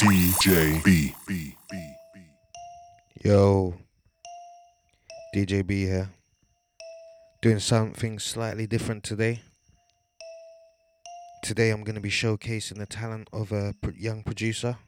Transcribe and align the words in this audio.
DJ 0.00 0.82
B. 0.82 1.14
Yo, 3.22 3.74
DJ 5.36 5.66
B 5.66 5.84
here. 5.84 6.08
Doing 7.42 7.58
something 7.58 8.18
slightly 8.18 8.66
different 8.66 9.04
today. 9.04 9.42
Today 11.42 11.68
I'm 11.68 11.84
going 11.84 11.96
to 11.96 12.00
be 12.00 12.08
showcasing 12.08 12.78
the 12.78 12.86
talent 12.86 13.28
of 13.30 13.52
a 13.52 13.74
young 13.94 14.22
producer 14.22 14.78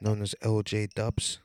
known 0.00 0.22
as 0.22 0.36
LJ 0.40 0.94
Dubs. 0.94 1.40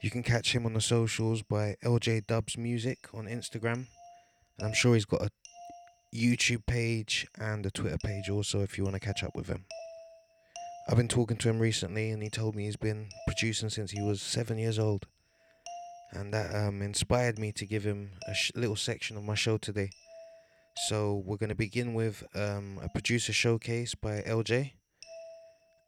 You 0.00 0.10
can 0.10 0.22
catch 0.22 0.54
him 0.54 0.64
on 0.64 0.74
the 0.74 0.80
socials 0.80 1.42
by 1.42 1.74
LJ 1.84 2.28
Dubs 2.28 2.56
Music 2.56 2.98
on 3.12 3.26
Instagram. 3.26 3.86
I'm 4.60 4.74
sure 4.74 4.94
he's 4.94 5.06
got 5.06 5.22
a 5.22 5.30
YouTube 6.14 6.66
page 6.66 7.26
and 7.36 7.66
a 7.66 7.70
Twitter 7.72 7.98
page 7.98 8.30
also 8.30 8.60
if 8.60 8.78
you 8.78 8.84
want 8.84 8.94
to 8.94 9.00
catch 9.00 9.24
up 9.24 9.34
with 9.34 9.48
him. 9.48 9.64
I've 10.90 10.96
been 10.96 11.06
talking 11.08 11.36
to 11.36 11.50
him 11.50 11.58
recently 11.58 12.10
and 12.10 12.22
he 12.22 12.30
told 12.30 12.56
me 12.56 12.64
he's 12.64 12.76
been 12.76 13.10
producing 13.26 13.68
since 13.68 13.90
he 13.90 14.00
was 14.00 14.22
seven 14.22 14.56
years 14.56 14.78
old. 14.78 15.06
And 16.12 16.32
that 16.32 16.54
um, 16.54 16.80
inspired 16.80 17.38
me 17.38 17.52
to 17.52 17.66
give 17.66 17.84
him 17.84 18.12
a 18.26 18.32
sh- 18.32 18.52
little 18.54 18.74
section 18.74 19.18
of 19.18 19.22
my 19.22 19.34
show 19.34 19.58
today. 19.58 19.90
So 20.88 21.22
we're 21.26 21.36
going 21.36 21.50
to 21.50 21.54
begin 21.54 21.92
with 21.92 22.24
um, 22.34 22.80
a 22.82 22.88
producer 22.88 23.34
showcase 23.34 23.94
by 23.94 24.22
LJ. 24.22 24.72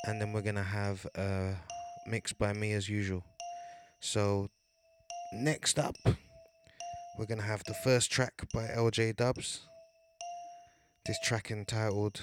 And 0.04 0.20
then 0.20 0.34
we're 0.34 0.42
going 0.42 0.56
to 0.56 0.62
have 0.62 1.06
a 1.14 1.54
mix 2.06 2.34
by 2.34 2.52
me 2.52 2.72
as 2.72 2.86
usual. 2.90 3.24
So 4.00 4.50
next 5.32 5.78
up, 5.78 5.96
we're 7.18 7.26
going 7.26 7.40
to 7.40 7.46
have 7.46 7.64
the 7.64 7.74
first 7.74 8.12
track 8.12 8.46
by 8.52 8.66
LJ 8.66 9.16
Dubs. 9.16 9.60
This 11.06 11.18
track 11.24 11.50
entitled 11.50 12.20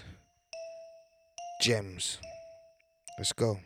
Gems. 1.60 2.20
Let's 3.18 3.34
go. 3.34 3.58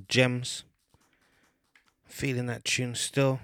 Entitled 0.00 0.08
Gems. 0.08 0.64
Feeling 2.06 2.46
that 2.46 2.64
tune 2.64 2.94
still. 2.94 3.40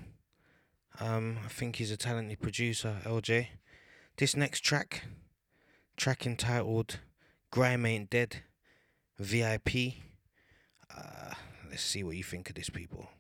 Um, 1.00 1.39
I 1.44 1.49
think 1.49 1.77
he's 1.77 1.91
a 1.91 1.97
talented 1.97 2.41
producer, 2.41 3.00
LJ. 3.05 3.49
This 4.17 4.34
next 4.34 4.61
track, 4.61 5.05
track 5.97 6.27
entitled 6.27 7.00
Grime 7.50 7.84
Ain't 7.87 8.11
Dead, 8.11 8.43
VIP. 9.19 9.94
Uh, 10.91 11.34
let's 11.69 11.83
see 11.83 12.03
what 12.03 12.17
you 12.17 12.25
think 12.25 12.49
of 12.49 12.55
this, 12.55 12.71
people. 12.71 13.11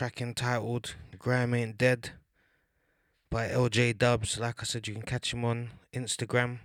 Track 0.00 0.22
entitled 0.22 0.94
Grime 1.18 1.52
Ain't 1.52 1.76
Dead 1.76 2.12
by 3.30 3.48
LJ 3.48 3.98
Dubs. 3.98 4.40
Like 4.40 4.54
I 4.60 4.64
said, 4.64 4.88
you 4.88 4.94
can 4.94 5.02
catch 5.02 5.34
him 5.34 5.44
on 5.44 5.72
Instagram 5.92 6.60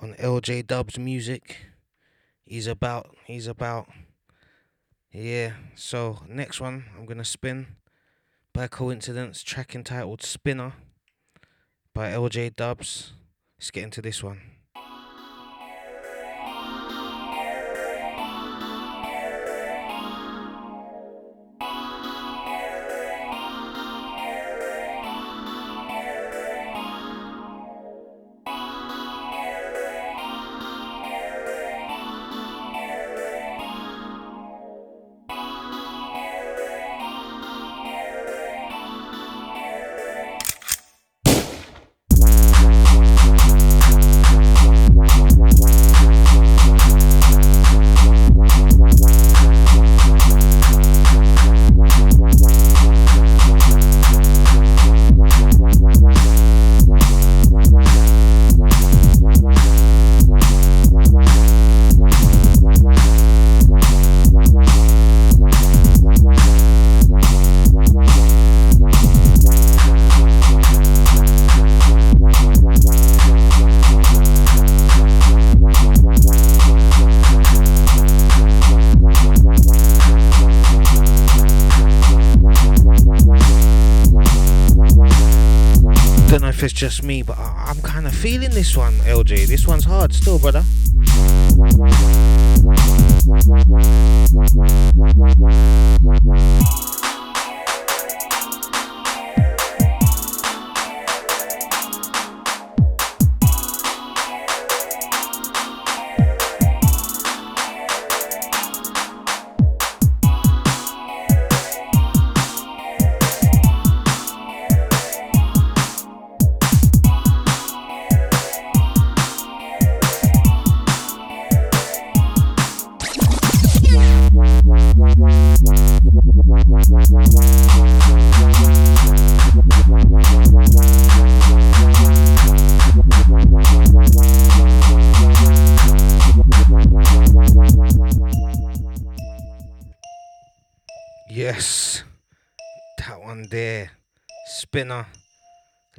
on 0.00 0.14
LJ 0.14 0.68
Dubs 0.68 0.96
Music. 0.96 1.56
He's 2.46 2.68
about, 2.68 3.16
he's 3.24 3.48
about. 3.48 3.88
Yeah, 5.10 5.54
so 5.74 6.20
next 6.28 6.60
one 6.60 6.84
I'm 6.96 7.04
gonna 7.04 7.24
spin 7.24 7.66
by 8.52 8.68
coincidence, 8.68 9.42
track 9.42 9.74
entitled 9.74 10.22
Spinner 10.22 10.74
by 11.92 12.12
LJ 12.12 12.54
Dubs. 12.54 13.14
Let's 13.58 13.72
get 13.72 13.82
into 13.82 14.00
this 14.00 14.22
one. 14.22 14.53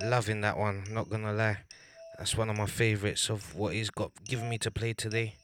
Loving 0.02 0.42
that 0.42 0.58
one. 0.58 0.84
Not 0.92 1.10
gonna 1.10 1.34
lie, 1.34 1.58
that's 2.18 2.36
one 2.36 2.50
of 2.50 2.58
my 2.58 2.66
favorites 2.66 3.30
of 3.30 3.56
what 3.56 3.74
he's 3.74 3.90
got 3.90 4.12
given 4.26 4.50
me 4.50 4.58
to 4.60 4.72
play 4.72 4.94
today. 4.94 5.36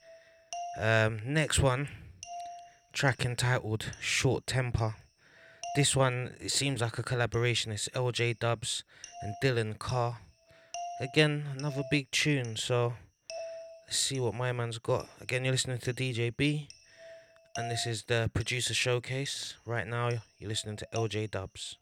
Um, 0.80 1.22
next 1.26 1.60
one, 1.60 1.88
track 2.94 3.26
entitled 3.26 3.92
"Short 4.00 4.46
Temper." 4.46 4.96
This 5.76 5.96
one 5.96 6.36
it 6.40 6.52
seems 6.52 6.82
like 6.82 6.98
a 6.98 7.04
collaboration. 7.04 7.72
It's 7.72 7.90
LJ 7.90 8.40
Dubs 8.40 8.84
and 9.22 9.34
Dylan 9.44 9.80
Carr. 9.80 10.20
Again, 11.00 11.46
another 11.58 11.84
big 11.90 12.12
tune. 12.12 12.58
So 12.58 12.94
let's 13.88 13.98
see 13.98 14.20
what 14.20 14.34
my 14.34 14.52
man's 14.52 14.78
got. 14.78 15.08
Again, 15.20 15.46
you're 15.46 15.54
listening 15.54 15.80
to 15.80 15.94
DJ 15.94 16.36
B 16.36 16.68
and 17.58 17.70
this 17.70 17.86
is 17.86 18.04
the 18.04 18.30
producer 18.34 18.74
showcase. 18.74 19.56
Right 19.66 19.88
now, 19.88 20.10
you're 20.40 20.50
listening 20.50 20.78
to 20.78 20.88
LJ 20.94 21.32
Dubs. 21.32 21.76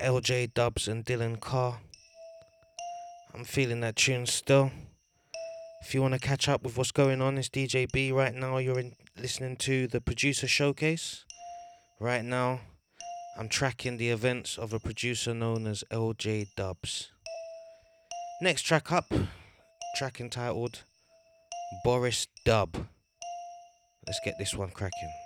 LJ 0.00 0.54
Dubs 0.54 0.88
and 0.88 1.04
Dylan 1.04 1.40
Carr. 1.40 1.78
I'm 3.34 3.44
feeling 3.44 3.80
that 3.80 3.96
tune 3.96 4.26
still. 4.26 4.70
If 5.82 5.94
you 5.94 6.02
want 6.02 6.14
to 6.14 6.20
catch 6.20 6.48
up 6.48 6.62
with 6.62 6.76
what's 6.76 6.92
going 6.92 7.22
on, 7.22 7.38
it's 7.38 7.48
DJ 7.48 7.90
B. 7.90 8.12
Right 8.12 8.34
now, 8.34 8.58
you're 8.58 8.78
in, 8.78 8.94
listening 9.18 9.56
to 9.56 9.86
the 9.86 10.00
producer 10.00 10.46
showcase. 10.46 11.24
Right 11.98 12.24
now, 12.24 12.60
I'm 13.38 13.48
tracking 13.48 13.96
the 13.96 14.10
events 14.10 14.58
of 14.58 14.72
a 14.72 14.78
producer 14.78 15.32
known 15.32 15.66
as 15.66 15.84
LJ 15.90 16.48
Dubs. 16.56 17.10
Next 18.42 18.62
track 18.62 18.90
up, 18.90 19.12
track 19.96 20.20
entitled 20.20 20.82
Boris 21.84 22.26
Dub. 22.44 22.86
Let's 24.06 24.20
get 24.24 24.34
this 24.38 24.54
one 24.54 24.70
cracking. 24.70 25.19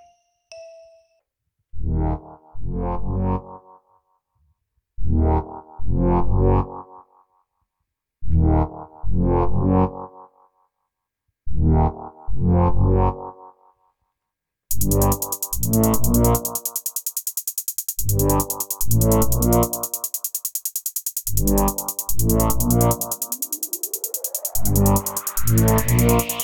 Yeah. 25.97 26.44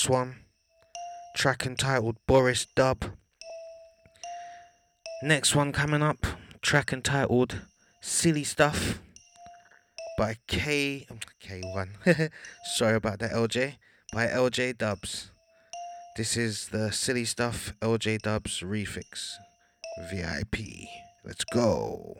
Last 0.00 0.08
one. 0.08 0.36
Track 1.36 1.66
entitled 1.66 2.16
Boris 2.26 2.66
Dub. 2.74 3.04
Next 5.22 5.54
one 5.54 5.72
coming 5.72 6.02
up. 6.02 6.24
Track 6.62 6.90
entitled 6.90 7.60
Silly 8.00 8.42
Stuff 8.42 8.98
by 10.16 10.36
K 10.48 11.06
K1. 11.44 12.30
Sorry 12.76 12.96
about 12.96 13.18
that, 13.18 13.32
LJ. 13.32 13.74
By 14.14 14.26
LJ 14.28 14.78
Dubs. 14.78 15.32
This 16.16 16.34
is 16.34 16.68
the 16.68 16.90
Silly 16.92 17.26
Stuff 17.26 17.74
LJ 17.82 18.22
Dubs 18.22 18.60
refix 18.60 19.34
VIP. 20.10 20.88
Let's 21.26 21.44
go. 21.52 22.16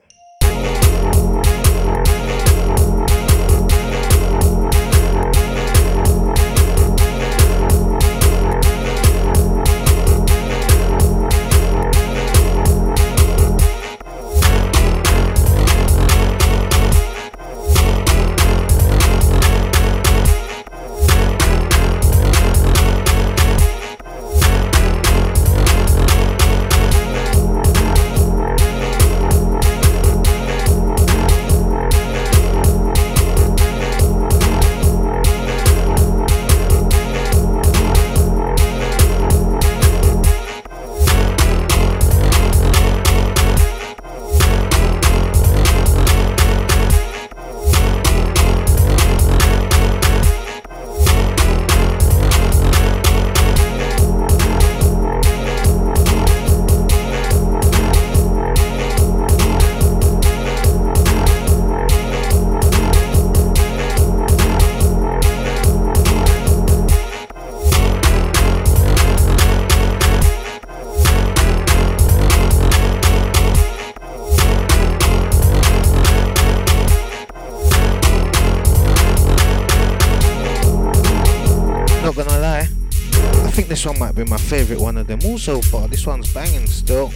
Might 84.11 84.25
be 84.25 84.29
my 84.29 84.37
favourite 84.39 84.83
one 84.83 84.97
of 84.97 85.07
them 85.07 85.21
all 85.25 85.39
so 85.39 85.63
far. 85.63 85.87
This 85.87 86.05
one's 86.05 86.33
banging 86.35 86.67
still. 86.67 87.13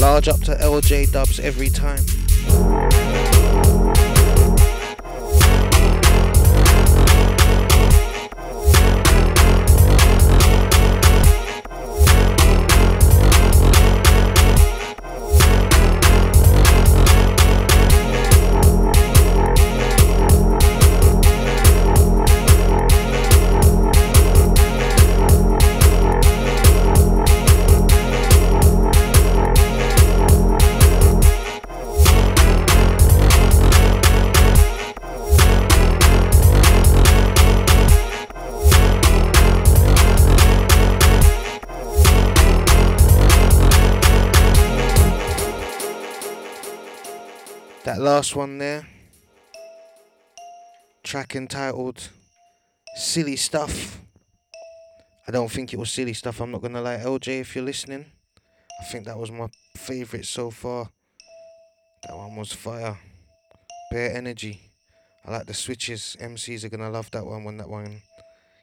Large 0.00 0.26
up 0.26 0.40
to 0.40 0.56
LJ 0.60 1.12
dubs 1.12 1.38
every 1.38 1.68
time. 1.68 2.04
Last 48.04 48.36
one 48.36 48.58
there, 48.58 48.86
track 51.02 51.34
entitled 51.34 52.10
Silly 52.96 53.34
Stuff. 53.34 53.98
I 55.26 55.30
don't 55.32 55.50
think 55.50 55.72
it 55.72 55.78
was 55.78 55.90
silly 55.90 56.12
stuff, 56.12 56.42
I'm 56.42 56.50
not 56.50 56.60
gonna 56.60 56.82
lie. 56.82 56.98
LJ, 56.98 57.40
if 57.40 57.56
you're 57.56 57.64
listening, 57.64 58.04
I 58.78 58.84
think 58.84 59.06
that 59.06 59.18
was 59.18 59.30
my 59.30 59.48
favourite 59.74 60.26
so 60.26 60.50
far. 60.50 60.90
That 62.02 62.14
one 62.14 62.36
was 62.36 62.52
fire. 62.52 62.98
Bare 63.90 64.14
energy. 64.14 64.60
I 65.24 65.30
like 65.30 65.46
the 65.46 65.54
switches. 65.54 66.14
MCs 66.20 66.62
are 66.64 66.68
gonna 66.68 66.90
love 66.90 67.10
that 67.12 67.24
one 67.24 67.42
when 67.42 67.56
that 67.56 67.70
one 67.70 68.02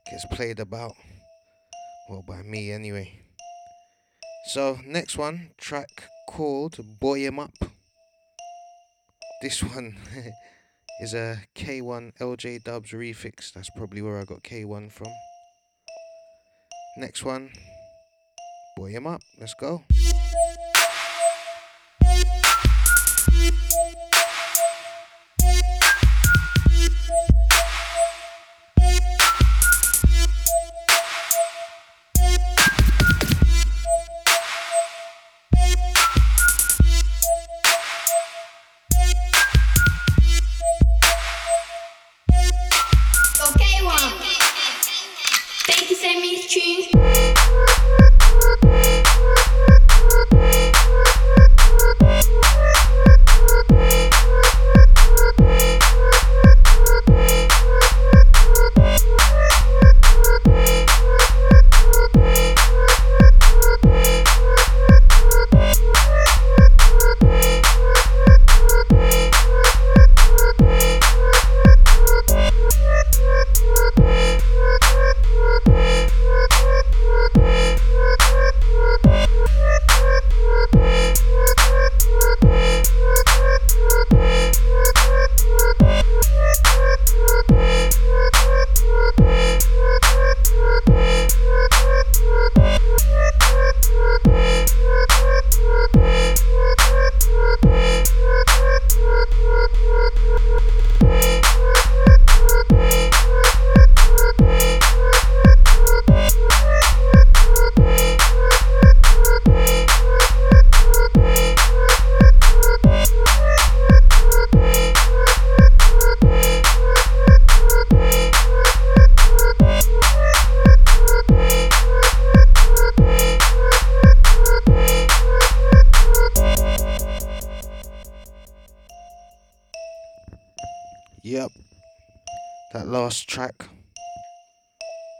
gets 0.08 0.26
played 0.28 0.60
about. 0.60 0.94
Well, 2.08 2.24
by 2.28 2.44
me 2.44 2.72
anyway. 2.72 3.24
So, 4.50 4.78
next 4.86 5.18
one, 5.18 5.50
track 5.58 5.90
called 6.28 6.78
Boy 7.00 7.26
Em 7.26 7.40
Up. 7.40 7.54
This 9.42 9.64
one 9.64 9.98
is 11.02 11.16
a 11.16 11.40
K1 11.56 12.16
LJ 12.20 12.64
Dubs 12.64 12.92
refix. 12.92 13.52
That's 13.52 13.72
probably 13.72 14.04
where 14.04 14.20
I 14.20 14.24
got 14.24 14.44
K1 14.44 14.92
from. 14.92 15.08
Next 16.96 17.26
one, 17.26 17.50
Boy 18.78 18.92
him 18.92 19.08
Up. 19.08 19.22
Let's 19.40 19.56
go. 19.56 19.84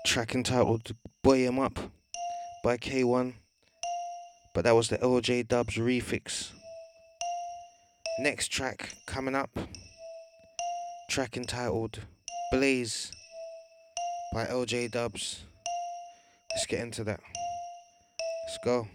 Track 0.06 0.36
entitled 0.36 0.96
Boy 1.24 1.48
Em 1.48 1.60
Up 1.60 1.78
by 2.64 2.78
K1. 2.78 3.34
But 4.54 4.64
that 4.66 4.76
was 4.76 4.90
the 4.90 4.98
LJ 4.98 5.48
Dubs 5.48 5.76
refix. 5.76 6.52
Next 8.20 8.50
track 8.50 8.94
coming 9.08 9.36
up, 9.36 9.50
track 11.10 11.38
entitled 11.38 12.00
Blaze 12.52 13.12
by 14.34 14.46
LJ 14.46 14.92
Dubs. 14.92 15.44
Let's 16.52 16.66
get 16.66 16.82
into 16.82 17.04
that. 17.06 17.22
Let's 18.48 18.58
go. 18.66 18.88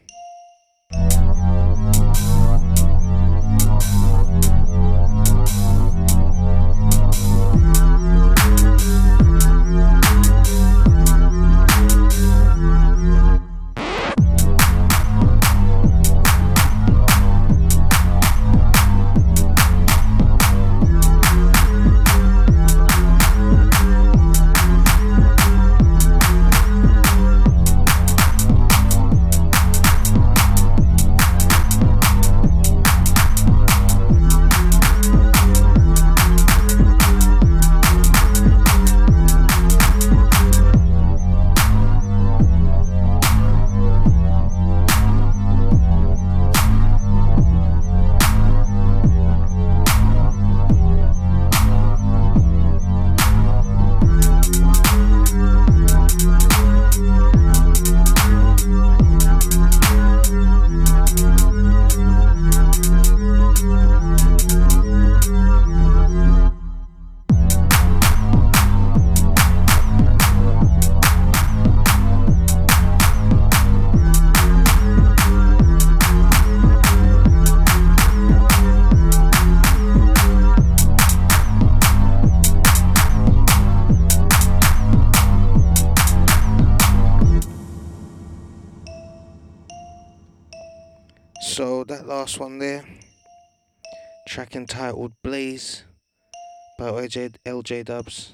LJ 97.66 97.86
Dubs. 97.86 98.32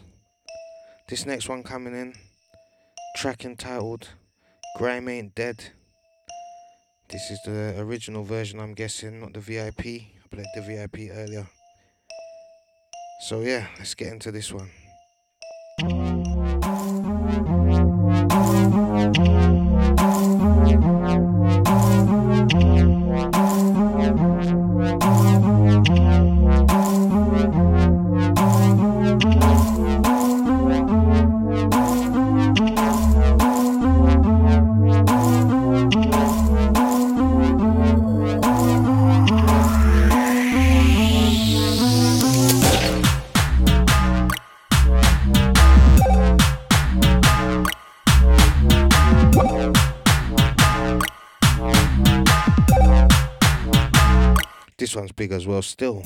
This 1.08 1.24
next 1.24 1.48
one 1.48 1.62
coming 1.62 1.94
in, 1.94 2.12
track 3.16 3.46
entitled 3.46 4.10
Grime 4.76 5.08
Ain't 5.08 5.34
Dead. 5.34 5.56
This 7.08 7.30
is 7.30 7.40
the 7.46 7.76
original 7.78 8.24
version, 8.24 8.60
I'm 8.60 8.74
guessing, 8.74 9.20
not 9.20 9.32
the 9.32 9.40
VIP. 9.40 9.80
I 9.86 10.28
played 10.30 10.44
the 10.54 10.60
VIP 10.60 11.10
earlier. 11.10 11.46
So 13.20 13.40
yeah, 13.40 13.68
let's 13.78 13.94
get 13.94 14.12
into 14.12 14.32
this 14.32 14.52
one. 14.52 14.68
Big 55.22 55.30
as 55.30 55.46
well, 55.46 55.62
still. 55.62 56.02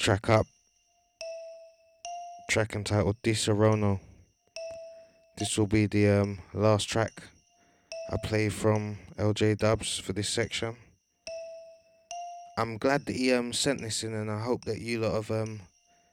Track 0.00 0.30
up. 0.30 0.46
Track 2.48 2.74
entitled 2.74 3.16
Disaronno. 3.22 4.00
This 5.36 5.58
will 5.58 5.66
be 5.66 5.86
the 5.86 6.08
um, 6.08 6.38
last 6.54 6.88
track 6.88 7.22
I 8.10 8.16
play 8.24 8.48
from 8.48 8.98
LJ 9.18 9.58
Dubs 9.58 9.98
for 9.98 10.14
this 10.14 10.30
section. 10.30 10.76
I'm 12.56 12.78
glad 12.78 13.04
that 13.06 13.16
he 13.16 13.30
um, 13.32 13.52
sent 13.52 13.82
this 13.82 14.02
in, 14.02 14.14
and 14.14 14.30
I 14.30 14.42
hope 14.42 14.64
that 14.64 14.80
you 14.80 15.00
lot 15.00 15.12
have 15.12 15.30
um, 15.30 15.60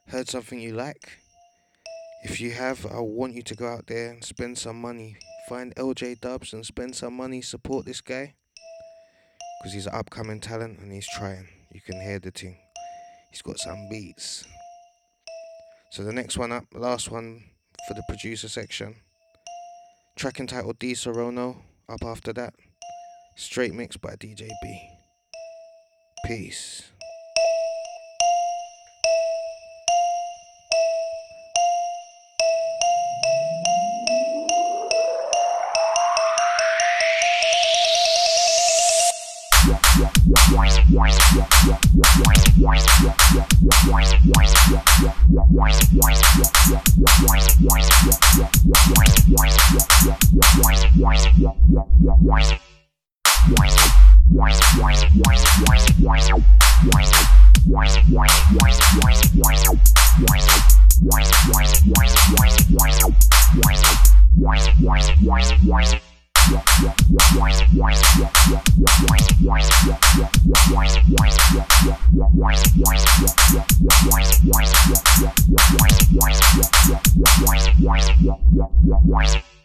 heard 0.08 0.28
something 0.28 0.60
you 0.60 0.74
like. 0.74 1.18
If 2.24 2.42
you 2.42 2.50
have, 2.50 2.84
I 2.84 3.00
want 3.00 3.34
you 3.34 3.42
to 3.42 3.54
go 3.54 3.68
out 3.68 3.86
there 3.86 4.10
and 4.10 4.22
spend 4.22 4.58
some 4.58 4.78
money. 4.78 5.16
Find 5.48 5.74
LJ 5.76 6.20
Dubs 6.20 6.52
and 6.52 6.64
spend 6.64 6.94
some 6.94 7.14
money. 7.14 7.40
Support 7.40 7.86
this 7.86 8.02
guy 8.02 8.34
because 9.60 9.72
he's 9.72 9.86
an 9.86 9.94
upcoming 9.94 10.40
talent 10.40 10.78
and 10.78 10.92
he's 10.92 11.08
trying. 11.08 11.48
You 11.72 11.80
can 11.80 12.02
hear 12.02 12.18
the 12.18 12.30
thing. 12.30 12.58
He's 13.30 13.42
got 13.42 13.58
some 13.58 13.88
beats. 13.90 14.44
So 15.90 16.02
the 16.04 16.12
next 16.12 16.36
one 16.36 16.52
up, 16.52 16.64
last 16.72 17.10
one 17.10 17.44
for 17.86 17.94
the 17.94 18.02
producer 18.08 18.48
section. 18.48 18.96
Track 20.16 20.40
entitled 20.40 20.78
Disaronno. 20.78 21.62
Up 21.88 22.04
after 22.04 22.34
that. 22.34 22.52
Straight 23.36 23.72
mix 23.72 23.96
by 23.96 24.14
DJ 24.16 24.48
B. 24.62 24.90
Peace. 26.26 26.90
What? 79.08 79.57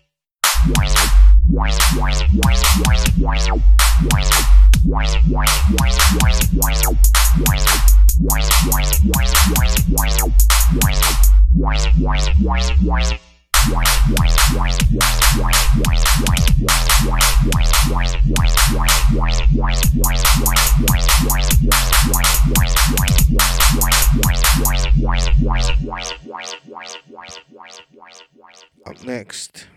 Up 28.86 29.04
next, 29.06 29.68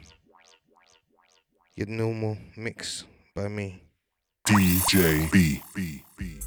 your 1.77 1.89
normal 1.89 2.39
mix 2.57 3.05
by 3.35 3.49
me. 3.49 3.83
DJ 4.49 5.31
B 5.31 5.62
B 5.75 6.03
B. 6.17 6.39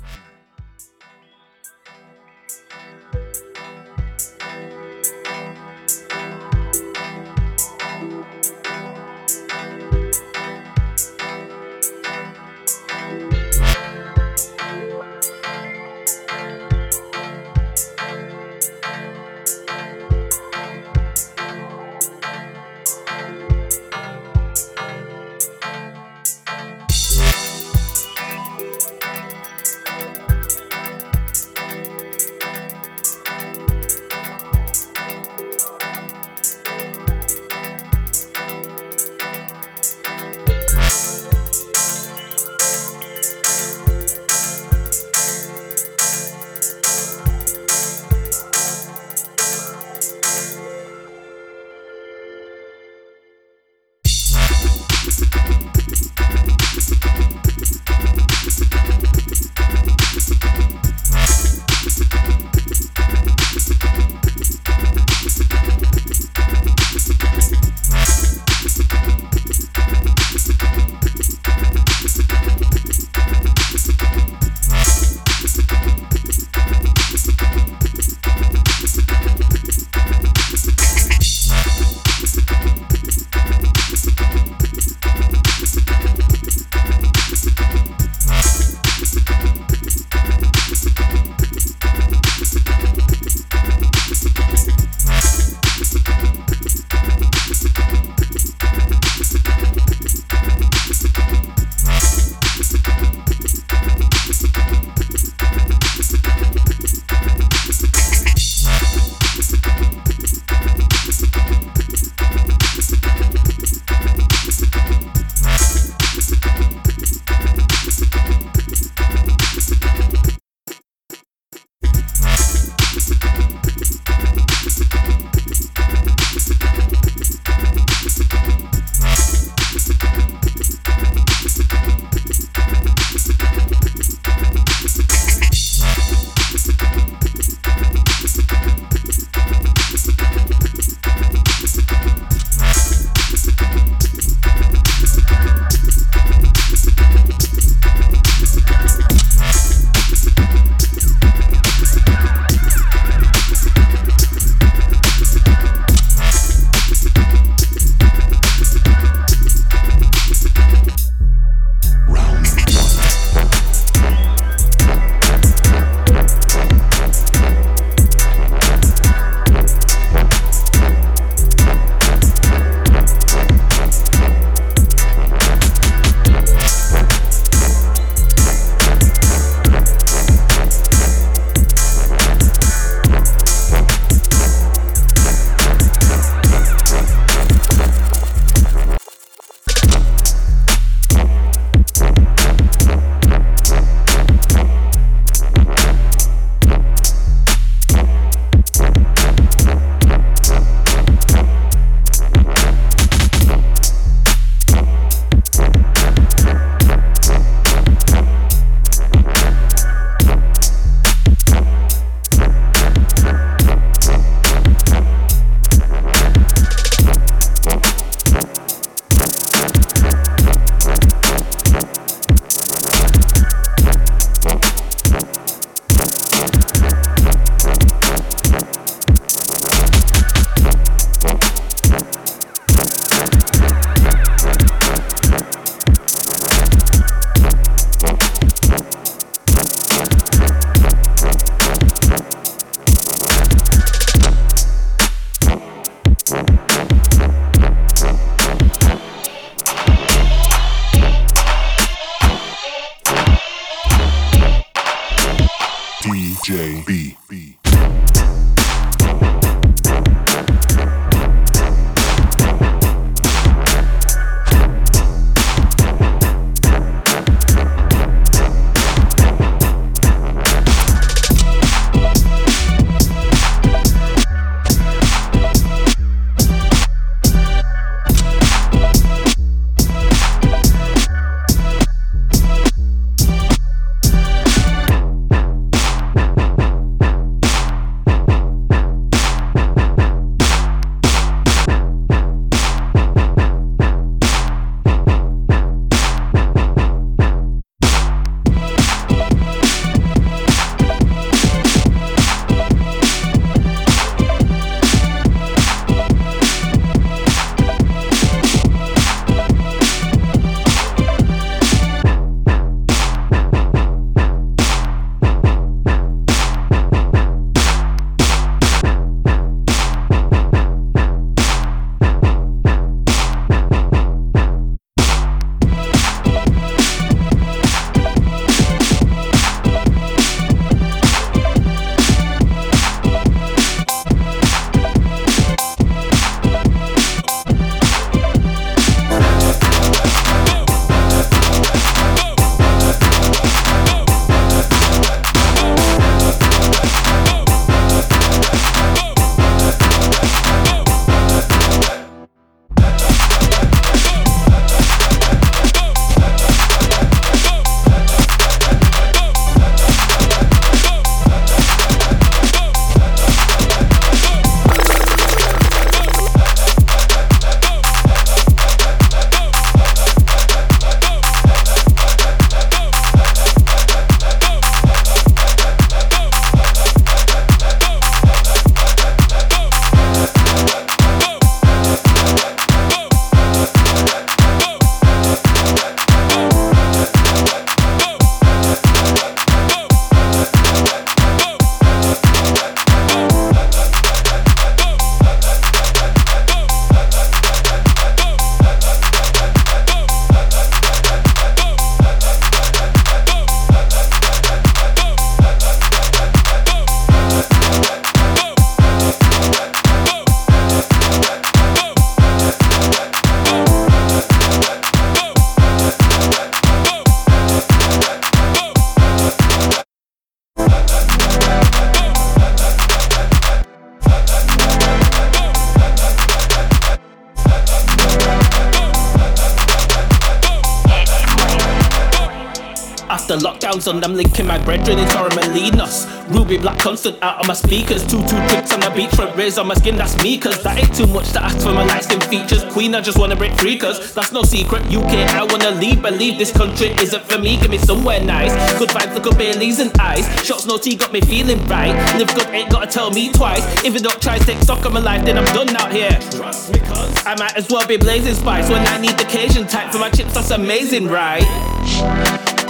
I'm 433.89 434.13
linking 434.13 434.45
my 434.45 434.63
brethren 434.63 434.99
in 434.99 435.06
Torremolinos. 435.08 436.06
Ruby 436.30 436.58
Black 436.58 436.78
constant 436.78 437.17
out 437.23 437.39
on 437.39 437.47
my 437.47 437.56
speakers. 437.56 438.06
Two 438.06 438.21
two 438.28 438.38
drinks 438.47 438.71
on 438.71 438.82
the 438.82 438.88
beachfront, 438.88 439.36
rays 439.36 439.58
on 439.58 439.67
my 439.67 439.73
skin, 439.73 439.95
that's 439.95 440.21
me. 440.21 440.38
Cause 440.38 440.62
that 440.62 440.78
ain't 440.78 440.95
too 440.95 441.08
much 441.08 441.32
to 441.32 441.43
ask 441.43 441.58
for 441.58 441.73
my 441.73 441.84
light 441.84 442.04
skin 442.04 442.21
features. 442.21 442.63
Queen, 442.65 442.93
I 442.93 443.02
just 443.02 443.17
wanna 443.17 443.36
break 443.36 443.54
free, 443.58 443.80
cause 443.80 444.13
that's 444.13 444.32
no 444.32 444.43
secret. 444.43 444.84
UK, 444.93 445.13
I 445.34 445.43
wanna 445.43 445.71
leave, 445.71 446.04
believe 446.04 446.38
this 446.38 446.52
country 446.52 446.89
isn't 447.02 447.23
for 447.23 447.39
me. 447.39 447.58
Give 447.58 447.71
me 447.71 447.80
somewhere 447.80 448.23
nice. 448.23 448.54
Good 448.78 448.89
vibes, 448.89 449.15
look 449.15 449.25
up 449.25 449.38
Bailey's 449.39 449.80
and 449.80 449.91
eyes. 449.99 450.25
Shots, 450.45 450.67
no 450.67 450.78
tea, 450.78 450.95
got 450.95 451.12
me 451.12 451.21
feeling 451.21 451.65
right. 451.65 451.95
Live 452.19 452.34
good, 452.36 452.47
ain't 452.49 452.69
gotta 452.69 452.88
tell 452.88 453.10
me 453.10 453.32
twice. 453.32 453.65
If 453.84 453.95
you 453.95 453.99
don't 453.99 454.21
try 454.21 454.38
to 454.38 454.45
take 454.45 454.60
stock 454.60 454.86
of 454.86 454.93
my 454.93 454.99
life, 454.99 455.25
then 455.25 455.36
I'm 455.36 455.45
done 455.45 455.75
out 455.75 455.91
here. 455.91 456.12
Trust 456.30 456.71
me, 456.71 456.80
cause 456.80 457.25
I 457.25 457.36
might 457.36 457.58
as 457.58 457.67
well 457.69 457.88
be 457.88 457.97
blazing 457.97 458.36
spice 458.36 458.69
when 458.69 458.86
I 458.86 458.99
need 458.99 459.17
the 459.17 459.25
Cajun 459.25 459.65
Type 459.67 459.91
for 459.91 459.97
my 459.97 460.12
chips, 460.12 460.36
that's 460.36 460.52
amazing, 460.52 461.08
right? 461.08 462.29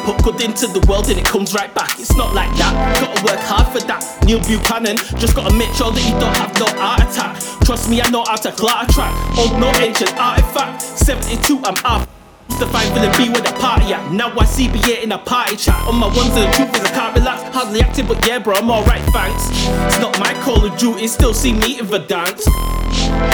Put 0.10 0.24
good 0.24 0.42
into 0.42 0.66
the 0.66 0.82
world 0.90 1.08
and 1.10 1.20
it 1.20 1.26
comes 1.26 1.54
right 1.54 1.72
back. 1.76 2.00
It's 2.00 2.18
not 2.18 2.34
like 2.34 2.50
that. 2.58 2.74
Gotta 2.98 3.22
work 3.30 3.40
hard 3.46 3.68
for 3.70 3.78
that. 3.86 4.02
Neil 4.26 4.42
Buchanan, 4.42 4.98
just 5.22 5.36
gotta 5.36 5.54
make 5.54 5.70
sure 5.78 5.92
that 5.92 6.02
you 6.02 6.18
don't 6.18 6.34
have 6.34 6.50
no 6.58 6.66
heart 6.82 7.06
attack. 7.06 7.38
Trust 7.62 7.92
me, 7.92 8.02
I 8.02 8.10
know 8.10 8.26
how 8.26 8.36
to 8.36 8.50
a 8.50 8.86
track. 8.90 9.14
Old, 9.38 9.62
no 9.62 9.70
ancient 9.78 10.18
artifact. 10.18 10.82
72, 10.82 11.62
I'm 11.64 11.78
up. 11.86 12.10
The 12.58 12.66
fine 12.74 12.90
feeling 12.98 13.14
B 13.22 13.30
with 13.30 13.46
the 13.46 13.54
party 13.62 13.94
at. 13.94 14.12
Now 14.12 14.34
I 14.34 14.46
see 14.46 14.68
BA 14.68 15.04
in 15.04 15.12
a 15.12 15.20
party 15.20 15.56
chat. 15.56 15.78
On 15.88 15.94
my 15.94 16.08
ones 16.08 16.34
and 16.34 16.50
the 16.50 16.58
truth 16.58 16.74
is 16.74 16.82
I 16.82 16.90
can't 16.90 17.14
relax. 17.16 17.44
Hardly 17.54 17.82
active, 17.82 18.08
but 18.08 18.26
yeah, 18.26 18.40
bro, 18.40 18.56
I'm 18.56 18.72
alright, 18.72 19.06
thanks. 19.14 19.46
It's 19.94 20.02
not 20.02 20.18
my 20.20 20.34
call 20.42 20.66
of 20.66 20.76
duty, 20.80 21.06
still 21.06 21.36
see 21.36 21.54
me 21.54 21.78
in 21.78 21.86
the 21.86 22.00
dance. 22.00 22.50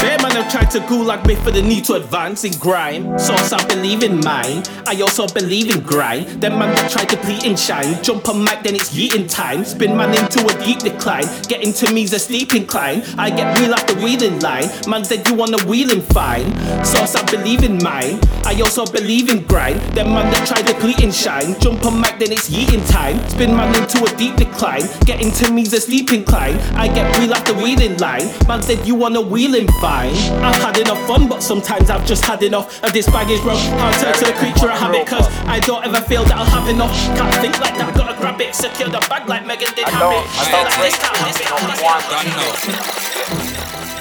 Bear 0.03 0.19
have 0.35 0.51
tried 0.51 0.69
to 0.71 0.79
gulag 0.79 1.25
me 1.25 1.35
for 1.35 1.51
the 1.51 1.61
need 1.61 1.85
to 1.85 1.93
advance 1.93 2.43
in 2.43 2.51
grime. 2.59 3.17
Source 3.17 3.53
I 3.53 3.65
believe 3.67 4.03
in 4.03 4.19
mine. 4.19 4.63
I 4.85 4.99
also 5.01 5.27
believe 5.27 5.73
in 5.73 5.81
grind. 5.81 6.41
Them 6.41 6.59
man 6.59 6.75
that 6.75 6.91
try 6.91 7.05
to 7.05 7.17
pleat 7.17 7.45
and 7.45 7.57
shine. 7.57 8.03
Jump 8.03 8.27
on 8.27 8.43
mic, 8.43 8.63
then 8.63 8.75
it's 8.75 8.93
yeeting 8.93 9.29
time. 9.29 9.63
Spin 9.63 9.95
man 9.95 10.09
into 10.09 10.45
a 10.45 10.65
deep 10.65 10.79
decline. 10.79 11.25
Getting 11.47 11.71
to 11.73 11.93
me's 11.93 12.11
a 12.13 12.19
steep 12.19 12.53
incline. 12.53 13.03
I 13.17 13.29
get 13.29 13.57
wheel 13.59 13.73
after 13.73 13.95
wheeling 13.95 14.39
line. 14.41 14.67
Man 14.87 15.05
said 15.05 15.27
you 15.27 15.35
wanna 15.35 15.63
wheeling 15.65 16.01
fine. 16.01 16.53
Source 16.83 17.15
I 17.15 17.23
believe 17.31 17.63
in 17.63 17.81
mine. 17.81 18.19
I 18.45 18.53
also 18.61 18.85
believe 18.85 19.29
in 19.29 19.43
grind. 19.45 19.81
Them 19.97 20.13
man 20.13 20.31
that 20.31 20.47
try 20.47 20.61
to 20.61 20.73
pleat 20.79 21.01
and 21.01 21.13
shine. 21.13 21.59
Jump 21.59 21.83
on 21.85 21.99
mic, 21.99 22.19
then 22.19 22.31
it's 22.31 22.47
yeeting 22.49 22.85
time. 22.89 23.17
Spin 23.29 23.55
man 23.55 23.73
into 23.75 24.05
a 24.05 24.11
deep 24.17 24.35
decline. 24.35 24.83
Getting 25.05 25.31
to 25.41 25.51
me's 25.51 25.73
a 25.73 25.81
steep 25.81 26.13
incline. 26.13 26.57
I 26.77 26.87
get 26.87 27.09
wheel 27.17 27.33
after 27.33 27.53
wheeling 27.53 27.97
line. 27.97 28.29
Man 28.47 28.61
said 28.61 28.85
you 28.85 28.93
wanna 28.95 29.21
wheeling 29.21 29.67
fine. 29.81 30.13
I've 30.45 30.61
had 30.61 30.77
enough 30.77 31.01
fun, 31.07 31.27
but 31.27 31.41
sometimes 31.41 31.89
I've 31.89 32.05
just 32.05 32.23
had 32.23 32.43
enough 32.43 32.83
of 32.83 32.93
this 32.93 33.07
baggage, 33.07 33.41
bro. 33.41 33.53
I'll 33.57 33.93
turn 33.99 34.13
to 34.13 34.29
a 34.29 34.37
creature 34.37 34.69
of 34.69 34.77
habit, 34.77 35.07
cause 35.07 35.27
I 35.49 35.59
don't 35.61 35.83
ever 35.83 36.01
feel 36.01 36.23
that 36.25 36.37
I'll 36.37 36.45
have 36.45 36.69
enough. 36.69 36.93
Can't 37.17 37.33
think 37.41 37.59
like 37.59 37.75
that, 37.77 37.95
gotta 37.95 38.13
grab 38.19 38.39
it, 38.41 38.53
secure 38.53 38.89
the 38.89 38.99
bag 39.09 39.27
like 39.27 39.45
Megan 39.45 39.73
did 39.75 39.85
I 39.85 39.89
have 39.89 40.01
don't, 40.01 40.21
it. 40.21 40.29
I 40.37 40.51
don't 40.53 40.69
like 40.69 40.77
break 40.79 40.93
this 40.93 41.37
this 41.37 41.47
happen. 41.49 41.67
not 41.67 41.81
one. 41.81 43.05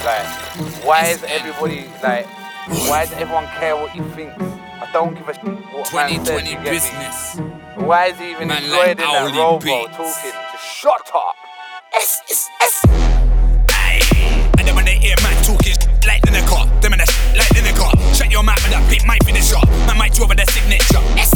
Like, 0.05 0.27
why 0.85 1.07
is 1.07 1.23
everybody 1.23 1.89
like? 2.03 2.27
Why 2.67 3.05
does 3.05 3.13
everyone 3.13 3.45
care 3.59 3.75
what 3.75 3.95
you 3.95 4.03
think? 4.15 4.31
I 4.41 4.89
don't 4.91 5.13
give 5.13 5.27
a 5.29 5.33
shit 5.33 5.43
what 5.45 5.93
man 5.93 6.25
says. 6.25 6.45
2020 6.45 6.49
You 6.49 6.55
get 6.55 6.63
me? 6.65 6.69
business. 6.71 7.37
Why 7.77 8.05
is 8.07 8.17
he 8.19 8.31
even 8.31 8.47
Man 8.47 8.63
employed 8.63 8.79
like 8.79 8.89
in 8.89 8.97
that 8.97 9.21
Owly 9.21 9.37
role, 9.37 9.59
bro? 9.59 9.85
Beats. 9.85 9.97
Talking, 9.97 10.31
just 10.51 10.65
shut 10.65 11.11
up. 11.13 11.35
S 11.93 12.21
S 12.29 12.49
S. 12.61 12.75
Aye. 13.69 14.01
And 14.57 14.67
then 14.67 14.75
when 14.75 14.85
they 14.85 14.97
hear 14.97 15.15
man 15.21 15.35
talking 15.43 15.73
sh- 15.73 15.85
like 16.07 16.25
in 16.25 16.33
the 16.33 16.41
car, 16.49 16.65
them 16.81 16.93
in 16.93 16.99
the 16.99 17.05
sh- 17.05 17.37
like 17.37 17.53
in 17.55 17.63
the 17.69 17.73
car. 17.77 17.93
Shut 18.15 18.31
your 18.31 18.41
mouth 18.43 18.57
with 18.63 18.71
that 18.73 18.83
bit 18.89 19.05
might 19.05 19.23
finish 19.23 19.53
up. 19.53 19.67
Man 19.85 19.97
might 19.97 20.13
draw 20.13 20.25
with 20.27 20.37
the 20.41 20.45
signature. 20.49 21.03
Yes. 21.13 21.29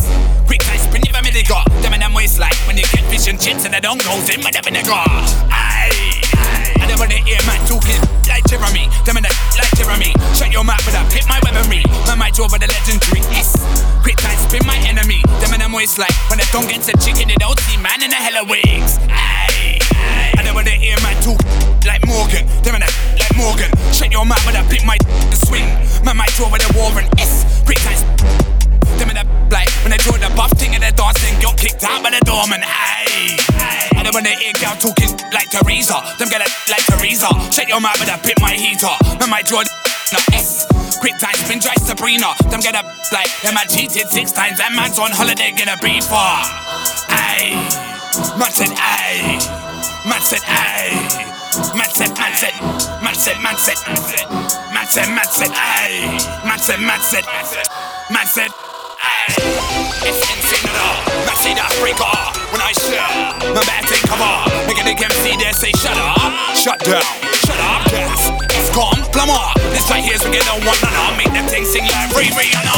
Quick 0.47 0.61
guys, 0.65 0.81
spin 0.81 1.01
your 1.05 1.13
family 1.13 1.43
got. 1.45 1.69
Them 1.85 1.93
in 1.93 1.99
them 2.01 2.13
waist 2.13 2.39
like 2.39 2.55
when 2.65 2.75
you 2.77 2.83
get 2.89 3.05
fish 3.11 3.27
and 3.29 3.39
chips 3.39 3.65
and 3.65 3.73
the 3.73 3.79
don't 3.81 4.01
goes 4.03 4.29
in 4.33 4.41
with 4.41 4.55
the 4.57 4.61
vinegar. 4.65 4.89
Aye. 5.53 5.78
And 6.99 7.07
when 7.07 7.15
they 7.15 7.23
hear 7.23 7.39
man 7.47 7.63
talking 7.63 7.95
like 8.27 8.43
Jeremy, 8.51 8.91
them 9.07 9.15
in 9.15 9.23
the 9.23 9.31
like 9.55 9.71
Jeremy. 9.79 10.11
Shut 10.35 10.51
your 10.51 10.67
mouth 10.67 10.83
with 10.83 10.99
a 10.99 11.03
pit 11.07 11.23
my 11.31 11.39
weaponry. 11.47 11.79
Might 12.19 12.35
draw 12.35 12.51
over 12.51 12.59
the 12.59 12.67
legendary. 12.67 13.23
Yes. 13.31 13.55
Quick 14.03 14.19
time 14.19 14.35
spin 14.35 14.59
my 14.67 14.75
enemy. 14.83 15.23
Them 15.39 15.55
in 15.55 15.63
them 15.63 15.71
waist 15.71 15.95
like 15.95 16.11
when 16.27 16.43
they 16.43 16.49
don't 16.51 16.67
get 16.67 16.83
the 16.83 16.91
chicken, 16.99 17.31
they 17.31 17.39
don't 17.39 17.55
see 17.63 17.79
man 17.79 18.03
in 18.03 18.11
the 18.11 18.19
hella 18.19 18.43
wigs. 18.43 18.99
Aye. 19.07 19.79
And 20.35 20.43
then 20.43 20.51
when 20.51 20.67
they 20.67 20.75
hear 20.75 20.99
man 20.99 21.15
talk 21.23 21.39
like 21.87 22.03
Morgan, 22.03 22.43
them 22.67 22.75
in 22.75 22.83
the 22.83 22.91
like 23.15 23.31
Morgan. 23.39 23.71
Shut 23.95 24.11
your 24.11 24.27
mouth 24.27 24.43
with 24.43 24.59
a 24.59 24.63
pit 24.67 24.83
my 24.83 24.99
swing. 25.47 25.71
Man 26.03 26.19
might 26.19 26.35
draw 26.35 26.51
over 26.51 26.59
the 26.59 26.67
war 26.75 26.91
and 26.99 27.07
S. 27.15 27.63
Quick 27.63 27.79
time. 27.79 28.03
Them 28.99 29.07
in 29.07 29.15
the 29.15 29.23
like 29.47 29.71
when 29.87 29.95
they 29.95 30.01
draw 30.03 30.19
the 30.19 30.27
buff 30.35 30.51
thing 30.59 30.75
and 30.75 30.83
they 30.83 30.91
dancing, 30.91 31.39
got 31.39 31.55
kicked 31.55 31.87
out 31.87 32.03
by 32.03 32.11
the 32.11 32.19
doorman. 32.27 32.59
Aye. 32.67 33.39
And 33.55 33.78
then 34.09 34.15
when 34.15 34.25
they 34.25 34.33
hear 34.41 34.53
girl 34.57 34.73
talking 34.81 35.13
like 35.29 35.53
Teresa, 35.53 36.01
them 36.17 36.29
get 36.33 36.41
like 36.41 36.85
Teresa. 36.89 37.29
Shut 37.53 37.69
your 37.69 37.79
mouth 37.79 37.99
with 38.01 38.09
a 38.09 38.17
pit 38.25 38.41
my 38.41 38.57
heater. 38.57 38.89
Man 39.29 39.45
draw 39.45 39.61
the 39.61 39.69
no 40.17 40.19
S. 40.33 40.65
Quick 40.97 41.13
time 41.21 41.37
spin 41.45 41.59
dry 41.61 41.77
Sabrina. 41.77 42.33
Them 42.49 42.59
get 42.59 42.73
a 42.73 42.81
like 43.13 43.29
them 43.45 43.53
man 43.53 43.69
cheated 43.69 44.09
six 44.09 44.31
times. 44.31 44.57
That 44.57 44.73
man's 44.73 44.97
on 44.97 45.13
holiday 45.13 45.53
gonna 45.53 45.77
be 45.77 46.01
far. 46.01 46.41
Aye. 47.13 47.53
Man 48.41 48.49
said 48.49 48.73
aye. 48.73 49.37
Man 50.09 50.21
said 50.25 50.41
aye. 50.49 51.29
Man 51.77 51.89
said, 51.93 52.09
man 52.17 52.33
said, 52.33 52.55
man 53.03 53.13
said, 53.13 53.37
man 53.41 53.57
said, 53.57 53.77
man 54.73 54.87
said, 54.87 55.09
man 55.13 55.25
said, 55.29 55.51
aye. 55.53 56.17
Man 56.45 56.57
said, 56.57 56.79
man 56.79 57.01
said, 57.01 57.25
man 58.09 58.25
said, 58.25 58.49
aye. 59.05 59.37
It's 60.01 60.17
insane 60.33 60.73
all. 60.73 60.97
Man 61.29 61.57
Africa 61.57 62.38
when 62.51 62.61
I 62.61 62.71
share. 62.73 63.05
My 63.53 63.63
man 63.65 63.83
take 63.85 64.03
cover. 64.05 64.25
Make 64.65 64.79
a 64.81 64.85
nigga 64.85 65.09
MC 65.09 65.37
there 65.37 65.53
say 65.53 65.71
shut 65.77 65.97
up, 65.97 66.17
shut 66.55 66.79
down, 66.81 67.03
shut 67.33 67.59
up, 67.59 67.85
gas. 67.89 68.29
It's 68.53 68.69
gone, 68.75 69.01
plumber. 69.13 69.39
This 69.73 69.89
right 69.89 70.03
here's 70.03 70.21
we 70.25 70.31
get 70.31 70.45
on 70.49 70.61
one 70.65 70.77
another. 70.81 71.17
Make 71.17 71.33
them 71.33 71.45
thing 71.47 71.65
sing 71.65 71.85
like 71.85 72.09
Ray 72.13 72.29
Rihanna. 72.33 72.75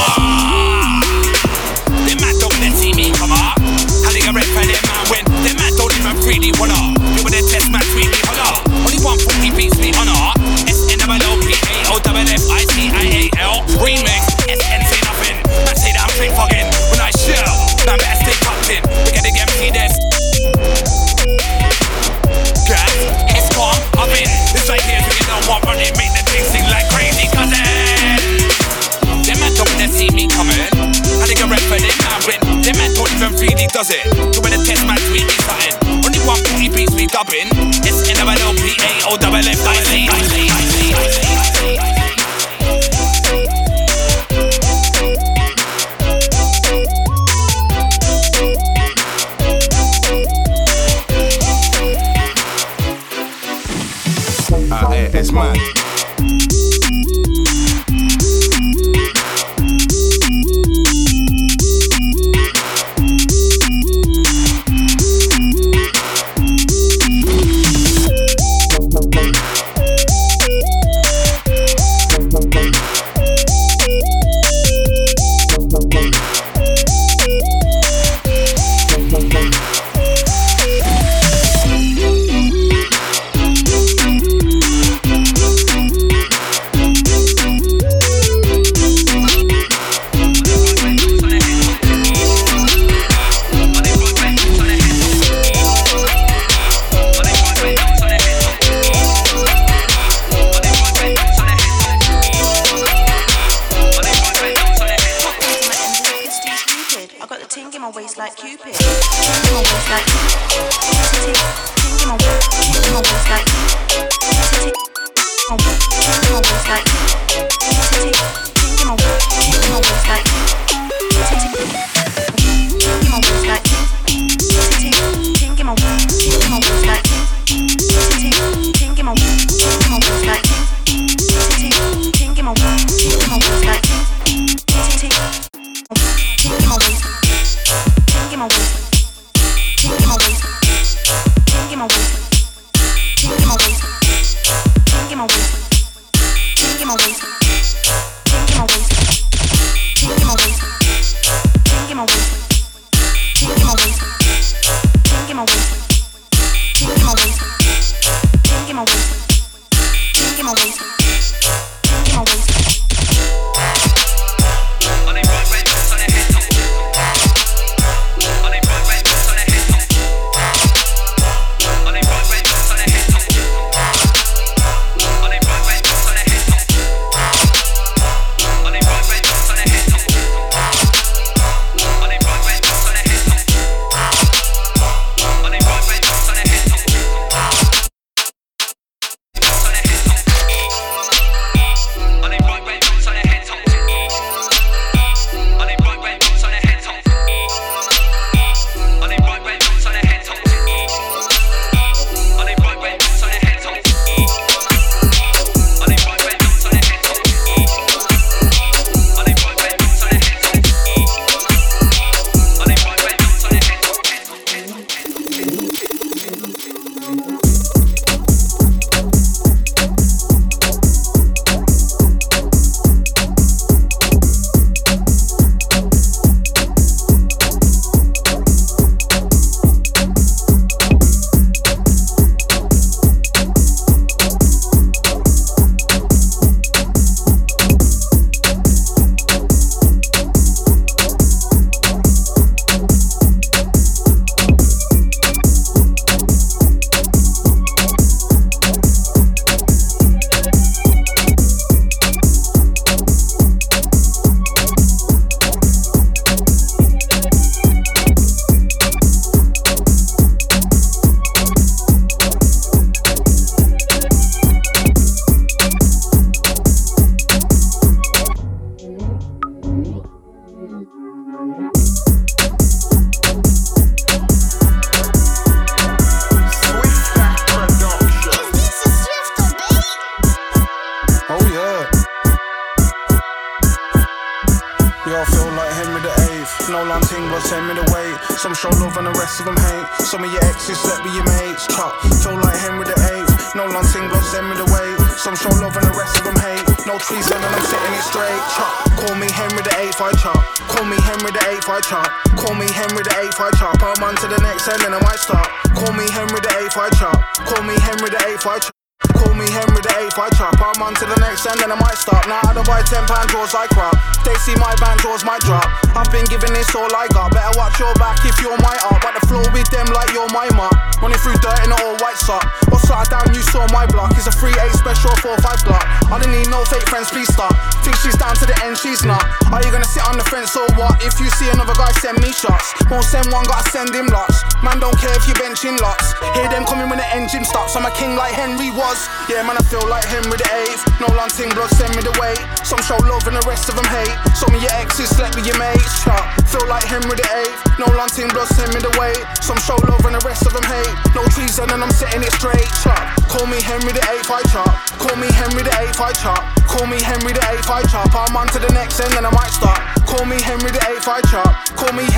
Them 2.07 2.17
man 2.19 2.35
don't 2.39 2.51
wanna 2.51 2.71
see 2.75 2.93
me 2.93 3.11
come 3.15 3.31
up. 3.31 3.59
How 4.03 4.11
they 4.11 4.19
get 4.23 4.33
red 4.35 4.47
for 4.51 4.63
them 4.63 4.81
man 4.83 5.03
win? 5.11 5.23
Them 5.43 5.55
man 5.59 5.71
don't 5.79 5.93
even 5.95 6.15
freely 6.23 6.51
wanna. 6.59 6.79
You 7.15 7.21
wanna 7.23 7.43
test 7.47 7.71
man 7.71 7.83
tweet 7.95 8.09
me 8.11 8.19
holla. 8.27 8.63
Only 8.87 8.99
one 9.03 9.19
forty 9.19 9.51
beats 9.55 9.77
me 9.79 9.93
honor. 9.95 10.35
S 10.67 10.87
N 10.91 10.99
double 10.99 11.19
O 11.19 11.39
P 11.43 11.55
A 11.55 11.95
O 11.95 11.99
double 12.03 12.25
F 12.27 12.43
I 12.51 12.63
C 12.71 12.91
I 12.91 13.05
A 13.07 13.23
L 13.39 13.63
remix. 13.79 14.27
S 14.49 14.59
N 14.67 14.81
say 14.83 14.99
nothing. 15.05 15.37
Man 15.63 15.75
say 15.77 15.91
that 15.95 16.03
I'm 16.03 16.11
straight 16.15 16.33
fucking. 16.35 16.67
When 16.91 16.99
I 16.99 17.11
shell, 17.13 17.55
man 17.85 17.97
better 18.01 18.19
stay 18.19 18.35
tucked 18.41 18.69
in. 18.73 18.81
We 25.51 25.59
get 25.59 25.67
on 25.67 25.67
running. 25.67 25.91
Make 25.97 26.13
the 26.15 26.23
thing 26.31 26.43
sing 26.47 26.63
like 26.69 26.87
crazy 26.89 27.27
cousin. 27.31 27.59
Them 29.23 29.37
man 29.39 29.53
don't 29.55 29.67
wanna 29.71 29.87
see 29.87 30.09
me 30.11 30.27
coming. 30.27 30.55
I 30.55 31.25
think 31.27 31.41
I 31.41 31.47
rap 31.49 31.61
for 31.67 31.79
them 31.79 31.97
man 31.99 32.21
win. 32.27 32.39
Them 32.63 32.75
man 32.77 32.93
don't 32.95 33.11
even 33.43 33.67
does 33.69 33.89
it. 33.91 34.05
You 34.35 34.41
better 34.41 34.61
test 34.63 34.85
my 34.87 34.95
tweet 35.07 35.25
me 35.27 35.35
something. 35.43 36.03
Only 36.05 36.19
one 36.23 36.39
forty 36.47 36.69
beats 36.69 36.95
we 36.95 37.07
dubbing. 37.07 37.49
It's 37.83 38.07
S 38.07 38.09
N 38.09 38.17
mine. 55.31 55.80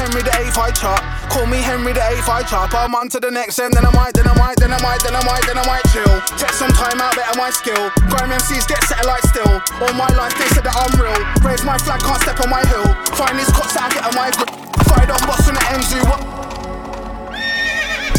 Henry 0.04 0.20
the 0.20 0.36
eighth 0.36 0.60
I 0.60 0.68
chop. 0.76 1.00
Call 1.32 1.48
me 1.48 1.64
Henry 1.64 1.96
the 1.96 2.04
eighth 2.12 2.28
I 2.28 2.44
chop. 2.44 2.76
I'm 2.76 2.92
on 2.92 3.08
to 3.16 3.24
the 3.24 3.32
next 3.32 3.56
end, 3.56 3.72
then 3.72 3.88
I 3.88 3.92
might, 3.96 4.12
then 4.12 4.28
I 4.28 4.36
might, 4.36 4.60
then 4.60 4.76
I 4.76 4.80
might, 4.84 5.00
then 5.00 5.16
I 5.16 5.24
might, 5.24 5.48
then 5.48 5.56
I 5.56 5.64
might 5.64 5.88
chill. 5.96 6.12
Take 6.36 6.52
some 6.52 6.76
time 6.76 7.00
out, 7.00 7.16
better 7.16 7.40
my 7.40 7.48
skill. 7.48 7.88
Grime 8.12 8.36
MCs 8.36 8.68
get 8.68 8.84
satellite 8.84 9.24
still. 9.32 9.64
All 9.80 9.96
my 9.96 10.12
life 10.20 10.36
they 10.36 10.52
said 10.52 10.68
that 10.68 10.76
I'm 10.76 10.92
real. 11.00 11.16
Raise 11.40 11.64
my 11.64 11.80
flag, 11.80 12.04
can't 12.04 12.20
step 12.20 12.36
on 12.44 12.52
my 12.52 12.68
hill. 12.68 12.84
Find 13.16 13.40
these 13.40 13.48
cops 13.56 13.80
that 13.80 13.88
I 13.88 13.90
get 13.96 14.04
on 14.04 14.12
my 14.12 14.28
grip. 14.36 14.52
Fired 14.92 15.08
on 15.08 15.24
boss 15.24 15.48
on 15.48 15.56
the 15.56 15.64
MZ. 15.72 16.04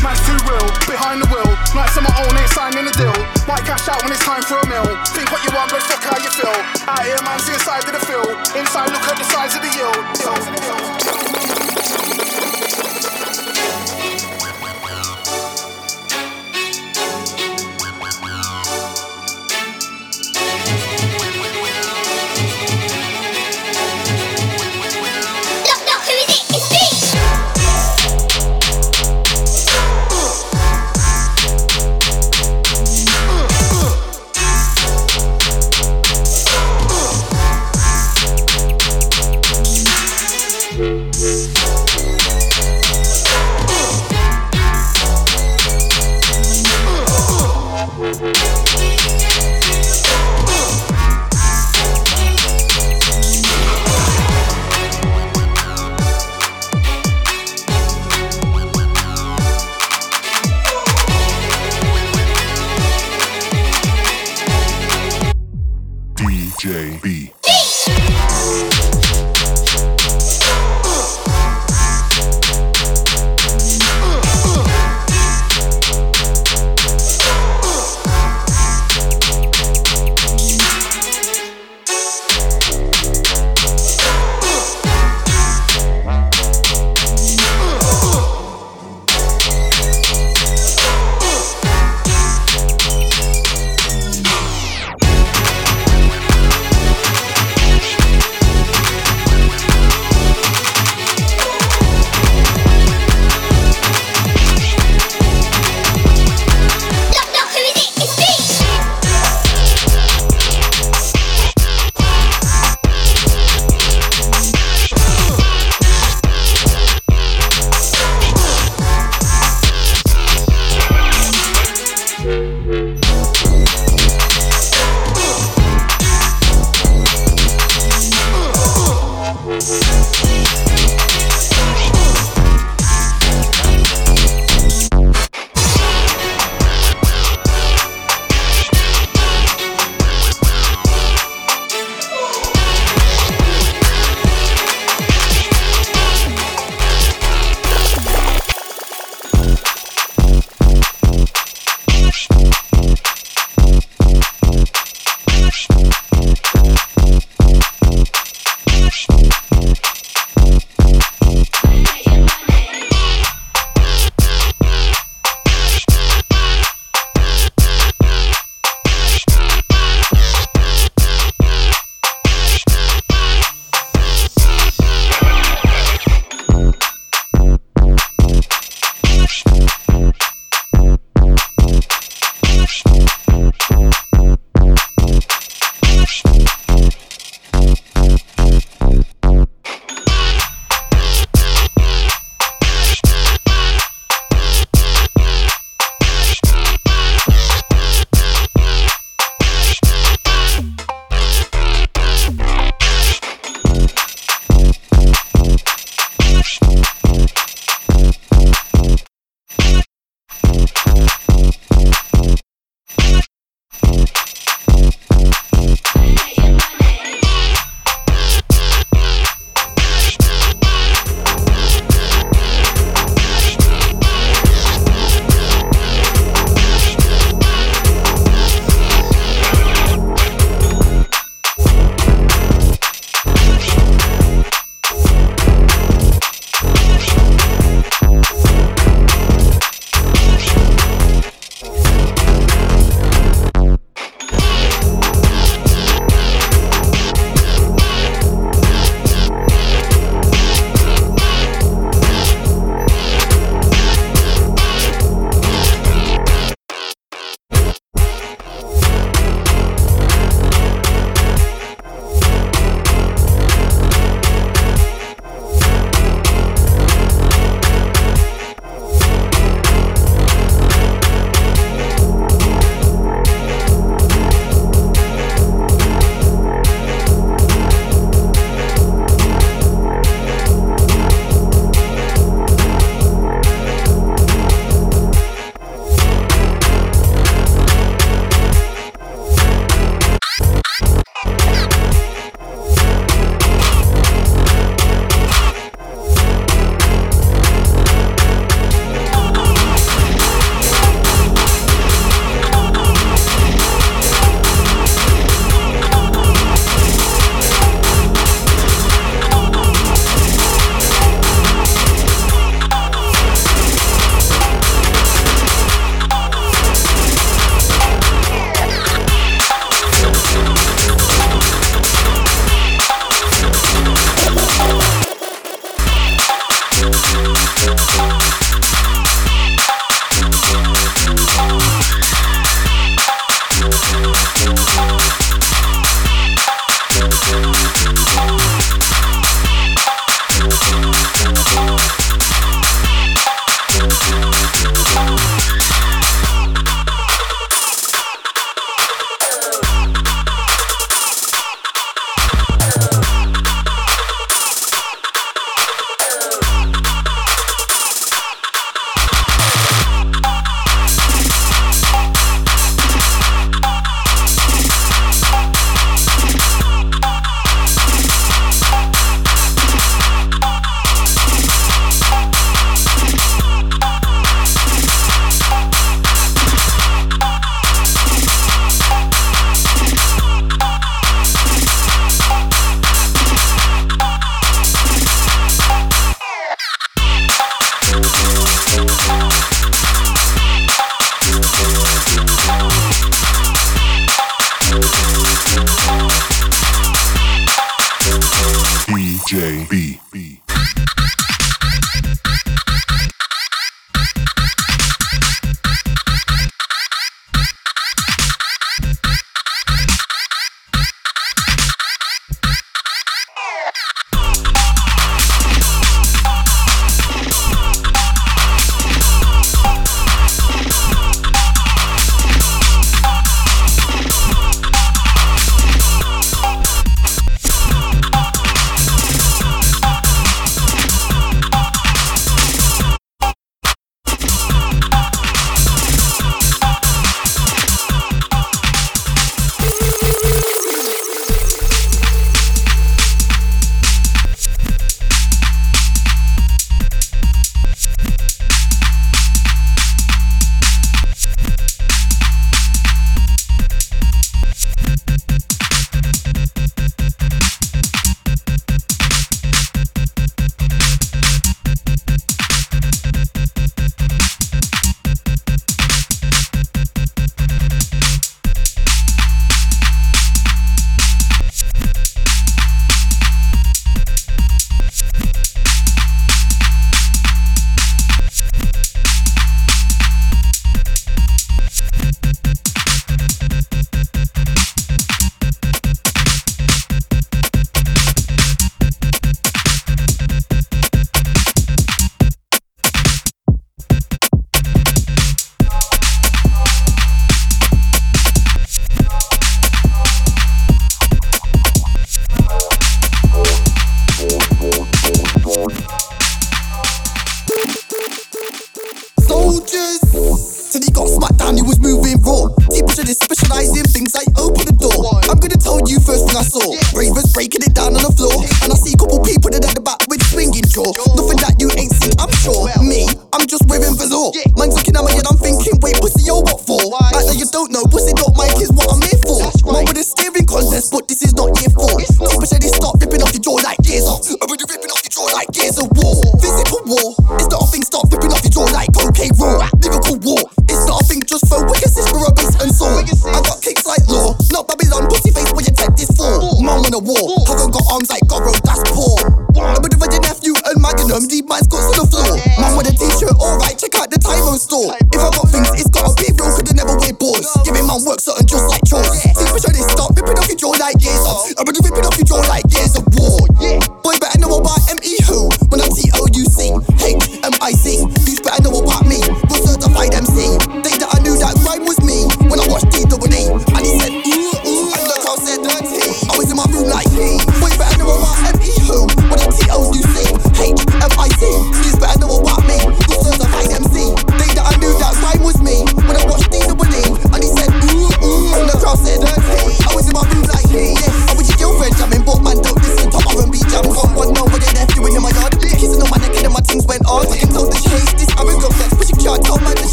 Man's 0.00 0.20
too 0.24 0.40
real, 0.48 0.64
behind 0.88 1.20
the 1.20 1.28
wheel. 1.28 1.52
Nights 1.76 2.00
on 2.00 2.08
my 2.08 2.16
own, 2.16 2.32
ain't 2.32 2.48
signing 2.56 2.88
a 2.88 2.94
deal. 2.96 3.12
Might 3.44 3.64
cash 3.68 3.84
out 3.92 4.00
when 4.00 4.08
it's 4.08 4.24
time 4.24 4.40
for 4.40 4.56
a 4.56 4.66
meal. 4.72 4.88
Think 5.12 5.28
what 5.28 5.44
you 5.44 5.52
want, 5.52 5.68
but 5.68 5.84
fuck 5.84 6.00
how 6.00 6.16
you 6.16 6.32
feel. 6.32 6.56
Out 6.88 7.04
here, 7.04 7.20
man's 7.28 7.44
inside 7.44 7.84
of 7.84 7.92
the 7.92 8.00
field. 8.08 8.32
Inside, 8.56 8.88
look 8.88 9.04
at 9.04 9.20
the 9.20 9.26
size 9.28 9.52
of 9.52 9.60
the 9.60 9.68
yield. 9.76 10.00
Size 10.16 10.48
of 10.48 10.52
the 10.56 10.60
yield. 10.64 11.43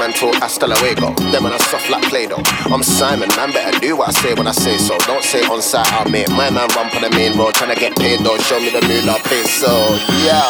Man 0.00 0.14
talk 0.14 0.34
hasta 0.36 0.66
luego. 0.66 1.12
Them 1.30 1.44
and 1.44 1.52
I 1.52 1.58
soft 1.58 1.90
like 1.90 2.00
Play-Doh. 2.08 2.40
I'm 2.72 2.82
Simon, 2.82 3.28
man 3.36 3.52
better 3.52 3.78
do 3.80 3.98
what 3.98 4.08
I 4.08 4.12
say 4.12 4.32
when 4.32 4.46
I 4.46 4.52
say 4.52 4.78
so. 4.78 4.96
Don't 5.04 5.22
say 5.22 5.44
on 5.44 5.60
site, 5.60 5.92
I'll 5.92 6.08
make 6.08 6.30
my 6.30 6.48
man 6.48 6.72
run 6.72 6.88
for 6.88 7.04
the 7.04 7.10
main 7.10 7.36
road 7.36 7.52
trying 7.52 7.74
to 7.74 7.78
get 7.78 7.92
paid. 7.98 8.24
Don't 8.24 8.40
show 8.40 8.58
me 8.58 8.70
the 8.70 8.80
I'll 8.80 9.20
pay 9.28 9.44
so. 9.44 9.68
Yeah. 10.24 10.48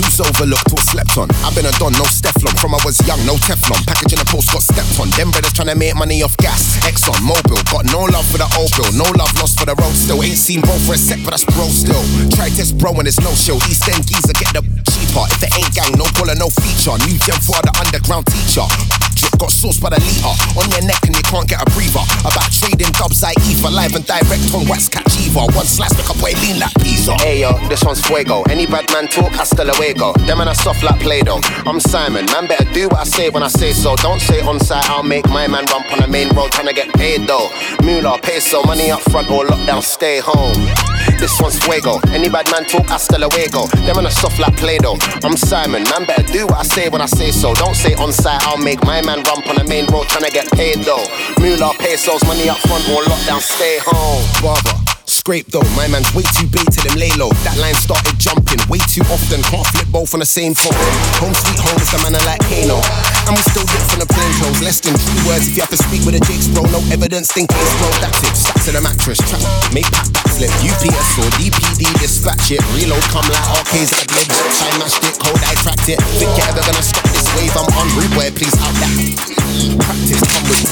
Who's 0.00 0.16
overlooked 0.24 0.72
or 0.72 0.80
slept 0.80 1.20
on? 1.20 1.28
I've 1.44 1.52
been 1.52 1.68
a 1.68 1.72
don, 1.76 1.92
no 2.00 2.08
Stefflon. 2.08 2.56
From 2.56 2.72
I 2.72 2.80
was 2.80 2.96
young, 3.06 3.20
no 3.28 3.36
Teflon. 3.44 3.84
Packaging 3.84 4.18
a 4.18 4.24
post 4.24 4.48
got 4.56 4.64
stepped 4.64 4.96
on. 4.98 5.12
Them 5.20 5.28
brothers 5.30 5.52
trying 5.52 5.68
to 5.68 5.76
make 5.76 5.94
money 5.94 6.24
off 6.24 6.34
gas. 6.38 6.80
Exxon, 6.80 7.20
Mobil. 7.28 7.60
Got 7.68 7.84
no 7.92 8.08
love 8.08 8.24
for 8.32 8.40
the 8.40 8.48
old 8.56 8.72
bill. 8.72 8.88
No 8.96 9.04
love 9.20 9.36
lost 9.36 9.60
for 9.60 9.68
the 9.68 9.76
road 9.76 9.92
still. 9.92 10.24
Ain't 10.24 10.40
seen 10.40 10.64
bro 10.64 10.72
for 10.88 10.94
a 10.94 10.98
sec, 10.98 11.20
but 11.28 11.36
that's 11.36 11.44
bro 11.44 11.68
still. 11.68 12.00
Try 12.32 12.48
test 12.48 12.78
bro 12.80 12.96
when 12.96 13.06
it's 13.06 13.20
no 13.20 13.36
show. 13.36 13.60
East 13.68 13.84
End 13.84 14.00
geezer 14.08 14.32
get 14.32 14.48
the 14.56 14.64
If 15.14 15.42
it 15.46 15.54
ain't 15.54 15.70
gang, 15.74 15.94
no 15.94 16.04
caller, 16.18 16.34
no 16.34 16.50
feature. 16.50 16.98
New 17.06 17.14
gen 17.22 17.38
for 17.38 17.62
the 17.62 17.70
underground 17.78 18.26
teacher. 18.26 18.66
Drip 19.14 19.38
got 19.38 19.54
sauce 19.54 19.78
by 19.78 19.94
the 19.94 20.00
liter. 20.02 20.34
On 20.58 20.66
your 20.74 20.82
neck 20.82 21.06
and 21.06 21.14
you 21.14 21.22
can't 21.22 21.46
get 21.46 21.62
a 21.62 21.66
breather. 21.70 22.02
About 22.26 22.50
trading 22.50 22.90
dubs 22.98 23.22
like 23.22 23.38
Eva. 23.46 23.70
Live 23.70 23.94
and 23.94 24.06
direct 24.06 24.50
on 24.54 24.66
Wax 24.66 24.88
Catch. 24.88 25.14
One 25.34 25.66
slice, 25.66 25.96
make 25.98 26.08
a 26.08 26.14
boy 26.22 26.30
lean 26.46 26.60
like 26.60 26.72
pizza. 26.78 27.12
Hey 27.18 27.40
yo, 27.40 27.58
this 27.68 27.82
one's 27.82 28.00
fuego. 28.00 28.42
Any 28.48 28.66
bad 28.66 28.86
man 28.92 29.08
talk, 29.08 29.32
hasta 29.32 29.64
luego. 29.64 30.12
Them 30.26 30.40
and 30.40 30.48
I 30.48 30.52
soft 30.52 30.84
like 30.84 31.00
Play-Doh. 31.00 31.40
I'm 31.66 31.80
Simon, 31.80 32.26
man 32.26 32.46
better 32.46 32.64
do 32.72 32.88
what 32.88 33.00
I 33.00 33.04
say 33.04 33.30
when 33.30 33.42
I 33.42 33.48
say 33.48 33.72
so. 33.72 33.96
Don't 33.96 34.20
say 34.20 34.40
on 34.42 34.60
site, 34.60 34.88
I'll 34.88 35.02
make 35.02 35.28
my 35.28 35.48
man 35.48 35.64
rump 35.66 35.90
on 35.92 35.98
the 35.98 36.06
main 36.06 36.28
road 36.36 36.52
trying 36.52 36.68
to 36.68 36.72
get 36.72 36.92
paid 36.94 37.26
though. 37.26 37.50
Moolah, 37.82 38.18
peso, 38.22 38.62
money 38.62 38.92
up 38.92 39.00
front 39.10 39.28
or 39.28 39.44
lockdown, 39.44 39.82
stay 39.82 40.20
home. 40.22 40.93
This 41.18 41.40
one's 41.40 41.58
fuego. 41.58 42.00
Any 42.08 42.28
bad 42.28 42.50
man 42.50 42.64
talk, 42.64 42.90
I 42.90 42.96
still 42.98 43.20
hasta 43.20 43.36
luego. 43.36 43.66
Them 43.86 43.98
and 43.98 44.06
a 44.06 44.10
soft 44.10 44.38
like 44.38 44.56
Play-Doh. 44.56 44.98
I'm 45.22 45.36
Simon, 45.36 45.84
man 45.84 46.04
better 46.04 46.22
do 46.32 46.46
what 46.46 46.60
I 46.60 46.62
say 46.62 46.88
when 46.88 47.00
I 47.00 47.06
say 47.06 47.30
so. 47.30 47.54
Don't 47.54 47.74
say 47.74 47.94
on 47.94 48.12
site, 48.12 48.42
I'll 48.46 48.58
make 48.58 48.82
my 48.84 49.02
man 49.02 49.22
rump 49.22 49.46
on 49.48 49.56
the 49.56 49.64
main 49.64 49.86
road 49.86 50.06
trying 50.08 50.24
to 50.24 50.30
get 50.30 50.50
paid 50.52 50.78
though. 50.84 51.04
Moolah, 51.38 51.74
pesos, 51.78 52.22
money 52.24 52.48
up 52.48 52.58
front 52.58 52.88
or 52.88 53.02
lockdown, 53.02 53.40
stay 53.40 53.78
home. 53.80 54.24
Barber. 54.42 54.83
Scrape 55.24 55.48
though, 55.48 55.64
my 55.72 55.88
man's 55.88 56.12
way 56.12 56.20
too 56.36 56.44
bait 56.52 56.68
to 56.68 56.84
them 56.84 57.00
lay 57.00 57.08
low. 57.16 57.32
That 57.48 57.56
line 57.56 57.72
started 57.80 58.12
jumping 58.20 58.60
way 58.68 58.76
too 58.92 59.00
often. 59.08 59.40
Can't 59.48 59.64
flip 59.72 59.88
both 59.88 60.12
on 60.12 60.20
the 60.20 60.28
same 60.28 60.52
phone. 60.52 60.76
Home 61.24 61.32
sweet 61.32 61.64
home 61.64 61.80
is 61.80 61.88
the 61.88 61.96
man 62.04 62.12
I 62.12 62.20
like 62.28 62.44
Kano. 62.44 62.76
And 63.24 63.32
we 63.32 63.40
still 63.48 63.64
dip 63.64 63.80
from 63.88 64.04
the 64.04 64.08
plain 64.12 64.28
clothes. 64.36 64.60
Less 64.60 64.84
than 64.84 64.92
three 65.00 65.24
words 65.24 65.48
if 65.48 65.56
you 65.56 65.64
have 65.64 65.72
to 65.72 65.80
speak 65.80 66.04
with 66.04 66.12
a 66.12 66.20
Jakes 66.28 66.52
bro. 66.52 66.68
No 66.68 66.84
evidence, 66.92 67.32
think 67.32 67.48
it's 67.56 67.72
bro. 67.80 67.88
That's 68.04 68.20
it. 68.20 68.36
Stacks 68.36 68.68
in 68.68 68.76
the 68.76 68.84
mattress. 68.84 69.16
Trap. 69.24 69.40
Make 69.72 69.88
back 69.88 70.12
flip. 70.36 70.52
UPS 70.60 71.08
or 71.16 71.28
DPD 71.40 71.88
dispatch 72.04 72.52
it. 72.52 72.60
Reload 72.76 73.00
come 73.08 73.24
like 73.32 73.48
arcades 73.48 73.96
at 73.96 74.04
libs. 74.12 74.28
I 74.28 74.76
mashed 74.76 75.08
it, 75.08 75.16
cold 75.24 75.40
I 75.40 75.56
cracked 75.64 75.88
it. 75.88 76.04
Think 76.20 76.36
you're 76.36 76.52
ever 76.52 76.60
gonna 76.68 76.84
stop 76.84 77.08
this 77.16 77.24
wave? 77.32 77.56
I'm 77.56 77.64
on 77.80 77.88
rude 77.96 78.12
boy, 78.12 78.28
please 78.36 78.52
out 78.60 78.76
that. 78.76 78.92
Practice 79.88 80.20
come 80.20 80.44
with. 80.52 80.68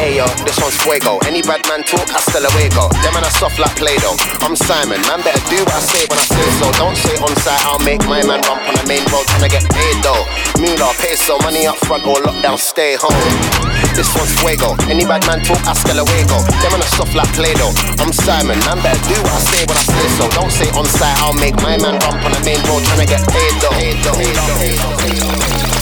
Hey 0.00 0.16
yo, 0.16 0.26
this 0.44 0.56
one's 0.56 0.76
fuego. 0.80 1.18
Any 1.26 1.42
bad 1.42 1.60
man 1.68 1.82
talk, 1.84 2.08
hasta 2.08 2.40
luego. 2.40 2.88
Them 3.04 3.16
and 3.16 3.26
I 3.26 3.28
soft 3.28 3.57
like 3.58 3.74
Play-Doh. 3.74 4.14
I'm 4.46 4.54
Simon, 4.54 5.02
man 5.10 5.20
better 5.22 5.42
do 5.50 5.58
what 5.66 5.74
I 5.74 5.82
say 5.82 6.06
when 6.06 6.18
I 6.18 6.26
say 6.26 6.48
so. 6.62 6.66
Don't 6.78 6.96
say 6.96 7.14
on 7.18 7.34
site, 7.42 7.62
I'll 7.66 7.82
make 7.82 8.02
my 8.06 8.22
man 8.22 8.40
rump 8.46 8.62
on 8.62 8.74
the 8.78 8.86
main 8.86 9.02
road 9.10 9.26
trying 9.26 9.44
to 9.46 9.50
get 9.50 9.66
paid 9.66 9.98
though. 10.02 10.24
Moolah, 10.62 10.94
peso, 11.02 11.38
money 11.42 11.66
up 11.66 11.76
front 11.82 12.06
or 12.06 12.22
lockdown, 12.22 12.58
stay 12.58 12.94
home. 12.94 13.14
This 13.94 14.10
one's 14.14 14.30
fuego. 14.38 14.78
Any 14.86 15.04
bad 15.04 15.26
man 15.26 15.42
talk, 15.42 15.58
hasta 15.66 15.92
luego. 15.94 16.38
Them 16.62 16.72
and 16.78 16.82
I 16.82 16.88
soft 16.94 17.14
like 17.14 17.30
Play-Doh. 17.34 17.74
I'm 17.98 18.14
Simon, 18.14 18.58
man 18.64 18.78
better 18.78 19.02
do 19.10 19.18
what 19.26 19.34
I 19.34 19.42
say 19.42 19.62
when 19.66 19.76
I 19.76 19.84
say 19.84 20.06
so. 20.18 20.24
Don't 20.38 20.52
say 20.54 20.70
on 20.78 20.86
site, 20.86 21.18
I'll 21.18 21.34
make 21.34 21.56
my 21.58 21.76
man 21.82 21.98
rump 22.06 22.22
on 22.22 22.32
the 22.32 22.42
main 22.46 22.62
road 22.70 22.82
trying 22.86 23.02
to 23.02 23.08
get 23.10 23.22
paid 23.26 23.54
though. 23.58 23.74
Paid 23.74 23.98
though. 24.06 24.14
Paid 24.14 24.34
though. 24.38 24.58
Paid 24.58 24.78
though. 24.78 24.96
Paid 25.02 25.18
though. 25.18 25.77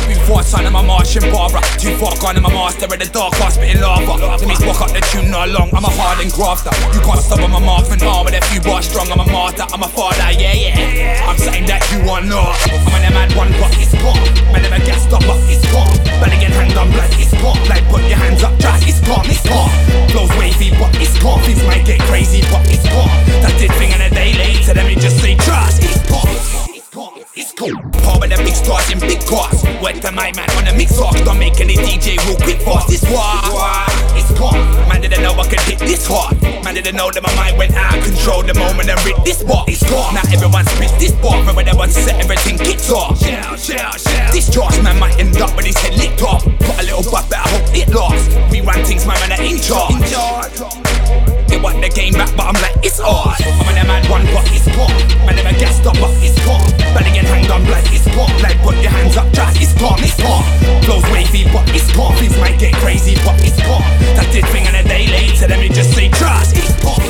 Spar 0.00 0.08
up 0.08 0.08
before 0.08 0.42
son 0.42 0.66
of 0.66 0.72
my 0.72 0.82
Martian 0.82 1.22
barber. 1.32 1.60
Too 1.78 1.96
far 1.96 2.16
gone, 2.20 2.36
I'm 2.36 2.44
a 2.44 2.50
master 2.50 2.88
in 2.92 2.98
the 3.00 3.08
dark, 3.12 3.34
heart 3.36 3.52
spitting 3.52 3.80
lava. 3.80 4.16
Let 4.16 4.40
me 4.46 4.56
walk 4.66 4.80
up 4.80 4.92
the 4.92 5.00
tune 5.12 5.30
not 5.30 5.48
long. 5.50 5.68
I'm 5.74 5.84
a 5.84 5.90
hardened 5.90 6.32
grafter. 6.32 6.72
You 6.94 7.00
can't 7.00 7.20
stop, 7.20 7.40
I'm 7.40 7.54
a 7.54 7.60
Marvin 7.60 8.02
arm 8.02 8.24
with 8.24 8.34
a 8.34 8.42
few 8.48 8.60
bars 8.60 8.88
strong. 8.88 9.10
I'm 9.12 9.20
a 9.20 9.26
martyr, 9.26 9.66
I'm 9.72 9.82
a 9.82 9.88
father, 9.88 10.32
yeah, 10.32 10.54
yeah. 10.54 11.28
I'm 11.28 11.36
saying 11.36 11.66
that 11.66 11.84
you 11.92 12.00
are 12.08 12.24
not. 12.24 12.56
I'm 12.70 13.04
an 13.04 13.12
man 13.12 13.30
one, 13.36 13.52
but 13.60 13.72
it's 13.76 13.92
gone. 14.00 14.20
Man, 14.52 14.64
I'm 14.64 14.80
a 14.80 14.80
gas 14.84 15.04
stopper, 15.04 15.36
it's 15.50 15.64
gone. 15.72 15.92
Better 16.20 16.38
get 16.40 16.52
hand 16.52 16.76
on 16.78 16.90
blood, 16.92 17.10
it's 17.20 17.34
gone. 17.40 17.60
Like 17.68 17.84
put 17.90 18.04
your 18.08 18.18
hands 18.18 18.42
up, 18.42 18.56
just 18.58 18.86
it's 18.88 19.00
gone, 19.04 19.26
it's 19.26 19.44
gone. 19.44 19.70
Flows 20.10 20.32
wavy, 20.38 20.70
but 20.78 20.94
it's 20.96 21.16
gone. 21.20 21.40
Things 21.44 21.62
might 21.64 21.84
get 21.84 22.00
crazy, 22.08 22.40
but 22.48 22.64
it's 22.70 22.86
gone. 22.88 23.10
That 23.44 23.54
did 23.58 23.72
thing 23.76 23.92
in 23.92 24.00
a 24.00 24.10
day 24.10 24.32
later, 24.34 24.74
let 24.74 24.86
me 24.86 24.94
just 24.94 25.20
say 25.20 25.36
trust, 25.36 25.82
it's 25.82 26.00
gone. 26.08 26.69
It's 27.36 27.52
cool. 27.52 27.70
Power 28.02 28.26
the 28.26 28.34
big 28.42 28.58
stars 28.58 28.90
in 28.90 28.98
big 28.98 29.22
cars. 29.22 29.62
Wet 29.78 30.02
to 30.02 30.10
my 30.10 30.34
man 30.34 30.50
on 30.58 30.64
the 30.66 30.74
mix 30.74 30.98
off. 30.98 31.14
Don't 31.22 31.38
make 31.38 31.60
any 31.60 31.76
DJ 31.76 32.18
real 32.26 32.34
quick 32.42 32.58
fast. 32.58 32.88
This 32.90 33.06
war. 33.06 33.22
It's 34.18 34.34
gone. 34.34 34.58
Man 34.90 35.00
didn't 35.00 35.22
know 35.22 35.38
I 35.38 35.46
could 35.46 35.60
hit 35.62 35.78
this 35.78 36.10
hard. 36.10 36.42
Man 36.42 36.74
didn't 36.74 36.96
know 36.96 37.08
that 37.12 37.22
my 37.22 37.32
mind 37.38 37.56
went 37.56 37.74
out 37.74 37.94
of 37.96 38.02
control 38.02 38.42
the 38.42 38.54
moment 38.54 38.90
I 38.90 38.98
ripped 39.06 39.24
this 39.24 39.44
bar. 39.44 39.64
It's 39.68 39.78
gone. 39.88 40.14
Now 40.14 40.26
everyone 40.26 40.66
spits 40.74 40.98
this 40.98 41.12
bar. 41.22 41.38
Remember 41.38 41.62
that 41.62 41.76
one 41.76 41.90
set 41.90 42.18
everything 42.18 42.58
kicks 42.58 42.90
off. 42.90 43.14
Shell, 43.22 43.54
shell, 43.54 43.94
shell. 43.94 44.32
This 44.34 44.50
Josh 44.50 44.82
man 44.82 44.98
might 44.98 45.14
end 45.20 45.38
up 45.38 45.54
with 45.54 45.66
his 45.66 45.78
head 45.78 45.94
licked 45.94 46.22
off. 46.22 46.42
Put 46.42 46.82
a 46.82 46.84
little 46.84 47.06
butt, 47.06 47.30
but 47.30 47.38
I 47.38 47.46
hope 47.46 47.70
it 47.70 47.94
lasts. 47.94 48.26
We 48.50 48.60
run 48.60 48.82
things, 48.82 49.06
my 49.06 49.14
man 49.22 49.38
in 49.38 49.62
charge. 49.62 49.94
In 49.94 50.02
charge. 50.10 50.79
They 51.60 51.64
want 51.68 51.84
the 51.84 51.92
game 51.92 52.16
back, 52.16 52.32
but 52.40 52.48
I'm 52.48 52.56
like, 52.64 52.72
it's 52.80 52.96
ours. 53.04 53.36
I'm 53.44 53.68
in 53.68 53.76
a 53.76 53.84
man 53.84 54.00
one, 54.08 54.24
but 54.32 54.48
it's 54.48 54.64
gone. 54.72 54.96
Man, 55.28 55.36
never 55.36 55.52
gassed 55.60 55.84
up, 55.84 55.92
but 56.00 56.08
it's 56.24 56.32
gone. 56.48 56.64
Belly 56.96 57.12
get 57.12 57.28
hanged 57.28 57.52
on, 57.52 57.68
like 57.68 57.84
it's. 57.92 58.08
Like, 58.40 58.56
put 58.64 58.80
your 58.80 58.88
hands 58.88 59.20
up, 59.20 59.28
just 59.36 59.60
it's 59.60 59.76
gone, 59.76 60.00
it's. 60.00 60.16
Flows 60.16 61.04
wavy, 61.12 61.44
but 61.52 61.68
it's. 61.76 61.84
Things 61.92 62.32
might 62.40 62.56
get 62.56 62.72
crazy, 62.80 63.12
but 63.28 63.36
it's. 63.44 63.60
That 63.60 64.24
did 64.32 64.48
thing 64.48 64.64
in 64.64 64.74
a 64.74 64.82
day 64.88 65.04
later, 65.12 65.52
let 65.52 65.60
me 65.60 65.68
just 65.68 65.92
say, 65.92 66.08
trust, 66.08 66.56
it's 66.56 66.72
gone. 66.80 67.04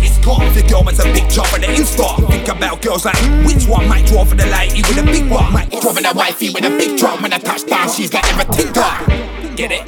It's. 0.00 0.16
If 0.16 0.56
your 0.56 0.80
girl 0.80 0.84
wants 0.88 1.04
a 1.04 1.12
big 1.12 1.28
job 1.28 1.52
on 1.52 1.60
the 1.60 1.68
Insta, 1.68 2.08
think 2.32 2.48
about 2.48 2.80
girls 2.80 3.04
like 3.04 3.20
which 3.44 3.68
one 3.68 3.86
might 3.86 4.06
draw 4.06 4.24
for 4.24 4.34
the 4.34 4.48
lighty 4.48 4.80
with 4.80 4.96
a 4.96 5.04
big 5.04 5.28
one. 5.28 5.52
Might 5.52 5.68
draw 5.68 5.92
for 5.92 6.00
the 6.00 6.12
wifey 6.16 6.48
with 6.48 6.64
a 6.64 6.70
big 6.70 6.96
drum. 6.96 7.20
When 7.20 7.34
I 7.34 7.38
touch 7.38 7.66
down, 7.66 7.90
she's 7.90 8.08
got 8.08 8.24
everything 8.32 8.72
done. 8.72 9.41
Get 9.56 9.70
it? 9.70 9.84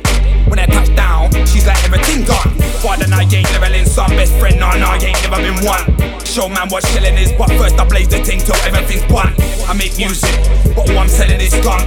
When 0.46 0.58
I 0.58 0.66
touch 0.66 0.94
down, 0.94 1.32
she's 1.46 1.66
like 1.66 1.82
everything 1.84 2.24
gone. 2.24 2.52
Father, 2.84 3.06
I 3.08 3.22
ain't 3.24 3.48
never 3.48 3.72
in 3.72 3.86
some 3.86 4.10
best 4.10 4.36
friend, 4.36 4.60
no, 4.60 4.68
no, 4.76 4.92
I 4.92 5.00
ain't 5.00 5.16
never 5.24 5.40
been 5.40 5.56
one. 5.64 5.88
Show 6.26 6.48
man 6.48 6.68
what 6.68 6.84
chillin' 6.84 7.16
is, 7.16 7.32
but 7.32 7.48
first 7.56 7.80
I 7.80 7.88
blaze 7.88 8.08
the 8.08 8.18
thing 8.18 8.40
till 8.40 8.56
everything's 8.68 9.10
one. 9.10 9.32
I 9.66 9.72
make 9.72 9.96
music, 9.96 10.36
but 10.76 10.90
all 10.90 10.98
I'm 10.98 11.08
selling 11.08 11.40
is 11.40 11.54
gun. 11.64 11.80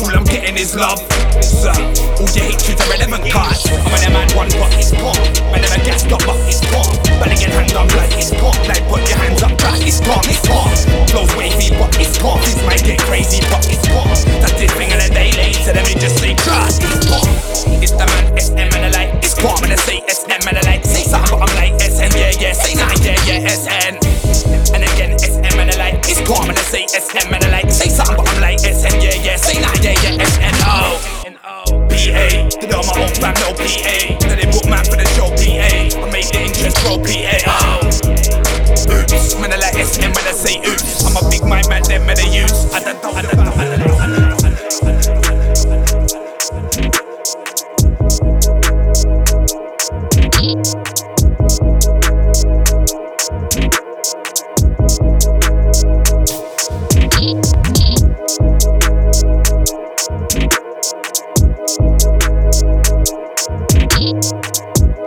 All 0.00 0.16
I'm 0.16 0.24
getting 0.24 0.56
is 0.56 0.74
love. 0.74 1.00
So, 1.44 1.68
all 1.68 2.30
your 2.32 2.48
hatreds 2.48 2.80
are 2.80 2.88
relevant 2.88 3.30
cards. 3.30 3.68
I'm 3.68 3.92
in 3.92 4.08
a 4.08 4.10
man 4.10 4.28
one, 4.32 4.48
but 4.56 4.72
it's 4.80 4.92
gone. 4.92 5.52
Man, 5.52 5.60
never 5.60 5.84
gassed 5.84 6.10
up, 6.10 6.24
but 6.24 6.40
it's 6.48 6.64
gone. 6.72 7.11
Belly 7.22 7.38
get 7.38 7.54
hanged 7.54 7.78
on, 7.78 7.86
like 7.94 8.10
it's 8.18 8.34
gone. 8.34 8.58
Like 8.66 8.82
put 8.90 9.06
your 9.06 9.18
hands 9.22 9.46
up, 9.46 9.54
right, 9.62 9.78
it's 9.86 10.02
gone, 10.02 10.26
it's 10.26 10.42
wavy, 11.38 11.70
but 11.78 11.94
it's 12.02 12.18
gone. 12.18 12.42
Things 12.42 12.62
might 12.66 12.82
get 12.82 12.98
crazy, 13.06 13.38
but 13.46 13.62
it's 13.70 13.86
gone. 13.86 14.10
That's 14.42 14.58
this 14.58 14.72
thing 14.74 14.90
in 14.90 14.98
a 14.98 15.06
day 15.06 15.30
later, 15.38 15.70
let 15.70 15.86
me 15.86 15.94
just 15.94 16.18
say 16.18 16.34
trust, 16.34 16.82
it's 16.82 17.06
gone. 17.06 17.30
It's 17.78 17.94
the 17.94 18.06
man, 18.10 18.26
SM 18.34 18.58
and 18.58 18.82
the 18.82 18.90
light. 18.98 19.14
It's 19.22 19.38
calm 19.38 19.62
and 19.62 19.72
I 19.72 19.76
say 19.76 20.02
SM 20.02 20.34
and 20.34 20.56
the 20.58 20.66
light. 20.66 20.82
Say 20.84 21.06
something, 21.06 21.38
but 21.38 21.46
I'm 21.46 21.54
like 21.54 21.78
SM, 21.78 22.10
yeah, 22.18 22.34
yeah. 22.42 22.52
Say 22.58 22.74
nothing, 22.74 23.02
yeah, 23.06 23.38
yeah, 23.38 23.54
SN. 23.54 24.02
And 24.74 24.82
again, 24.82 25.14
SM 25.18 25.58
and 25.58 25.70
the 25.70 25.78
light. 25.78 26.02
It's 26.10 26.18
calm 26.26 26.50
and 26.50 26.58
I 26.58 26.62
say 26.62 26.86
SM 26.90 27.30
and 27.30 27.42
the 27.42 27.50
light. 27.54 27.70
Say 27.70 27.86
something, 27.86 28.16
but 28.18 28.26
I'm 28.26 28.40
like 28.42 28.58
SM, 28.58 28.98
yeah, 28.98 29.14
yeah. 29.22 29.36
Say 29.38 29.62
nothing, 29.62 29.82
yeah, 29.82 30.18
yeah. 30.18 30.21
PA, 32.02 32.48
did 32.58 32.72
all 32.72 32.82
my 32.82 32.98
own 32.98 33.14
fam, 33.14 33.34
no 33.38 33.54
PA. 33.54 34.18
Then 34.26 34.38
they 34.38 34.50
book 34.50 34.66
man 34.66 34.84
for 34.84 34.96
the 34.98 35.06
show 35.14 35.30
PA. 35.30 35.70
I 36.02 36.10
made 36.10 36.26
the 36.34 36.42
interest 36.42 36.82
grow 36.82 36.98
PA. 36.98 37.38
Oh. 37.46 37.78
Oops, 38.90 39.38
man, 39.38 39.52
I 39.52 39.56
like 39.56 39.78
SM 39.78 40.10
when 40.10 40.26
I 40.26 40.32
say 40.34 40.58
oops. 40.66 41.06
I'm 41.06 41.14
a 41.14 41.30
big 41.30 41.44
mind 41.44 41.68
man, 41.68 41.82
them 41.84 42.04
man, 42.06 42.18
I 42.18 42.26
use. 42.26 42.74
I 42.74 42.82
don't 42.82 43.00
know, 43.02 43.10
I 43.12 43.22
don't 43.22 43.36
know, 43.36 43.52
I 43.54 43.64
don't 43.64 43.78
know, 43.78 43.81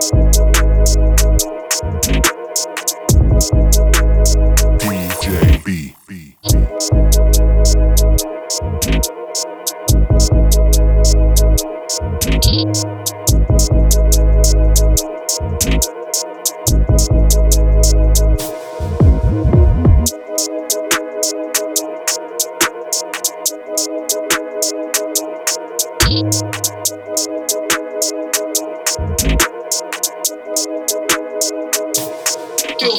I 0.08 0.12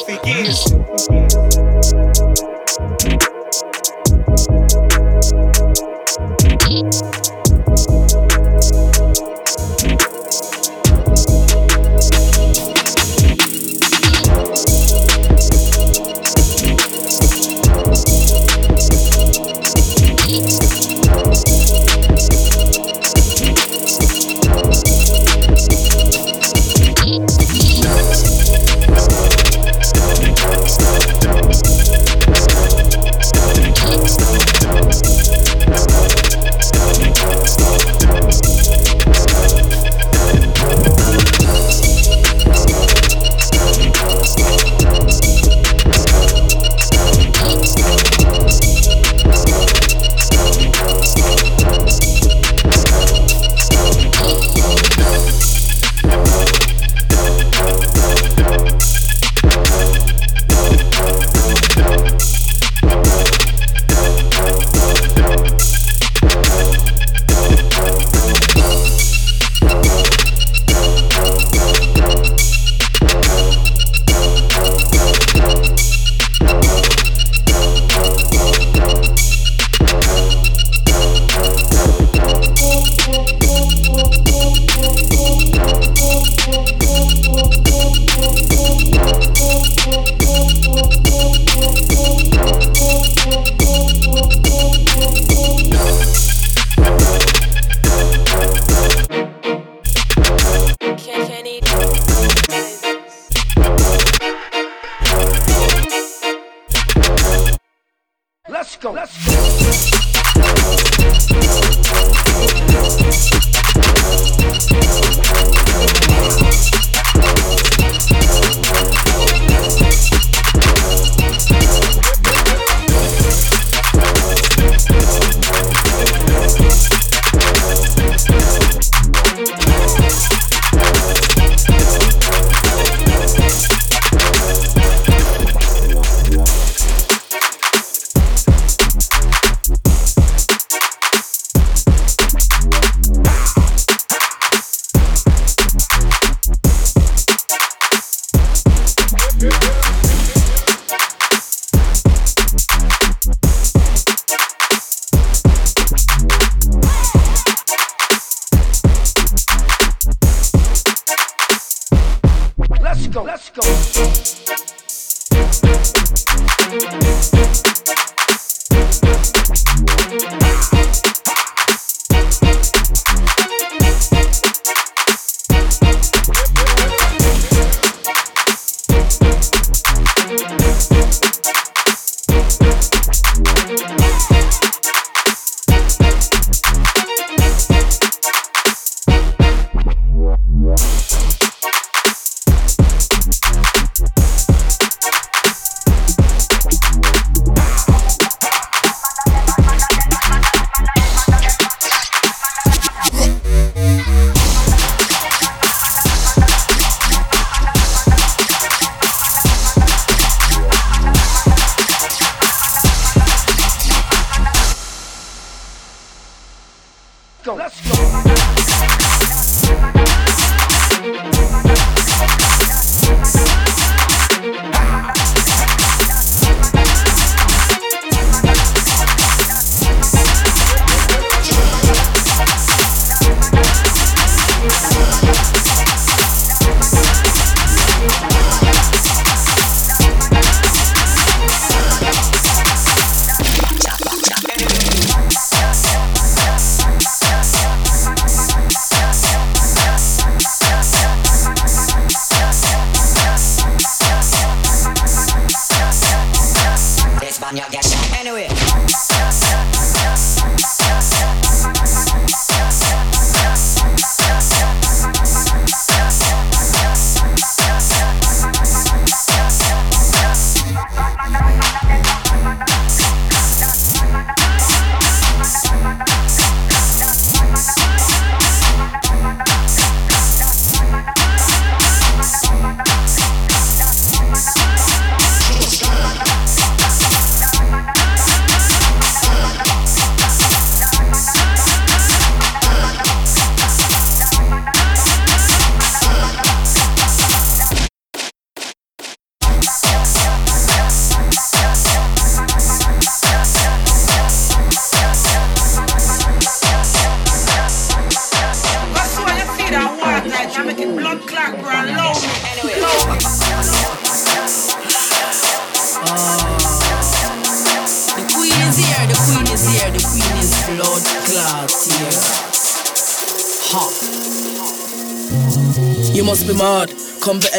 thank 0.08 0.26
years. 0.26 0.64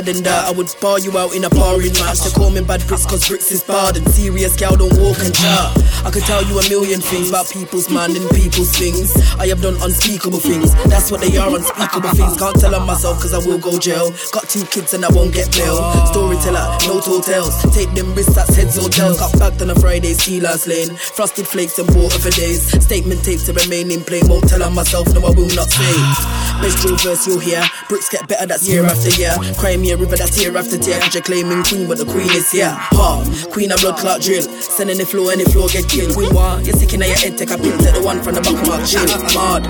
Than 0.01 0.23
that. 0.23 0.47
I 0.47 0.51
would 0.51 0.69
bar 0.81 0.99
you 0.99 1.17
out 1.17 1.35
in 1.35 1.43
a 1.43 1.49
barring 1.49 1.93
match. 1.99 2.19
They 2.19 2.31
call 2.31 2.49
me 2.49 2.61
bad 2.61 2.85
bricks 2.87 3.05
cause 3.05 3.27
bricks 3.27 3.51
is 3.51 3.63
barred 3.63 3.97
and 3.97 4.07
serious 4.09 4.55
gal 4.55 4.75
don't 4.75 4.93
walk 4.99 5.19
and 5.19 5.33
chat. 5.33 5.67
I 6.05 6.11
could 6.11 6.23
tell 6.23 6.43
you 6.43 6.59
a 6.59 6.63
million 6.69 7.01
things 7.01 7.29
about 7.29 7.49
people's 7.49 7.89
mind 7.89 8.15
and 8.15 8.29
people's 8.31 8.71
things. 8.77 9.15
I 9.37 9.47
have 9.47 9.61
done 9.61 9.75
unspeakable 9.81 10.39
things. 10.39 10.73
That's 10.85 11.11
what 11.11 11.21
they 11.21 11.35
are, 11.37 11.49
unspeakable 11.49 12.11
things. 12.11 12.37
Can't 12.37 12.59
tell 12.59 12.75
on 12.75 12.85
myself 12.87 13.21
cause 13.21 13.33
I 13.33 13.39
will 13.45 13.59
go 13.59 13.77
jail. 13.79 14.11
Got 14.31 14.49
two 14.49 14.65
kids 14.65 14.93
and 14.93 15.03
I 15.03 15.09
won't 15.11 15.33
get 15.33 15.51
bail. 15.51 15.77
Storyteller, 16.11 16.65
no 16.87 16.99
tales. 17.21 17.55
Take 17.73 17.91
them 17.93 18.13
risks, 18.15 18.35
that's 18.35 18.55
heads 18.55 18.77
or 18.77 18.89
tails. 18.89 19.19
Got 19.19 19.37
backed 19.39 19.61
on 19.61 19.69
a 19.69 19.75
Friday, 19.75 20.13
see 20.13 20.39
last 20.39 20.67
lane. 20.67 20.95
Frosted 20.95 21.47
flakes 21.47 21.79
and 21.79 21.89
water 21.95 22.19
for 22.19 22.31
days. 22.31 22.67
Statement 22.83 23.23
tapes 23.23 23.45
to 23.47 23.53
remain 23.53 23.91
in 23.91 24.03
play. 24.03 24.21
Won't 24.23 24.47
tell 24.47 24.63
on 24.63 24.73
myself, 24.73 25.07
no 25.13 25.21
I 25.21 25.31
will 25.31 25.51
not 25.55 25.69
say. 25.69 26.48
Best 26.61 26.77
drill 26.83 26.97
verse 26.97 27.25
you'll 27.25 27.39
hear. 27.39 27.63
Bricks 27.87 28.09
get 28.09 28.27
better, 28.27 28.45
that's 28.45 28.67
year 28.67 28.85
after 28.85 29.09
year. 29.15 29.31
Cry 29.57 29.77
me 29.77 29.91
a 29.91 29.97
river, 29.97 30.15
that's 30.15 30.35
tear 30.35 30.55
after 30.57 30.77
tear. 30.77 30.99
Cause 30.99 31.13
you're 31.15 31.23
claiming 31.23 31.63
queen, 31.63 31.87
but 31.87 31.97
the 31.97 32.05
queen 32.05 32.29
is 32.35 32.51
here. 32.51 32.69
Ha, 32.69 33.23
queen 33.51 33.71
of 33.71 33.79
blood 33.79 33.97
clot 33.97 34.21
drill. 34.21 34.43
Sending 34.43 34.97
the 34.97 35.05
flow, 35.05 35.29
any 35.29 35.45
flow 35.45 35.67
get 35.69 35.87
killed. 35.87 36.13
Queen 36.13 36.33
war, 36.35 36.59
you're 36.59 36.75
sick 36.75 36.93
in 36.93 36.99
your 36.99 37.15
head, 37.15 37.37
take 37.37 37.51
a 37.51 37.57
pin 37.57 37.77
to 37.79 37.91
the 37.95 38.01
one 38.03 38.21
from 38.21 38.35
the 38.35 38.41
back 38.41 38.59
of 38.59 38.67
my 38.67 38.83
chin. 38.83 39.07
Mad, 39.31 39.63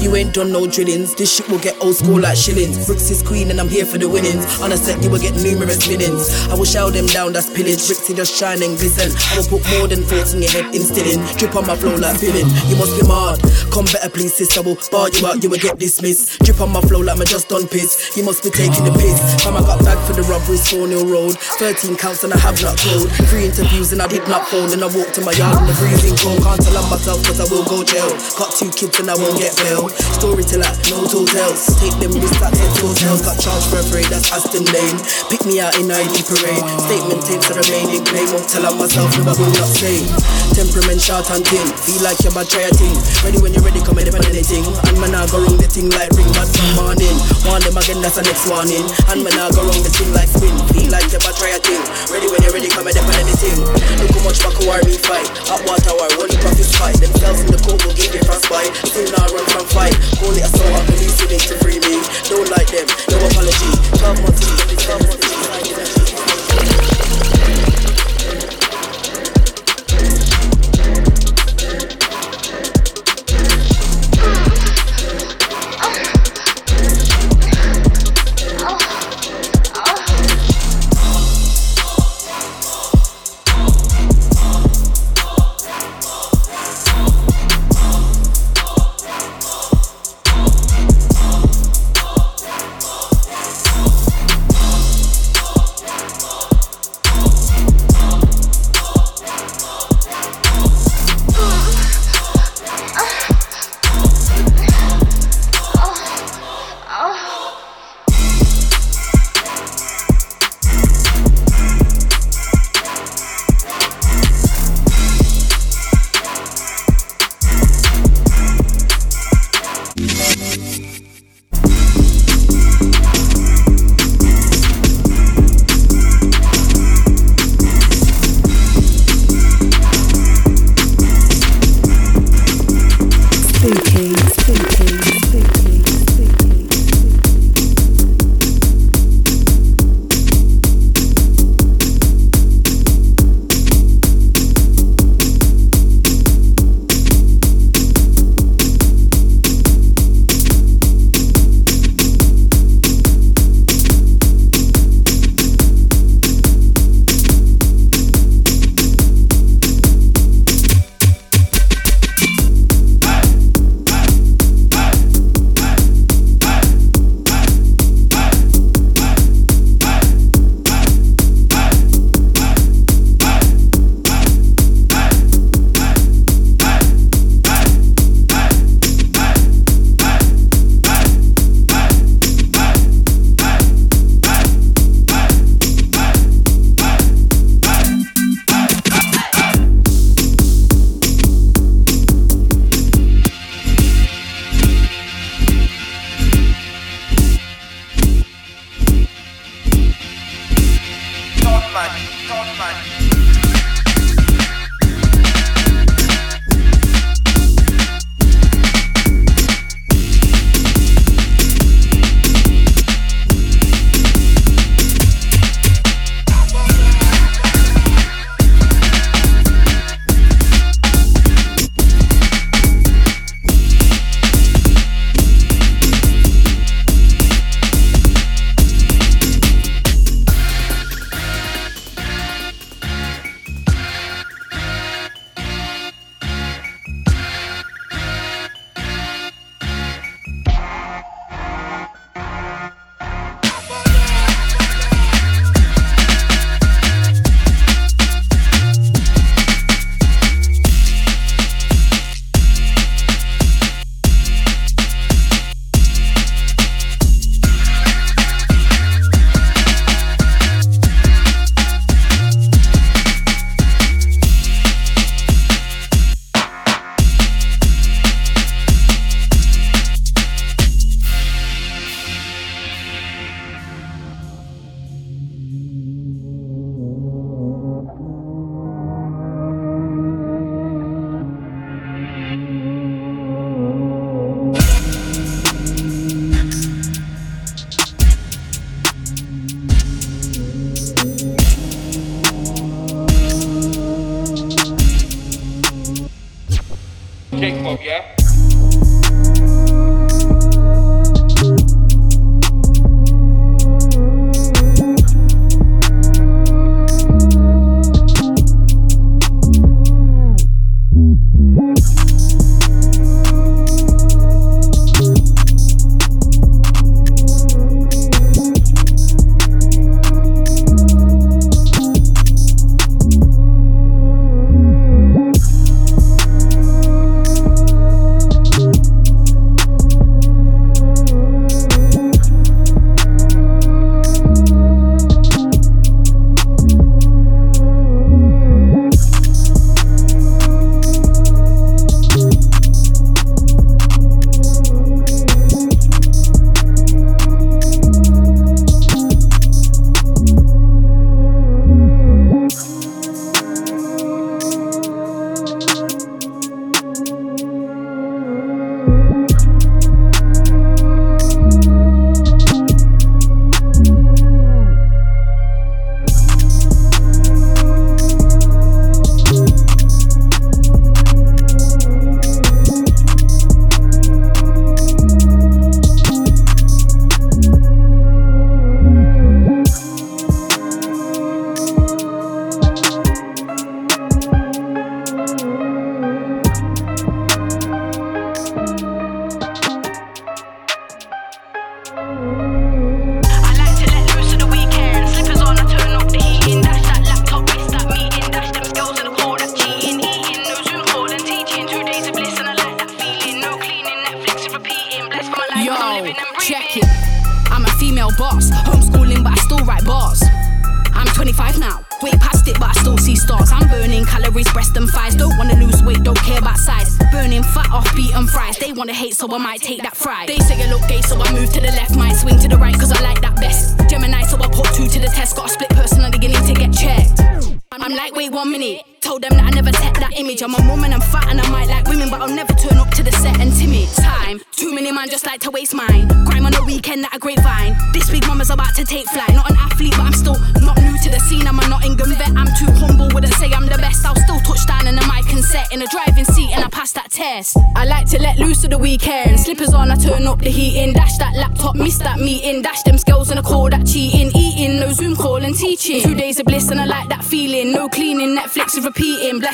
you 0.00 0.16
ain't 0.16 0.32
done 0.32 0.52
no 0.52 0.66
drillings. 0.66 1.14
This 1.14 1.36
shit 1.36 1.48
will 1.48 1.60
get 1.60 1.76
old 1.84 1.96
school 1.96 2.20
like 2.20 2.36
shillings. 2.36 2.86
Bricks 2.86 3.10
is 3.10 3.22
queen, 3.22 3.50
and 3.50 3.60
I'm 3.60 3.68
here 3.68 3.84
for 3.84 3.98
the 3.98 4.08
winnings. 4.08 4.48
On 4.60 4.72
a 4.72 4.76
set, 4.76 5.02
you 5.04 5.10
will 5.10 5.20
get 5.20 5.36
numerous 5.36 5.86
winnings. 5.86 6.32
I 6.48 6.54
will 6.54 6.64
shout 6.64 6.94
them 6.94 7.06
down, 7.12 7.34
that's 7.34 7.52
pillage. 7.52 7.84
Bricks 7.84 8.08
just 8.08 8.32
shine 8.32 8.62
and 8.64 8.80
glisten. 8.80 9.12
I 9.12 9.36
will 9.36 9.60
put 9.60 9.68
more 9.76 9.86
than 9.86 10.00
thoughts 10.08 10.32
in 10.32 10.40
your 10.40 10.50
head, 10.50 10.72
instilling. 10.74 11.20
Drip 11.36 11.54
on 11.56 11.66
my 11.66 11.76
flow 11.76 11.96
like 11.96 12.16
filling. 12.16 12.48
You 12.72 12.76
must 12.80 12.96
be 12.96 13.04
mad. 13.04 13.36
Come 13.68 13.84
better, 13.92 14.08
please, 14.08 14.32
sis. 14.32 14.56
I 14.56 14.60
will 14.60 14.80
bar 14.90 15.12
you 15.12 15.26
out, 15.28 15.42
you 15.42 15.50
will 15.50 15.60
get 15.60 15.78
dismissed. 15.78 16.21
Drip 16.44 16.60
on 16.60 16.70
my 16.70 16.80
flow 16.82 17.00
like 17.00 17.18
my 17.18 17.24
just 17.24 17.48
done 17.48 17.66
piss. 17.66 18.16
You 18.16 18.24
must 18.24 18.42
be 18.42 18.50
taking 18.50 18.84
the 18.84 18.92
piss. 18.92 19.18
Fam, 19.42 19.56
I 19.56 19.62
got 19.62 19.82
back 19.84 19.98
for 20.06 20.12
the 20.12 20.22
robberies, 20.28 20.68
4 20.70 20.86
New 20.86 21.04
Road. 21.08 21.38
13 21.58 21.96
counts 21.96 22.24
and 22.24 22.32
I 22.32 22.38
have 22.38 22.60
not 22.62 22.78
told. 22.78 23.10
Three 23.28 23.46
interviews 23.46 23.92
and 23.92 24.00
I 24.02 24.08
did 24.08 24.26
not 24.28 24.46
phone. 24.48 24.72
And 24.72 24.82
I 24.82 24.88
walked 24.92 25.14
to 25.16 25.22
my 25.24 25.32
yard 25.32 25.58
in 25.58 25.66
the 25.66 25.74
freezing 25.74 26.16
cold. 26.20 26.42
Can't 26.42 26.60
tell 26.62 26.78
on 26.78 26.86
myself 26.90 27.24
cause 27.26 27.40
I 27.40 27.46
will 27.50 27.64
go 27.66 27.82
jail. 27.82 28.10
Got 28.38 28.54
two 28.54 28.70
kids 28.70 29.00
and 29.00 29.10
I 29.10 29.16
won't 29.18 29.38
get 29.40 29.56
bail. 29.64 29.88
story 30.16 30.42
Storyteller, 30.46 30.72
no 30.92 31.24
tales. 31.26 31.62
Take 31.80 31.96
them 31.98 32.14
risks 32.18 32.38
that 32.38 32.54
take 32.54 32.74
hotels. 32.78 33.22
Got 33.26 33.40
charged 33.42 33.66
for 33.72 33.80
a 33.80 33.84
parade, 33.90 34.10
that's 34.12 34.30
Aston 34.30 34.64
Lane. 34.70 34.98
Pick 35.32 35.42
me 35.48 35.58
out 35.58 35.74
in 35.80 35.90
ID 35.90 36.22
parade. 36.28 36.62
Statement 36.86 37.22
tapes 37.26 37.50
are 37.50 37.58
remaining 37.58 38.04
play. 38.06 38.24
Won't 38.30 38.46
tell 38.46 38.64
on 38.68 38.78
myself, 38.78 39.10
no 39.18 39.32
I 39.32 39.34
will 39.34 39.52
not 39.56 39.70
say. 39.70 40.06
Temperament, 40.52 41.00
shout 41.00 41.26
and 41.32 41.44
tin. 41.44 41.66
Feel 41.82 42.02
like 42.04 42.20
you're 42.22 42.36
my 42.36 42.44
try 42.44 42.68
a. 42.68 42.88
Ready 43.24 43.38
when 43.40 43.52
you're 43.56 43.64
ready, 43.64 43.80
come 43.80 43.98
on 43.98 44.06
anything. 44.28 44.64
And 44.64 44.96
man, 45.00 45.14
I 45.16 45.26
go 45.26 45.40
wrong 45.40 45.56
the 45.56 45.68
thing 45.68 45.88
like 45.90 46.11
ring, 46.16 46.30
but 46.36 46.48
from 46.48 46.70
morning. 46.78 47.16
Warn 47.48 47.62
them 47.64 47.76
again, 47.76 48.00
that's 48.00 48.16
the 48.18 48.24
next 48.24 48.46
warning. 48.48 48.84
And 49.10 49.24
man, 49.24 49.36
I 49.36 49.50
go 49.50 49.64
wrong 49.66 49.82
the 49.82 49.92
thing 49.92 50.10
like 50.12 50.30
spin. 50.30 50.54
Feel 50.72 50.90
like 50.92 51.08
my 51.24 51.32
try 51.34 51.54
a 51.54 51.60
thing. 51.60 51.82
Ready 52.10 52.28
when 52.28 52.40
you're 52.42 52.54
ready, 52.54 52.68
come 52.68 52.88
in 52.88 52.96
on 52.96 53.16
anything. 53.18 53.58
Look 54.00 54.12
how 54.12 54.22
much 54.24 54.38
back 54.40 54.56
war 54.64 54.80
me 54.84 54.96
fight. 54.96 55.28
Hot 55.48 55.62
water 55.64 55.94
war, 55.96 56.08
only 56.20 56.36
profits 56.38 56.72
fight. 56.76 56.96
Themselves 56.98 57.42
in 57.44 57.48
the 57.50 57.60
cold 57.62 57.80
will 57.84 57.96
give 57.96 58.12
you 58.14 58.22
frostbite. 58.24 58.72
Still 58.86 59.10
not 59.14 59.30
run 59.32 59.46
from 59.52 59.66
fight. 59.70 59.94
Call 60.18 60.34
it 60.34 60.44
a 60.44 60.50
soul, 60.50 60.76
releasing 60.90 61.30
it 61.32 61.42
to 61.50 61.54
free 61.62 61.80
me. 61.82 62.02
Don't 62.28 62.48
like 62.50 62.68
them, 62.70 62.86
no 63.10 63.16
apology. 63.20 63.70
12 63.98 64.22
months, 64.22 64.42
12 64.82 65.02
months, 65.06 65.21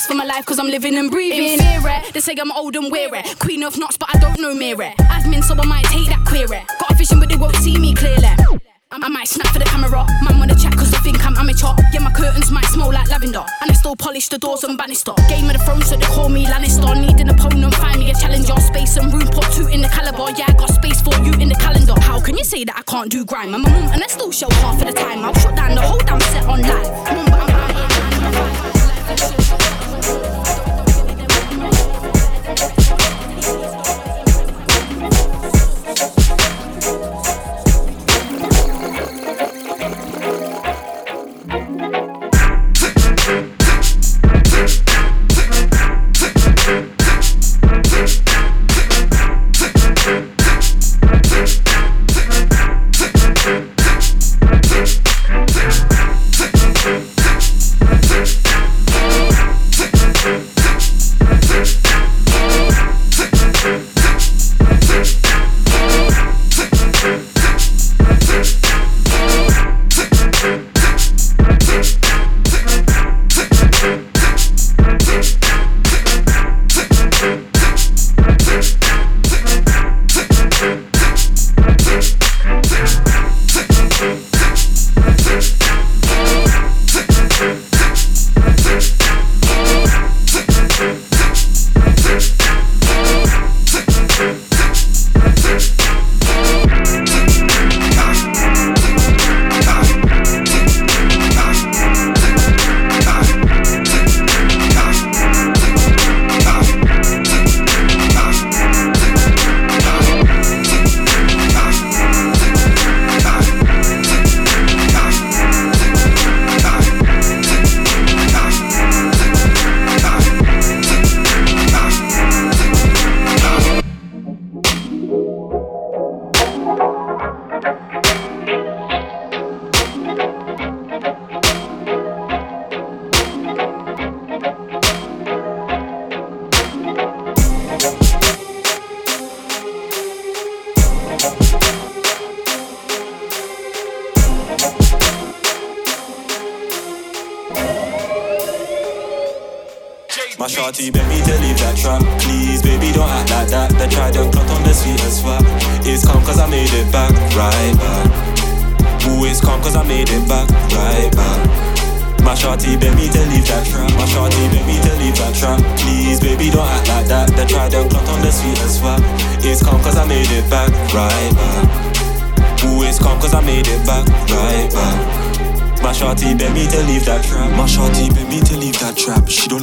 for 0.07 0.15
my 0.15 0.25
life, 0.25 0.45
cause 0.45 0.59
I'm 0.59 0.69
living 0.69 0.97
and 0.97 1.11
breathing. 1.11 1.59
In? 1.59 1.83
They 2.13 2.21
say 2.21 2.35
I'm 2.39 2.53
old 2.53 2.77
and 2.77 2.91
weary. 2.91 3.23
Queen 3.39 3.63
of 3.63 3.79
knots, 3.79 3.97
but 3.97 4.15
I 4.15 4.19
don't 4.19 4.41
know 4.41 4.55
me. 4.55 4.75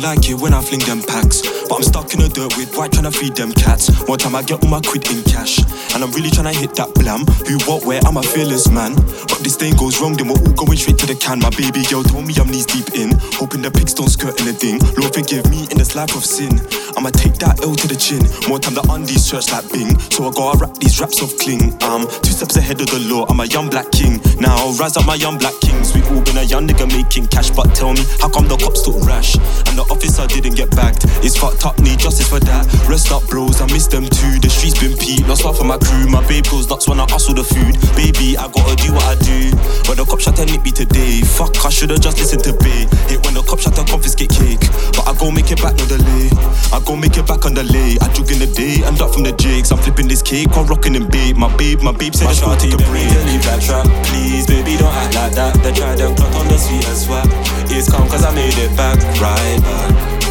Like 0.06 0.30
it 0.30 0.36
when 0.36 0.53
I 0.53 0.61
fling 0.61 0.82
them 0.82 1.02
packs. 1.02 1.41
But 1.68 1.77
I'm 1.77 1.84
stuck 2.06 2.19
in 2.19 2.27
the 2.27 2.34
dirt 2.34 2.57
with 2.57 2.76
white 2.77 2.91
trying 2.91 3.10
to 3.10 3.11
feed 3.11 3.36
them 3.36 3.52
cats. 3.52 3.90
One 4.07 4.18
time 4.18 4.36
I 4.36 4.44
get 4.44 4.64
all 4.64 4.69
my 4.69 4.82
quid 4.82 5.10
in 5.10 5.23
cash. 5.23 5.60
And 5.94 6.03
I'm 6.03 6.11
really 6.11 6.30
trying 6.30 6.52
to 6.52 6.57
hit 6.57 6.76
that 6.76 6.94
blam. 6.95 7.26
Who, 7.48 7.57
what, 7.65 7.86
where, 7.86 8.02
I'm 8.06 8.18
a 8.18 8.23
fearless 8.23 8.69
man. 8.69 8.95
But 8.95 9.41
this 9.41 9.56
thing 9.56 9.76
goes 9.76 10.02
wrong, 10.02 10.14
then 10.14 10.27
we're 10.27 10.40
all 10.40 10.53
going 10.53 10.77
straight 10.77 10.98
to 10.99 11.06
the 11.06 11.15
can. 11.15 11.40
My 11.40 11.49
baby 11.56 11.84
girl 11.90 12.03
told 12.03 12.27
me 12.27 12.34
I'm 12.38 12.49
knees 12.49 12.65
deep 12.65 12.94
in. 12.94 13.18
Hoping 13.40 13.61
the 13.61 13.72
pigs 13.72 13.94
don't 13.94 14.10
skirt 14.10 14.40
anything. 14.41 14.80
Lord 14.99 15.15
forgive 15.15 15.49
me 15.49 15.68
in 15.72 15.77
this 15.77 15.95
life 15.95 16.15
of 16.15 16.26
sin. 16.26 16.60
I'ma 16.98 17.10
take 17.10 17.36
that 17.44 17.64
L 17.64 17.76
to 17.76 17.88
the 17.88 17.95
chin. 17.95 18.22
More 18.48 18.60
time 18.60 18.76
the 18.76 18.84
undies 18.91 19.23
search 19.23 19.52
like 19.52 19.68
Bing. 19.72 19.98
So 20.11 20.27
I 20.27 20.32
gotta 20.32 20.60
rap 20.60 20.76
these 20.77 20.99
raps 20.99 21.22
of 21.22 21.32
cling. 21.40 21.76
I'm 21.82 22.07
two 22.22 22.36
steps 22.36 22.56
ahead 22.56 22.80
of 22.82 22.88
the 22.88 22.99
law. 23.07 23.26
I'm 23.27 23.40
a 23.40 23.48
young 23.48 23.69
black 23.69 23.91
king. 23.91 24.19
Now 24.40 24.72
rise 24.76 24.95
up 24.95 25.06
my 25.06 25.15
young 25.15 25.38
black 25.38 25.56
kings. 25.64 25.95
We 25.95 26.03
all 26.11 26.22
been 26.22 26.38
a 26.38 26.44
young 26.44 26.68
nigga 26.68 26.88
making 26.91 27.27
cash, 27.27 27.49
but 27.52 27.73
tell 27.76 27.94
me, 27.94 28.03
how 28.19 28.30
come 28.30 28.48
the 28.48 28.57
cops 28.57 28.84
took 28.84 28.99
rash? 29.07 29.36
And 29.68 29.80
the 29.80 29.88
officer 29.91 30.27
didn't 30.27 30.56
get 30.56 30.72
bagged. 30.76 31.07
It's 31.23 31.38
fucked 31.38 31.65
up, 31.65 31.80
need 31.80 31.95
justice 31.98 32.28
for 32.28 32.40
that. 32.40 32.66
Rest 32.88 33.12
up, 33.12 33.24
bros, 33.28 33.62
I 33.62 33.66
miss 33.72 33.88
them 33.88 34.06
too. 34.06 34.40
The 34.40 34.50
streets 34.50 34.80
been 34.80 34.98
peak, 34.98 35.28
lost 35.28 35.44
half 35.44 35.60
of 35.60 35.66
my 35.66 35.78
crew. 35.78 36.08
My 36.08 36.26
babe 36.28 36.46
goes 36.50 36.70
nuts 36.70 36.88
when 36.88 37.00
I 37.00 37.06
hustle 37.10 37.34
the 37.34 37.44
food. 37.44 37.76
Baby, 37.96 38.38
I 38.38 38.48
gotta 38.52 38.76
do 38.76 38.94
what 38.94 39.06
I 39.06 39.16
do. 39.22 39.52
But 39.88 39.98
the 39.98 40.06
cop 40.06 40.20
shot 40.20 40.38
nick 40.40 40.64
me 40.64 40.72
today. 40.72 41.22
Fuck, 41.22 41.66
I 41.66 41.70
should've 41.70 42.02
just 42.02 42.20
listened 42.20 42.44
to 42.46 42.54
Bay. 42.54 42.88
Hit 43.08 43.24
when 43.26 43.34
the 43.34 43.44
cop 43.44 43.60
shot 43.60 43.76
confiscate 43.88 44.32
cake. 44.32 44.62
But 44.96 45.08
I 45.08 45.14
go 45.18 45.32
make 45.32 45.52
it 45.52 45.62
back, 45.62 45.76
no 45.78 45.86
delay. 45.86 46.30
I 46.74 46.82
go 46.84 46.96
make 46.96 47.18
it 47.18 47.28
back 47.28 47.46
on 47.46 47.54
the 47.54 47.64
lay. 47.64 47.98
I 48.02 48.08
jug 48.14 48.30
in 48.32 48.40
the 48.40 48.48
day 48.48 48.84
and 48.86 49.00
up 49.02 49.14
from 49.14 49.24
the 49.24 49.34
jigs. 49.34 49.72
I'm 49.72 49.78
flipping 49.80 50.08
this 50.08 50.22
cake, 50.22 50.50
I'm 50.54 50.66
rocking 50.68 50.96
and 50.96 51.10
babe. 51.10 51.38
My 51.38 51.50
babe, 51.58 51.82
my 51.82 51.92
babe 51.92 52.14
said 52.14 52.28
My 52.28 52.34
to 52.34 52.46
beg 52.58 52.80
me 52.80 52.86
break. 52.86 53.10
leave 53.26 53.44
that 53.46 53.62
trap. 53.62 53.86
Please, 54.10 54.46
baby, 54.48 54.78
don't 54.78 54.94
act 54.94 55.16
like 55.16 55.34
that. 55.34 55.54
They 55.64 55.74
tried 55.74 55.98
to 56.00 56.14
clot 56.16 56.36
on 56.36 56.48
the 56.48 56.58
sweetest 56.58 57.06
swap. 57.06 57.28
It's 57.70 57.90
calm 57.90 58.08
cause 58.08 58.24
I 58.24 58.34
made 58.34 58.58
it 58.58 58.76
back, 58.76 58.98
right 59.20 59.62
back. 59.62 60.24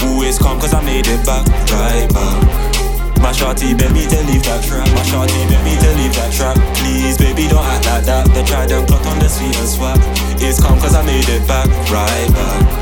It's 0.00 0.38
calm 0.38 0.60
cause 0.60 0.74
I 0.74 0.82
made 0.84 1.06
it 1.08 1.24
back, 1.24 1.46
right 1.72 2.08
back. 2.12 3.20
My 3.20 3.32
shorty 3.32 3.74
beg 3.74 3.92
me 3.92 4.06
to 4.06 4.20
leave 4.30 4.44
that 4.44 4.62
trap. 4.62 4.86
My 4.94 5.02
shorty 5.02 5.32
beg 5.48 5.64
me 5.64 5.74
to 5.74 5.90
leave 5.98 6.14
that 6.14 6.32
trap. 6.32 6.56
Please, 6.78 7.18
baby, 7.18 7.48
don't 7.48 7.64
act 7.64 7.86
like 7.86 8.04
that. 8.04 8.28
They 8.34 8.44
tried 8.44 8.68
to 8.68 8.84
clot 8.86 9.04
on 9.06 9.18
the 9.18 9.28
sweetest 9.28 9.76
swap. 9.76 9.98
It's 10.38 10.60
calm 10.60 10.78
cause 10.78 10.94
I 10.94 11.02
made 11.04 11.28
it 11.28 11.46
back, 11.48 11.66
right 11.90 12.30
back. 12.32 12.78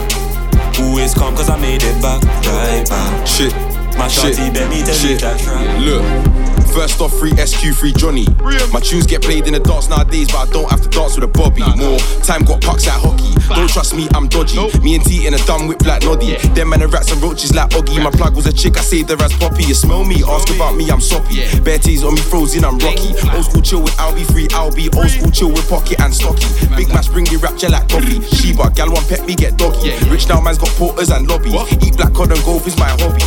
It's 0.98 1.14
calm 1.14 1.36
cause 1.36 1.48
I 1.48 1.56
made 1.60 1.82
it 1.82 2.02
back, 2.02 2.22
right 2.44 2.88
back. 2.88 3.26
Shit. 3.26 3.54
My 3.96 4.08
Shit. 4.08 4.36
shorty 4.36 4.50
beg 4.50 4.68
me 4.68 4.82
to 4.82 4.92
leave 5.06 5.20
that 5.20 5.38
trap. 5.38 5.62
Look. 5.80 6.55
First 6.72 7.00
off, 7.00 7.12
free 7.18 7.34
SQ, 7.36 7.74
free 7.74 7.92
Johnny. 7.92 8.26
My 8.72 8.80
tunes 8.80 9.06
get 9.06 9.22
played 9.22 9.46
in 9.46 9.54
the 9.54 9.60
darts 9.60 9.88
nowadays, 9.88 10.28
but 10.30 10.48
I 10.48 10.52
don't 10.52 10.68
have 10.70 10.82
to 10.82 10.88
dance 10.88 11.14
with 11.16 11.24
a 11.24 11.28
Bobby. 11.28 11.64
More 11.76 11.98
time 12.22 12.44
got 12.44 12.60
pucks 12.60 12.86
at 12.86 13.00
hockey. 13.00 13.32
Don't 13.48 13.70
trust 13.70 13.94
me, 13.94 14.08
I'm 14.12 14.28
dodgy. 14.28 14.58
Me 14.80 14.96
and 14.96 15.04
T 15.04 15.26
in 15.26 15.34
a 15.34 15.38
dumb 15.46 15.68
whip 15.68 15.80
like 15.86 16.02
Noddy. 16.02 16.36
Them 16.54 16.72
and 16.72 16.82
rats 16.92 17.12
and 17.12 17.22
roaches 17.22 17.54
like 17.54 17.70
Oggy. 17.70 18.02
My 18.02 18.10
plug 18.10 18.36
was 18.36 18.46
a 18.46 18.52
chick, 18.52 18.76
I 18.76 18.82
saved 18.82 19.10
her 19.10 19.22
as 19.22 19.32
Poppy. 19.34 19.64
You 19.64 19.74
smell 19.74 20.04
me, 20.04 20.22
ask 20.26 20.50
about 20.54 20.76
me, 20.76 20.90
I'm 20.90 21.00
soppy. 21.00 21.40
Bare 21.60 21.78
tees 21.78 22.04
on 22.04 22.14
me, 22.14 22.20
frozen, 22.20 22.64
I'm 22.64 22.78
rocky. 22.78 23.14
Old 23.34 23.44
school 23.44 23.62
chill 23.62 23.82
with 23.82 23.96
Albie, 23.96 24.26
free 24.32 24.48
Albie. 24.48 24.94
Old 24.94 25.10
school 25.10 25.30
chill 25.30 25.48
with 25.48 25.68
Pocket 25.68 26.00
and 26.00 26.14
Stocky. 26.14 26.46
Big 26.76 26.88
match, 26.88 27.10
bring 27.10 27.26
you 27.26 27.38
rapture 27.38 27.68
like 27.68 27.88
coffee. 27.88 28.20
Sheba, 28.36 28.70
gal 28.74 28.92
one 28.92 29.04
pet 29.06 29.24
me, 29.26 29.34
get 29.34 29.56
doggy. 29.56 29.96
Rich 30.10 30.28
now 30.28 30.40
man's 30.40 30.58
got 30.58 30.70
porters 30.76 31.10
and 31.10 31.26
lobby. 31.28 31.50
Eat 31.86 31.96
black 31.96 32.12
cod 32.12 32.32
and 32.32 32.42
golf 32.44 32.66
is 32.66 32.76
my 32.76 32.88
hobby. 33.00 33.22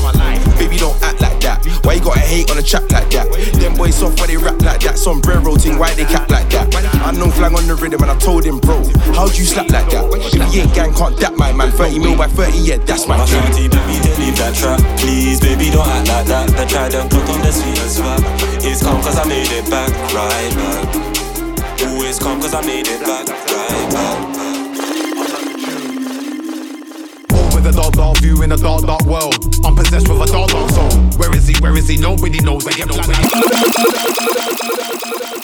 Baby, 0.60 0.78
don't 0.78 1.02
act 1.02 1.22
like 1.22 1.40
that. 1.41 1.66
Why 1.86 1.94
you 1.94 2.02
gotta 2.02 2.20
hate 2.20 2.52
on 2.52 2.57
a 2.57 2.64
chap 2.64 2.84
like 2.91 3.10
that? 3.11 3.28
Them 3.60 3.76
boys 3.76 3.95
soft 3.95 4.19
when 4.19 4.30
they 4.30 4.38
rap 4.38 4.61
like 4.61 4.81
that. 4.81 4.97
Sombrero 4.97 5.56
ting, 5.56 5.77
why 5.77 5.93
they 5.93 6.06
cap 6.06 6.30
like 6.30 6.49
that? 6.49 6.73
I 7.06 7.11
know 7.11 7.30
flang 7.31 7.56
on 7.56 7.68
the 7.68 7.76
rhythm 7.76 8.01
and 8.01 8.11
I 8.11 8.18
told 8.18 8.45
him, 8.45 8.60
bro, 8.60 8.84
how'd 9.14 9.38
you 9.38 9.45
slap 9.45 9.69
like 9.69 9.89
that? 9.91 10.06
If 10.34 10.53
he 10.53 10.61
ain't 10.61 10.73
gang, 10.73 10.93
can't 10.93 11.18
dap 11.19 11.35
my 11.35 11.51
man. 11.53 11.72
30 11.72 11.99
mil 11.99 12.18
by 12.18 12.27
30, 12.27 12.57
yeah, 12.57 12.77
that's 12.77 13.07
my 13.07 13.18
My 13.18 13.26
beg 13.26 13.56
me 13.56 13.69
to 13.69 14.11
leave 14.19 14.38
that 14.38 14.56
trap. 14.56 14.80
Please, 14.99 15.39
baby, 15.39 15.69
don't 15.69 15.88
act 15.88 16.07
like 16.10 16.27
that. 16.27 16.69
Tried 16.69 16.91
to 16.91 17.07
clot 17.10 17.30
on 17.30 17.41
the 17.41 17.51
sweetest 17.51 17.97
swap. 17.97 18.22
It's 18.61 18.84
calm 18.84 19.01
cause 19.01 19.18
I 19.18 19.26
made 19.26 19.51
it 19.51 19.69
back, 19.69 19.89
right 20.14 20.53
back. 20.56 21.10
It's 22.10 22.19
calm 22.19 22.41
cause 22.41 22.53
I 22.53 22.61
made 22.65 22.88
it 22.88 23.01
back, 23.01 23.27
right 23.27 23.93
back. 23.93 24.28
With 27.61 27.76
a 27.76 27.81
dark, 27.81 27.94
dark 27.94 28.18
view 28.19 28.41
in 28.41 28.52
a 28.52 28.57
dark, 28.57 28.84
dark 28.84 29.03
world. 29.03 29.36
I'm 29.65 29.76
possessed 29.76 30.07
with 30.07 30.22
a 30.22 30.26
dark, 30.26 30.49
dark 30.49 30.69
soul. 30.72 30.91
Where 31.18 31.36
is 31.36 31.48
he? 31.48 31.56
Where 31.61 31.77
is 31.77 31.88
he? 31.88 31.98
Nobody 31.98 32.40
knows. 32.40 32.65
I 32.68 32.72
get 32.72 32.88
black 32.88 33.06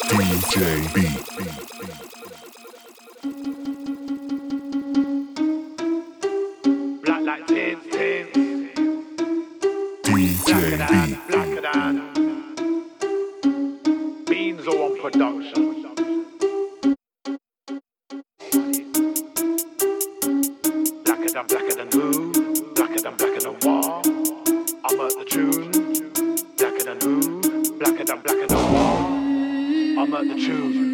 DJ 0.10 0.94
B. 0.94 1.02
Like 7.26 7.48
tin, 7.48 7.80
tin. 7.92 8.28
DJ 10.04 10.78
Blacker 11.28 11.62
than. 11.62 11.94
Beans 14.26 14.68
are 14.68 14.78
on 14.78 15.02
production. 15.02 15.64
Blacker 21.04 21.30
than, 21.30 21.46
blacker 21.48 21.76
than 21.76 21.90
Blacker 27.86 28.04
than, 28.04 28.20
blacker 28.22 28.48
than? 28.48 30.00
I'm 30.00 30.14
at 30.16 30.28
the 30.28 30.34
tune. 30.34 30.85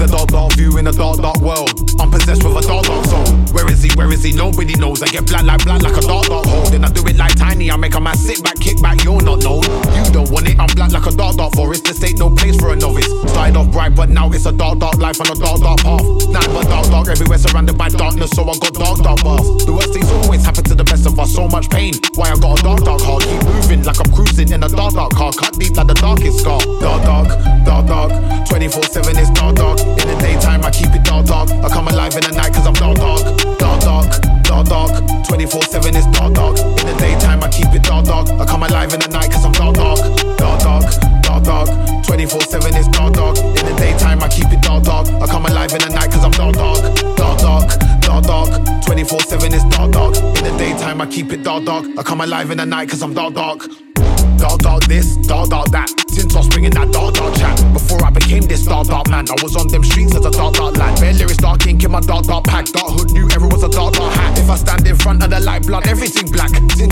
A 0.00 0.06
dark, 0.06 0.28
dark 0.28 0.54
view 0.54 0.78
in 0.78 0.86
a 0.86 0.92
dark, 0.92 1.18
dark 1.18 1.36
world. 1.42 1.68
I'm 2.00 2.10
possessed 2.10 2.42
with 2.42 2.56
a 2.56 2.66
dark, 2.66 2.86
dark 2.86 3.04
soul. 3.04 3.36
Where 3.52 3.70
is 3.70 3.82
he? 3.82 3.90
Where 3.98 4.10
is 4.10 4.22
he? 4.22 4.32
Nobody 4.32 4.72
knows. 4.76 5.02
I 5.02 5.08
get 5.08 5.26
black 5.26 5.44
like 5.44 5.62
black 5.62 5.82
like 5.82 5.92
a 5.92 6.00
dark, 6.00 6.24
dark 6.24 6.46
hole. 6.46 6.64
Then 6.72 6.86
I 6.86 6.88
do 6.88 7.04
it 7.06 7.16
like 7.16 7.36
tiny. 7.36 7.70
I 7.70 7.76
make 7.76 7.94
a 7.94 8.00
man 8.00 8.16
sit 8.16 8.42
back, 8.42 8.56
kick 8.58 8.80
back. 8.80 9.04
You're 9.04 9.20
not 9.20 9.44
known. 9.44 9.60
You 9.92 10.04
don't 10.08 10.30
want 10.30 10.48
it. 10.48 10.58
I'm 10.58 10.72
black 10.72 10.92
like 10.92 11.04
a 11.04 11.12
dark, 11.12 11.36
dark 11.36 11.52
forest. 11.52 11.84
This 11.84 12.02
ain't 12.02 12.18
no 12.18 12.30
place 12.30 12.56
for 12.56 12.72
a 12.72 12.76
novice. 12.76 13.04
Started 13.28 13.56
off 13.56 13.70
bright, 13.72 13.94
but 13.94 14.08
now 14.08 14.32
it's 14.32 14.46
a 14.46 14.52
dark, 14.52 14.78
dark 14.78 14.96
life 14.96 15.20
on 15.20 15.28
a 15.28 15.38
dark, 15.38 15.60
dark 15.60 15.80
path. 15.84 16.00
Nothing 16.32 16.54
but 16.54 16.64
dark, 16.64 16.86
dark 16.88 17.08
everywhere, 17.08 17.36
surrounded 17.36 17.76
by 17.76 17.90
darkness. 17.90 18.30
So 18.30 18.48
I 18.48 18.56
got 18.56 18.72
dark, 18.72 19.04
dark 19.04 19.20
paths. 19.20 19.66
The 19.66 19.72
worst 19.72 19.92
things 19.92 20.08
always 20.24 20.42
happen 20.42 20.64
to 20.64 20.74
the 20.74 20.84
best 20.84 21.04
of 21.04 21.20
us. 21.20 21.34
So 21.34 21.46
much 21.46 21.68
pain. 21.68 21.92
Why 22.14 22.32
I 22.32 22.36
got 22.40 22.58
a 22.58 22.62
dark, 22.62 22.84
dark 22.88 23.02
heart? 23.02 23.22
Keep 23.28 23.44
moving 23.44 23.82
like 23.84 24.00
I'm 24.00 24.10
cruising 24.16 24.48
in 24.48 24.64
a 24.64 24.68
dark, 24.70 24.94
dark 24.94 25.12
car. 25.12 25.32
Cut 25.36 25.60
deep 25.60 25.76
like 25.76 25.88
the 25.88 25.98
darkest 26.00 26.40
scar. 26.40 26.60
Dark, 26.80 27.04
dark, 27.04 27.28
dark, 27.68 27.84
dark. 27.84 28.48
24 28.48 28.82
7 28.84 29.18
is 29.18 29.28
dark, 29.36 29.56
dark. 29.56 29.89
In 29.98 30.06
the 30.06 30.16
daytime, 30.20 30.62
I 30.64 30.70
keep 30.70 30.94
it 30.94 31.04
dark, 31.04 31.26
dark. 31.26 31.50
I 31.50 31.68
come 31.68 31.88
alive 31.88 32.14
in 32.14 32.22
the 32.22 32.32
night 32.32 32.52
cause 32.54 32.66
I'm 32.66 32.74
dark, 32.74 32.96
dark. 32.98 33.22
Dark, 33.58 33.80
dark, 33.80 34.08
dark, 34.44 34.66
dark. 34.68 35.26
24 35.26 35.62
7 35.62 35.96
is 35.96 36.06
dark, 36.06 36.34
dark. 36.34 36.58
In 36.58 36.86
the 36.86 36.96
daytime, 36.98 37.42
I 37.42 37.48
keep 37.48 37.72
it 37.74 37.82
dark, 37.82 38.06
dark. 38.06 38.28
I 38.40 38.44
come 38.44 38.62
alive 38.62 38.92
in 38.92 39.00
the 39.00 39.08
night 39.08 39.30
cause 39.32 39.44
I'm 39.44 39.52
dark, 39.52 39.74
dark. 39.74 39.98
Dark, 40.36 40.60
dark, 40.60 40.84
dark, 41.22 41.42
dark. 41.44 41.68
24 42.06 42.40
7 42.40 42.76
is 42.76 42.88
dark, 42.88 43.14
dark. 43.14 43.38
In 43.38 43.64
the 43.66 43.74
daytime, 43.78 44.22
I 44.22 44.28
keep 44.28 44.50
it 44.52 44.62
dark, 44.62 44.84
dark. 44.84 45.08
I 45.08 45.26
come 45.26 45.46
alive 45.46 45.72
in 45.72 45.80
the 45.80 45.88
night 45.88 46.10
cause 46.10 46.24
I'm 46.24 46.32
dark, 46.32 46.54
dark. 46.54 46.80
Dark, 47.16 47.38
dark, 47.40 47.68
dark, 48.00 48.24
dark. 48.24 48.50
24 48.84 49.20
7 49.20 49.54
is 49.54 49.64
dark, 49.64 49.92
dark. 49.92 50.16
In 50.16 50.44
the 50.44 50.54
daytime, 50.58 51.00
I 51.00 51.06
keep 51.06 51.32
it 51.32 51.42
dark, 51.42 51.64
dark. 51.64 51.86
I 51.98 52.02
come 52.02 52.20
alive 52.20 52.50
in 52.50 52.58
the 52.58 52.66
night 52.66 52.90
cause 52.90 53.02
I'm 53.02 53.14
dark, 53.14 53.34
dark. 53.34 53.66
Dark, 54.38 54.58
dark 54.60 54.82
this, 54.84 55.16
dark, 55.28 55.50
dark 55.50 55.70
that. 55.70 56.09
Was 56.10 56.48
bringing 56.48 56.70
that 56.72 56.92
dark, 56.92 57.14
dark 57.14 57.34
chat. 57.34 57.56
Before 57.72 58.04
I 58.04 58.10
became 58.10 58.42
this 58.42 58.64
dark, 58.64 58.88
dark 58.88 59.08
man, 59.10 59.26
I 59.30 59.42
was 59.42 59.56
on 59.56 59.68
them 59.68 59.82
streets 59.82 60.14
as 60.14 60.24
a 60.24 60.30
dark, 60.30 60.54
dark 60.54 60.76
lad. 60.76 61.00
Bare 61.00 61.12
lyrics, 61.14 61.38
dark 61.38 61.66
ink 61.66 61.82
in 61.82 61.90
my 61.90 62.00
dark, 62.00 62.26
dark 62.26 62.44
pack. 62.44 62.66
Dark 62.66 62.92
hood 62.92 63.12
knew 63.12 63.28
everyone's 63.30 63.62
a 63.62 63.68
dark, 63.68 63.94
dark 63.94 64.12
hat. 64.14 64.38
If 64.38 64.50
I 64.50 64.56
stand 64.56 64.86
in 64.86 64.96
front 64.96 65.22
of 65.22 65.30
the 65.30 65.40
light 65.40 65.66
blood, 65.66 65.86
everything 65.86 66.30
black. 66.30 66.50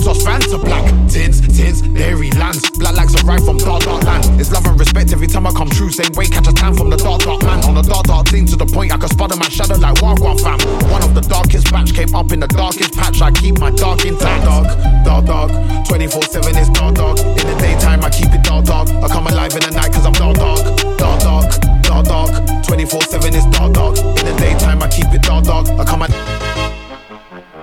Was 0.08 0.22
fans 0.22 0.46
to 0.48 0.58
black. 0.58 0.84
Tins, 1.08 1.40
tins, 1.40 1.82
dairy 1.82 2.30
lands. 2.32 2.70
Black 2.78 2.94
are 2.96 3.26
right 3.26 3.40
from 3.40 3.58
dark, 3.58 3.82
dark 3.84 4.02
land. 4.04 4.40
It's 4.40 4.50
love 4.52 4.64
and 4.66 4.78
respect 4.78 5.12
every 5.12 5.26
time 5.26 5.46
I 5.46 5.52
come 5.52 5.68
true. 5.68 5.90
Same 5.90 6.12
way, 6.14 6.26
catch 6.26 6.46
a 6.46 6.52
tan 6.52 6.74
from 6.74 6.88
the 6.88 6.96
dark, 6.96 7.22
dark 7.22 7.42
man. 7.42 7.64
On 7.64 7.74
the 7.74 7.82
dark, 7.82 8.06
dark 8.06 8.28
thing 8.28 8.46
to 8.46 8.56
the 8.56 8.66
point 8.66 8.92
I 8.92 8.96
can 8.96 9.08
spot 9.08 9.36
my 9.36 9.48
shadow 9.48 9.76
like 9.76 9.96
Wagwan 9.96 10.40
fam. 10.40 10.58
One 10.90 11.02
of 11.02 11.14
the 11.14 11.22
darkest 11.22 11.70
batch 11.70 11.94
came 11.94 12.14
up 12.14 12.32
in 12.32 12.40
the 12.40 12.48
darkest 12.48 12.94
patch. 12.94 13.20
I 13.20 13.30
keep 13.32 13.58
my 13.58 13.70
dark 13.70 14.04
intact. 14.04 14.44
Dark, 14.44 14.66
dark, 15.04 15.24
dark. 15.26 15.86
24 15.88 16.22
7 16.22 16.56
is 16.56 16.68
dark, 16.70 16.94
dark. 16.94 17.18
In 17.18 17.46
the 17.46 17.56
daytime, 17.60 18.04
I 18.04 18.10
keep 18.10 18.32
it 18.32 18.42
dark, 18.44 18.64
dark. 18.64 18.88
I 19.08 19.10
come 19.10 19.26
alive 19.26 19.52
in 19.54 19.60
the 19.60 19.70
night 19.70 19.90
cause 19.90 20.04
I'm 20.04 20.12
dark, 20.12 20.36
dark, 20.36 20.60
dark, 20.98 21.20
dark, 21.24 21.48
dark, 21.82 22.04
dark. 22.04 22.64
24 22.66 23.00
7 23.00 23.34
is 23.34 23.46
dark, 23.46 23.72
dark. 23.72 23.96
In 23.96 24.24
the 24.28 24.36
daytime, 24.36 24.82
I 24.82 24.88
keep 24.88 25.08
it 25.14 25.22
dark, 25.22 25.44
dark. 25.44 25.66
I 25.80 25.84
come 25.84 26.02
alive. 26.02 26.12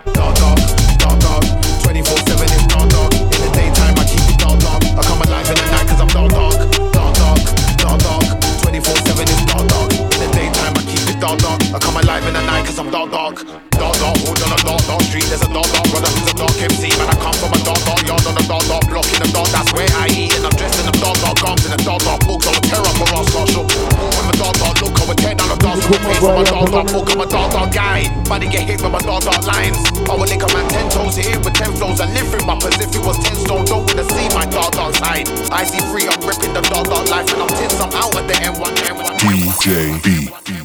Dark, 0.09 0.34
dark, 0.41 0.59
dark, 0.97 1.19
dark. 1.22 1.43
24 1.85 2.17
7 2.17 2.49
is 2.49 2.65
dark, 2.65 2.89
dark. 2.89 3.13
In 3.13 3.41
the 3.45 3.51
daytime, 3.53 3.93
I 3.93 4.05
keep 4.09 4.26
it 4.26 4.39
dark, 4.41 4.59
dark. 4.59 4.81
I 4.97 5.03
come 5.05 5.22
alive 5.22 5.47
in 5.47 5.55
the 5.55 5.65
night 5.69 5.88
cause 5.88 6.01
I'm 6.01 6.07
dark, 6.07 6.31
dark. 6.31 6.44
alive 12.15 12.27
in 12.27 12.33
the 12.33 12.45
night 12.47 12.65
cause 12.65 12.79
I'm 12.79 12.89
dog 12.91 13.11
dog. 13.11 13.35
Dog 13.75 13.95
dog, 13.99 14.15
hood 14.23 14.39
on 14.47 14.51
a 14.55 14.59
dog 14.63 14.81
dog 14.87 15.01
street. 15.03 15.27
There's 15.27 15.43
a 15.43 15.51
dog 15.51 15.67
dog 15.67 15.85
brother 15.91 16.07
who's 16.15 16.31
a 16.31 16.35
dog 16.35 16.55
MC. 16.55 16.95
Man, 16.95 17.09
I 17.11 17.15
come 17.19 17.35
from 17.35 17.51
a 17.51 17.59
dog 17.67 17.79
dog 17.83 18.01
yard 18.07 18.23
on 18.23 18.35
a 18.39 18.45
dog 18.47 18.63
dog 18.71 18.83
block 18.87 19.07
in 19.11 19.19
the 19.19 19.29
dog. 19.35 19.47
That's 19.51 19.71
where 19.75 19.89
I 19.99 20.07
eat. 20.15 20.31
And 20.35 20.47
I'm 20.47 20.55
dressed 20.55 20.79
in 20.79 20.87
a 20.87 20.95
dog 20.95 21.17
dog 21.19 21.35
gums 21.43 21.65
in 21.67 21.73
a 21.75 21.81
dog 21.83 22.01
dog 22.07 22.19
book. 22.23 22.41
on 22.47 22.55
a 22.55 22.63
terror 22.63 22.93
for 22.95 23.09
us 23.19 23.27
social. 23.35 23.65
I'm 23.67 24.31
a 24.31 24.33
dog 24.39 24.55
dog 24.55 24.75
look, 24.79 24.95
I 24.95 25.15
ten 25.19 25.35
on 25.43 25.51
a 25.51 25.57
dog 25.59 25.77
with 25.83 26.03
face. 26.07 26.23
I'm 26.23 26.39
a 26.39 26.45
dog 26.47 26.67
dog 26.71 26.87
book, 26.91 27.07
I'm 27.11 27.21
a 27.21 27.27
dog 27.27 27.49
dog 27.51 27.69
guy. 27.73 28.07
Money 28.31 28.47
get 28.47 28.63
hit 28.63 28.79
with 28.79 28.91
my 28.91 29.03
dog 29.03 29.23
dog 29.27 29.43
lines. 29.43 29.79
I 30.07 30.13
will 30.15 30.29
lick 30.29 30.43
a 30.43 30.49
man 30.55 30.65
ten 30.71 30.87
toes, 30.89 31.19
here 31.19 31.39
with 31.43 31.55
ten 31.55 31.71
flows. 31.75 31.99
and 31.99 32.13
live 32.15 32.31
him 32.31 32.47
up 32.47 32.63
as 32.63 32.79
if 32.79 32.95
he 32.95 32.99
was 33.03 33.19
ten 33.19 33.35
stone. 33.35 33.65
Don't 33.67 33.83
wanna 33.83 34.07
see 34.15 34.27
my 34.31 34.45
dog 34.47 34.71
dog 34.71 34.95
side. 34.95 35.27
I 35.51 35.67
see 35.67 35.83
free, 35.91 36.07
I'm 36.07 36.21
ripping 36.23 36.53
the 36.55 36.63
dog 36.71 36.87
dog 36.87 37.09
life. 37.11 37.27
And 37.33 37.43
I'm 37.43 37.51
tits, 37.59 37.75
I'm 37.81 37.91
out 37.91 38.15
with 38.15 38.27
the 38.31 38.37
M1, 38.39 38.71
M1, 38.87 39.03
M1. 39.03 39.51
DJ 39.59 39.99
B. 39.99 40.64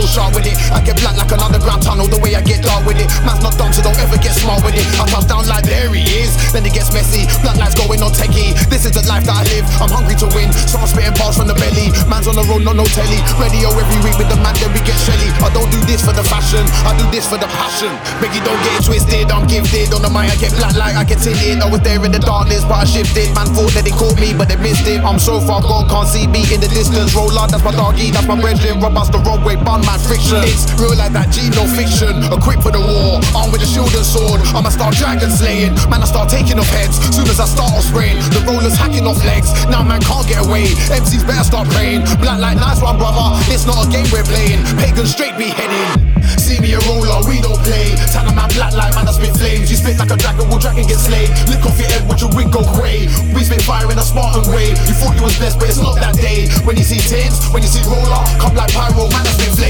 still 0.00 0.24
sharp 0.24 0.34
with 0.34 0.48
it. 0.48 0.56
I 0.72 0.80
get 0.80 0.96
black 0.96 1.16
like 1.16 1.28
an 1.32 1.40
underground 1.40 1.82
tunnel. 1.84 2.08
The 2.08 2.16
way 2.16 2.32
I 2.32 2.40
get 2.40 2.64
dark 2.64 2.86
with 2.88 2.96
it. 2.96 3.08
Man's 3.24 3.44
not 3.44 3.56
dumb, 3.60 3.72
so 3.72 3.84
don't 3.84 3.98
ever 4.00 4.16
get 4.16 4.32
smart 4.32 4.64
with 4.64 4.76
it. 4.76 4.86
I 4.96 5.04
touch 5.12 5.28
down 5.28 5.44
like 5.44 5.64
there 5.68 5.92
he 5.92 6.00
is. 6.24 6.32
Then 6.52 6.64
it 6.64 6.72
gets 6.72 6.92
messy. 6.92 7.28
Blood 7.44 7.60
lights 7.60 7.76
going 7.76 8.00
on 8.00 8.12
techie. 8.16 8.56
This 8.72 8.88
is 8.88 8.96
the 8.96 9.04
life 9.04 9.28
that 9.28 9.36
I 9.36 9.44
live. 9.52 9.66
I'm 9.80 9.92
hungry 9.92 10.16
to 10.24 10.28
win. 10.32 10.48
So 10.64 10.80
I'm 10.80 10.88
spitting 10.88 11.12
bars 11.20 11.36
from 11.36 11.48
the 11.52 11.56
belly. 11.56 11.92
Man's 12.08 12.28
on 12.28 12.36
the 12.36 12.46
road, 12.48 12.64
no 12.64 12.72
no 12.72 12.86
telly. 12.96 13.20
Radio 13.36 13.68
every 13.76 14.00
week 14.00 14.16
with 14.16 14.30
the 14.32 14.38
man, 14.40 14.56
then 14.56 14.72
we 14.72 14.80
get 14.88 14.96
shelly. 15.04 15.28
I 15.44 15.52
don't 15.52 15.68
do 15.68 15.80
this 15.84 16.00
for 16.00 16.16
the 16.16 16.24
fashion. 16.24 16.64
I 16.88 16.96
do 16.96 17.04
this 17.12 17.28
for 17.28 17.36
the 17.36 17.48
passion. 17.52 17.92
Biggie, 18.24 18.40
don't 18.40 18.60
get 18.64 18.80
it 18.80 18.84
twisted. 18.88 19.28
I'm 19.28 19.44
gifted. 19.44 19.92
On 19.92 20.00
the 20.00 20.08
mic, 20.08 20.32
I 20.32 20.36
get 20.40 20.56
black 20.56 20.72
like 20.76 20.96
I 20.96 21.04
get 21.04 21.20
tinted. 21.20 21.60
I 21.60 21.68
was 21.68 21.84
there 21.84 22.00
in 22.00 22.12
the 22.12 22.22
darkness, 22.22 22.64
but 22.64 22.80
I 22.80 22.86
shifted. 22.88 23.34
Man 23.36 23.52
thought 23.52 23.72
that 23.76 23.84
they 23.84 23.94
caught 23.94 24.16
me, 24.16 24.32
but 24.32 24.48
they 24.48 24.56
missed 24.56 24.88
it. 24.88 25.04
I'm 25.04 25.20
so 25.20 25.40
far 25.44 25.60
gone, 25.60 25.88
can't 25.88 26.08
see 26.08 26.24
me 26.24 26.46
in 26.48 26.60
the 26.60 26.70
distance. 26.72 27.12
Roll 27.12 27.32
on, 27.36 27.50
that's 27.50 27.64
my 27.64 27.72
doggy, 27.72 28.10
that's 28.10 28.26
my 28.26 28.38
brethren. 28.38 28.80
Us 29.00 29.08
the 29.08 29.18
wrong 29.24 29.42
way, 29.44 29.56
bun 29.56 29.80
man 29.90 29.98
friction. 30.06 30.38
It's 30.46 30.70
real 30.78 30.94
like 30.94 31.12
that 31.12 31.34
G, 31.34 31.50
no 31.50 31.66
fiction. 31.66 32.14
Equipped 32.30 32.62
for 32.62 32.70
the 32.70 32.78
war, 32.78 33.18
armed 33.34 33.50
with 33.50 33.66
a 33.66 33.68
shield 33.68 33.90
and 33.94 34.06
sword. 34.06 34.38
I'ma 34.54 34.70
start 34.70 34.94
dragon 34.94 35.30
slaying. 35.30 35.74
Man, 35.90 36.02
I 36.02 36.06
start 36.06 36.30
taking 36.30 36.58
off 36.58 36.70
heads. 36.70 37.02
Soon 37.10 37.26
as 37.26 37.40
I 37.42 37.46
start 37.46 37.74
off 37.74 37.82
spraying, 37.82 38.18
the 38.30 38.40
rollers 38.46 38.78
hacking 38.78 39.06
off 39.06 39.18
legs. 39.26 39.50
Now 39.66 39.82
man 39.82 40.00
can't 40.02 40.26
get 40.26 40.46
away. 40.46 40.70
MCs 40.94 41.26
better 41.26 41.42
start 41.42 41.66
praying. 41.74 42.06
Black 42.22 42.38
like 42.38 42.56
nice 42.56 42.78
one, 42.82 42.98
brother. 42.98 43.34
It's 43.50 43.66
not 43.66 43.82
a 43.82 43.86
game 43.90 44.06
we're 44.14 44.26
playing. 44.26 44.62
Pagan 44.78 45.06
straight 45.06 45.34
be 45.34 45.50
heading. 45.50 46.10
See 46.38 46.60
me 46.60 46.74
a 46.76 46.80
roller, 46.86 47.26
we 47.26 47.42
don't 47.42 47.58
play. 47.66 47.96
A 48.20 48.32
man 48.36 48.46
black 48.54 48.76
like 48.76 48.94
man, 48.94 49.08
I 49.08 49.12
spit 49.12 49.34
flames. 49.34 49.70
You 49.70 49.76
spit 49.76 49.98
like 49.98 50.12
a 50.12 50.16
dragon, 50.16 50.46
will 50.46 50.62
dragon 50.62 50.86
get 50.86 51.00
slayed. 51.00 51.30
Lick 51.50 51.64
off 51.66 51.74
your 51.80 51.90
head, 51.90 52.06
watch 52.06 52.22
your 52.22 52.30
wig 52.36 52.52
go 52.52 52.62
grey. 52.78 53.10
We 53.34 53.42
spit 53.42 53.62
fire 53.62 53.90
in 53.90 53.98
a 53.98 54.04
Spartan 54.04 54.46
way. 54.54 54.70
You 54.86 54.94
thought 54.94 55.16
you 55.16 55.24
was 55.24 55.34
blessed, 55.38 55.58
but 55.58 55.66
it's 55.68 55.82
not 55.82 55.96
that 55.98 56.14
day. 56.14 56.46
When 56.62 56.76
you 56.76 56.84
see 56.84 57.02
tins, 57.02 57.42
when 57.50 57.64
you 57.64 57.70
see 57.70 57.82
roller, 57.88 58.22
come 58.38 58.54
like 58.54 58.70
pyro, 58.70 59.10
man, 59.10 59.26
I 59.26 59.32
spit 59.34 59.56
flames. 59.56 59.69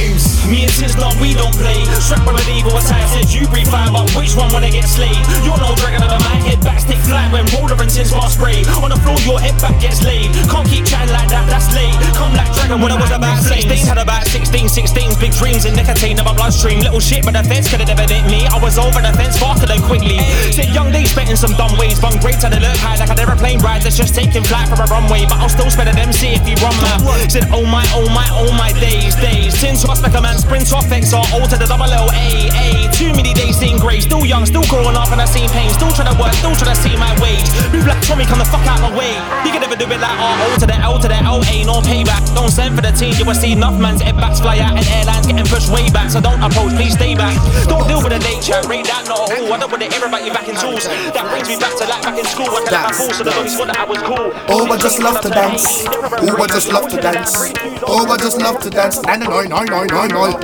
Me 0.51 0.66
and 0.66 0.74
Tins, 0.74 0.97
not 0.97 1.14
we 1.22 1.35
don't 1.35 1.55
play. 1.55 1.85
Strapped 2.02 2.27
by 2.27 2.32
medieval 2.32 2.74
attack, 2.74 3.06
said 3.14 3.31
you 3.31 3.47
breathe 3.47 3.70
fire, 3.70 3.86
but 3.93 4.10
which 4.18 4.35
one 4.35 4.51
wanna 4.51 4.70
get 4.70 4.89
slayed? 4.89 5.14
You're 5.47 5.60
no 5.62 5.77
dragon 5.77 6.02
of 6.02 6.10
the 6.10 6.18
man, 6.27 6.43
head 6.43 6.59
back, 6.64 6.81
stick 6.81 6.98
flat 7.06 7.31
when 7.31 7.47
roller 7.55 7.78
and 7.78 7.90
Tins 7.90 8.10
bar 8.10 8.27
spray. 8.27 8.64
On 8.82 8.90
the 8.90 8.98
floor, 9.05 9.14
your 9.22 9.39
head 9.39 9.55
back 9.60 9.78
gets 9.78 10.02
laid. 10.02 10.32
Can't 10.48 10.66
keep 10.66 10.86
chatting 10.89 11.12
like 11.12 11.28
that, 11.28 11.47
that's 11.47 11.70
late. 11.77 11.94
Come 12.16 12.35
like 12.35 12.51
dragon 12.56 12.81
when 12.81 12.90
I 12.90 12.98
was 12.98 13.12
about 13.12 13.39
16, 13.44 13.86
had 13.86 13.98
about 13.98 14.24
16, 14.27 14.68
16, 14.68 15.20
big 15.20 15.32
dreams 15.36 15.66
in 15.66 15.77
nicotine 15.77 16.18
of 16.18 16.24
my 16.24 16.35
bloodstream. 16.35 16.81
Little 16.81 16.98
shit, 16.98 17.22
but 17.22 17.36
the 17.36 17.44
fence 17.44 17.68
could 17.68 17.85
have 17.85 17.90
never 17.93 18.09
hit 18.09 18.24
me. 18.27 18.47
I 18.48 18.59
was 18.59 18.78
over 18.78 18.98
the 18.98 19.12
fence 19.12 19.36
faster 19.36 19.66
than 19.66 19.82
quickly. 19.85 20.18
Said 20.51 20.72
young 20.72 20.90
days 20.90 21.12
spent 21.12 21.28
in 21.28 21.36
some 21.36 21.52
dumb 21.55 21.77
ways, 21.77 22.01
bun 22.01 22.16
great 22.18 22.40
to 22.40 22.48
the 22.48 22.59
look 22.59 22.78
high 22.81 22.97
like 22.97 23.10
an 23.10 23.20
aeroplane 23.20 23.60
ride 23.60 23.82
that's 23.82 23.97
just 23.97 24.14
taking 24.14 24.43
flight 24.43 24.66
from 24.66 24.81
a 24.81 24.89
runway. 24.89 25.28
But 25.28 25.39
I'll 25.44 25.52
still 25.52 25.70
spend 25.70 25.93
an 25.93 25.98
MC 25.98 26.35
if 26.35 26.43
you 26.48 26.56
run 26.59 26.74
mouth. 26.81 27.06
Said 27.31 27.47
oh 27.52 27.62
my, 27.62 27.85
oh 27.94 28.09
my, 28.10 28.27
oh 28.35 28.51
my 28.56 28.72
days, 28.81 29.14
days. 29.20 29.55
Tins 29.60 29.85
off 29.90 30.02
like 30.02 30.14
a 30.14 30.22
man, 30.22 30.38
sprint 30.38 30.70
off 30.72 30.86
XR, 30.86 31.26
to 31.50 31.56
the 31.58 31.66
double 31.66 31.90
L 31.90 32.06
A 32.14 32.46
A. 32.54 32.86
Too 32.94 33.10
many 33.12 33.34
days 33.34 33.58
seeing 33.58 33.78
grey, 33.78 33.98
still 33.98 34.24
young, 34.24 34.46
still 34.46 34.62
growing 34.70 34.94
up, 34.94 35.10
and 35.10 35.20
I 35.20 35.26
seen 35.26 35.50
pain. 35.50 35.68
Still 35.74 35.90
trying 35.90 36.14
to 36.14 36.16
work, 36.16 36.32
still 36.38 36.54
trying 36.54 36.70
to 36.70 36.80
see 36.80 36.94
my 36.94 37.10
wage. 37.18 37.44
Move 37.74 37.90
like 37.90 37.98
Tommy, 38.06 38.24
come 38.24 38.38
the 38.38 38.46
fuck 38.46 38.62
out 38.70 38.78
my 38.78 38.94
way. 38.94 39.18
You 39.42 39.50
can 39.50 39.60
never 39.60 39.74
do 39.74 39.90
it 39.90 39.98
like 39.98 40.14
R 40.14 40.36
O 40.46 40.56
to 40.62 40.66
the 40.66 40.78
L 40.78 40.98
to 41.02 41.08
the 41.10 41.18
L 41.18 41.42
A, 41.42 41.56
no 41.66 41.82
payback. 41.82 42.22
Don't 42.38 42.54
send 42.54 42.78
for 42.78 42.82
the 42.82 42.94
team, 42.94 43.18
you 43.18 43.26
will 43.26 43.34
see 43.34 43.52
enough 43.52 43.74
man's 43.80 44.00
head 44.00 44.14
backs 44.16 44.38
fly 44.38 44.62
out 44.62 44.78
and 44.78 44.86
airlines 44.86 45.26
getting 45.26 45.44
pushed 45.50 45.68
way 45.74 45.90
back. 45.90 46.14
So 46.14 46.22
don't 46.22 46.38
approach, 46.38 46.78
please 46.78 46.94
stay 46.94 47.18
back. 47.18 47.34
Don't 47.66 47.86
deal 47.90 47.98
with 47.98 48.14
the 48.14 48.22
nature, 48.22 48.62
read 48.70 48.86
that 48.86 49.10
not 49.10 49.26
a 49.26 49.34
hole. 49.34 49.52
I 49.52 49.58
don't 49.58 49.70
want 49.70 49.82
to 49.82 49.90
hear 49.90 50.06
about 50.06 50.22
you 50.22 50.30
back 50.30 50.46
in 50.46 50.54
tools. 50.54 50.86
That 50.86 51.26
brings 51.34 51.50
me 51.50 51.58
back 51.58 51.74
to 51.82 51.84
life 51.90 52.06
back 52.06 52.14
in 52.14 52.26
school. 52.30 52.46
I 52.46 52.62
can 52.62 52.72
let 52.78 52.84
my 52.86 52.94
balls 52.94 53.16
so 53.18 53.24
the 53.26 53.34
boys 53.34 53.58
that 53.58 53.74
I 53.74 53.84
was 53.84 54.00
cool. 54.06 54.30
Oh, 54.46 54.70
I 54.70 54.76
just 54.78 55.02
love 55.02 55.18
to 55.24 55.30
dance. 55.30 55.82
Oh, 55.90 56.38
I 56.38 56.46
just 56.46 56.70
love 56.70 56.86
to 56.94 56.98
dance. 57.00 57.34
Oh, 57.82 58.06
I 58.06 58.16
just 58.18 58.38
love 58.38 58.60
to 58.62 58.70
dance. 58.70 59.02
Nine, 59.02 59.20
nine, 59.20 59.48
nine, 59.48 59.66
nine, 59.86 60.11
nine, 60.11 60.32
nine. 60.32 60.35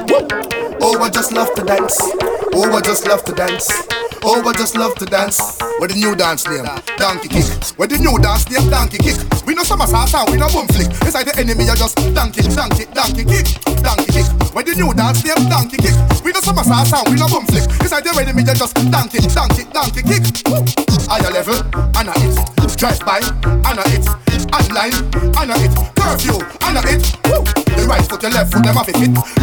Oh, 0.80 1.02
I 1.02 1.10
just 1.10 1.32
love 1.32 1.52
to 1.54 1.62
dance. 1.62 1.98
Oh, 2.54 2.72
I 2.72 2.80
just 2.80 3.06
love 3.06 3.24
to 3.24 3.32
dance. 3.32 3.68
Oh, 4.22 4.42
I 4.46 4.52
just 4.54 4.76
love 4.76 4.94
to 4.96 5.04
dance. 5.04 5.58
With 5.78 5.92
the 5.92 5.96
new 5.96 6.16
dance 6.16 6.48
name, 6.48 6.64
Donkey 6.96 7.28
Kick. 7.28 7.44
With 7.76 7.90
the 7.90 7.98
new 8.00 8.16
dance 8.18 8.48
name, 8.48 8.70
Donkey 8.70 8.98
Kick. 8.98 9.16
We 9.44 9.54
know 9.54 9.62
some 9.62 9.80
sound, 9.84 10.30
we 10.30 10.38
know 10.38 10.48
boom 10.48 10.66
flick. 10.68 10.88
Inside 11.04 11.28
the 11.28 11.36
enemy, 11.36 11.68
I 11.68 11.76
just 11.76 11.96
donkey, 12.14 12.42
donkey, 12.48 12.88
donkey 12.96 13.24
kick, 13.28 13.46
donkey 13.84 14.10
kick. 14.10 14.26
With 14.56 14.66
the 14.66 14.74
new 14.74 14.88
dance 14.96 15.20
name, 15.20 15.48
Donkey 15.52 15.76
Kick. 15.76 15.94
We 16.24 16.32
know 16.32 16.40
some 16.40 16.56
sound, 16.64 17.12
we 17.12 17.20
know 17.20 17.28
boom 17.28 17.44
flick. 17.44 17.68
Inside 17.84 18.08
the 18.08 18.16
enemy, 18.16 18.42
I 18.48 18.54
just 18.56 18.72
donkey, 18.88 19.20
donkey, 19.36 19.68
donkey 19.68 20.00
kick. 20.00 20.24
Higher 21.06 21.30
level, 21.30 21.60
and 21.92 22.08
it. 22.24 22.34
Drive 22.80 23.00
by, 23.04 23.20
and 23.44 23.80
it. 23.92 24.04
Online, 24.50 24.96
and 25.36 25.52
it. 25.60 25.72
Curfew, 25.94 26.40
and 26.64 26.80
it. 26.88 27.04
Woo. 27.28 27.44
The 27.76 27.84
right 27.86 28.02
foot, 28.02 28.20
the 28.20 28.30
left 28.30 28.52
foot, 28.52 28.64
them 28.64 28.74
have 28.74 28.88
it. 28.88 28.96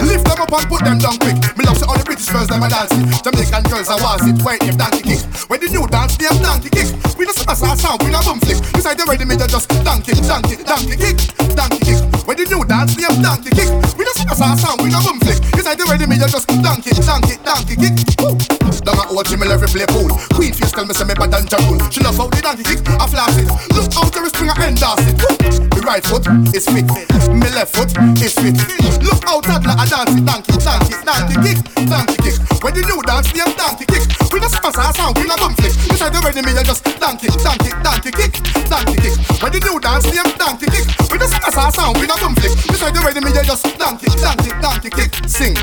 Lift 0.03 0.25
them 0.25 0.39
up 0.41 0.51
and 0.51 0.67
put 0.69 0.81
them 0.83 0.97
down 0.99 1.17
quick. 1.19 1.37
Me 1.57 1.65
love 1.65 1.79
to 1.79 1.85
all 1.87 1.97
the 1.97 2.05
British 2.05 2.29
girls, 2.29 2.47
them 2.47 2.63
a 2.63 2.69
dance 2.69 2.91
it. 2.91 3.23
Jamaican 3.23 3.63
girls, 3.69 3.89
I 3.89 3.97
want 4.01 4.23
it. 4.27 4.37
White 4.43 4.61
name, 4.63 4.77
Donkey 4.77 5.03
Kick. 5.03 5.21
When 5.49 5.59
the 5.59 5.69
new 5.69 5.87
dance 5.87 6.19
name, 6.19 6.37
Donkey 6.41 6.69
Kick. 6.69 6.89
We 7.17 7.25
know 7.25 7.33
some 7.33 7.55
sauce 7.55 7.81
sound, 7.81 8.01
we 8.03 8.11
know 8.11 8.21
boom 8.25 8.39
flick. 8.41 8.59
Inside 8.75 8.97
the 8.97 9.05
ready, 9.05 9.25
me 9.25 9.37
just 9.37 9.69
donkey, 9.85 10.13
donkey, 10.25 10.59
donkey 10.63 10.97
kick, 10.97 11.17
donkey 11.55 11.79
kick. 11.85 11.99
When 12.27 12.35
the 12.39 12.45
new 12.47 12.63
dance 12.63 12.95
name, 12.95 13.19
Donkey 13.19 13.51
Kick. 13.51 13.69
We 13.99 14.03
know 14.07 14.15
some 14.15 14.31
sauce 14.31 14.59
sound, 14.63 14.79
we 14.81 14.89
know 14.89 15.03
boom 15.03 15.19
flick. 15.19 15.39
Inside 15.55 15.77
the 15.79 15.85
ready, 15.91 16.07
me 16.07 16.15
just 16.15 16.47
donkey, 16.63 16.91
donkey, 16.99 17.35
donkey 17.43 17.75
kick. 17.75 17.95
Woo. 18.19 18.35
Down 18.83 18.99
at 18.99 19.11
old 19.11 19.27
Jimmy 19.27 19.47
every 19.47 19.67
play 19.67 19.87
pool. 19.87 20.11
Queen 20.35 20.51
face 20.51 20.71
tell 20.71 20.83
me 20.83 20.91
say 20.91 21.07
me 21.07 21.15
bad 21.15 21.31
than 21.31 21.47
Ja 21.47 21.59
Rule. 21.67 21.79
She 21.91 21.99
love 22.03 22.17
how 22.17 22.27
the 22.27 22.39
donkey 22.43 22.63
kick, 22.63 22.83
I 22.99 23.07
flash 23.07 23.35
it. 23.39 23.47
Look 23.75 23.91
out 23.95 24.11
the 24.11 24.27
spring 24.31 24.51
I 24.51 24.67
end 24.67 24.79
it. 24.79 25.15
Woo. 25.19 25.35
Me 25.75 25.79
right 25.83 26.03
foot 26.03 26.27
is 26.55 26.67
fit, 26.67 26.87
me 27.31 27.47
left 27.55 27.75
foot 27.75 27.91
is 28.19 28.35
fit. 28.35 28.55
Look 29.03 29.23
out 29.27 29.43
that 29.47 29.63
a 29.77 29.85
dance 29.85 30.15
donkey, 30.21 30.55
donkey, 30.61 30.95
donkey 31.03 31.35
kick, 31.41 31.59
donkey 31.89 32.17
kick. 32.21 32.35
When 32.63 32.73
the 32.73 32.81
new 32.87 33.01
dance 33.03 33.29
name 33.35 33.51
donkey 33.57 33.85
kick, 33.85 34.03
we 34.31 34.39
no 34.39 34.47
sponsor 34.47 34.81
a 34.81 34.93
sound, 34.93 35.17
we 35.17 35.27
no 35.27 35.35
bum 35.37 35.53
flick. 35.55 35.73
Inside 35.91 36.13
the 36.13 36.19
ready 36.23 36.41
me 36.41 36.55
you 36.55 36.63
just 36.63 36.83
donkey, 36.99 37.27
donkey, 37.43 37.71
donkey 37.83 38.11
kick, 38.11 38.33
donkey 38.71 38.97
kick. 39.03 39.15
When 39.43 39.51
the 39.51 39.59
new 39.59 39.77
dance 39.79 40.07
name 40.07 40.31
donkey 40.39 40.67
kick, 40.71 40.85
we 41.11 41.19
just 41.19 41.35
a 41.35 41.51
song 41.51 41.71
sound, 41.71 41.99
we 41.99 42.07
no 42.07 42.15
boom 42.23 42.35
flick. 42.35 42.55
Beside 42.71 42.95
the 42.95 43.01
ready 43.03 43.19
me, 43.19 43.35
you 43.35 43.43
just 43.43 43.67
donkey, 43.77 44.07
donkey, 44.23 44.51
donkey 44.63 44.89
kick, 44.89 45.11
sing. 45.27 45.55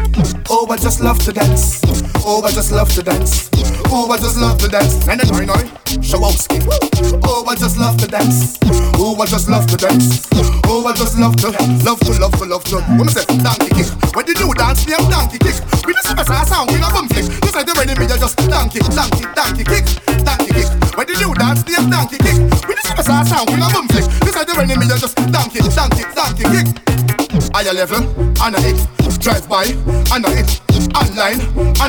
Oh, 0.51 0.67
I 0.69 0.77
just 0.77 1.01
love 1.01 1.19
to 1.25 1.33
dance. 1.33 1.81
Oh, 2.23 2.45
I 2.45 2.51
just 2.53 2.73
love 2.73 2.93
to 2.95 3.03
dance. 3.03 3.49
Oh, 3.93 4.11
I 4.11 4.19
just 4.19 4.39
love 4.39 4.59
to 4.59 4.69
dance. 4.69 5.07
Nine, 5.07 5.19
nine, 5.19 5.47
nine, 5.47 5.69
Shawowski. 6.05 6.61
Oh, 7.25 7.45
I 7.49 7.55
just 7.57 7.79
love 7.79 7.97
to 7.99 8.07
dance. 8.07 8.59
Oh, 9.01 9.17
I 9.19 9.27
just 9.27 9.49
love 9.49 9.67
to 9.67 9.77
dance. 9.77 10.29
Oh, 10.67 10.87
I 10.87 10.93
just 10.93 11.19
love 11.19 11.37
to, 11.37 11.51
love 11.83 11.99
to, 12.01 12.13
love 12.21 12.33
to, 12.39 12.45
love 12.45 12.65
to. 12.65 12.81
Me 12.95 13.09
say 13.09 13.25
donkey 13.43 13.69
kick, 13.75 13.89
when 14.15 14.27
the 14.27 14.35
new 14.35 14.53
dance 14.55 14.87
name 14.87 15.05
donkey 15.11 15.39
kick, 15.39 15.57
we 15.87 15.93
just 15.93 16.09
sing 16.09 16.19
a 16.19 16.25
sound, 16.25 16.71
we 16.71 16.79
no 16.79 16.91
boom 16.91 17.09
flick. 17.09 17.27
Beside 17.41 17.67
the 17.67 17.75
ready 17.77 17.95
me, 17.99 18.07
you 18.07 18.19
just 18.19 18.37
donkey, 18.49 18.81
donkey, 18.93 19.25
donkey 19.35 19.65
kick, 19.65 19.87
donkey 20.25 20.53
kick. 20.53 20.69
When 20.97 21.07
the 21.07 21.15
new 21.19 21.33
dance 21.35 21.63
name 21.67 21.91
donkey 21.91 22.19
kick, 22.19 22.39
we 22.67 22.75
just 22.75 22.89
sing 22.89 22.99
a 22.99 23.05
sound, 23.05 23.51
we 23.51 23.57
no 23.57 23.69
boom 23.71 23.87
flick. 23.89 24.07
Beside 24.21 24.47
the 24.47 24.55
ready 24.57 24.77
me, 24.77 24.87
you 24.87 24.99
just 24.99 25.17
donkey, 25.31 25.61
donkey, 25.73 26.05
donkey 26.15 26.45
kick. 26.51 27.20
Higher 27.53 27.75
level, 27.75 28.01
know 28.01 28.63
it. 28.63 28.79
Drive 29.19 29.45
by, 29.51 29.69
know 30.17 30.33
it. 30.33 30.49
Online, 30.97 31.37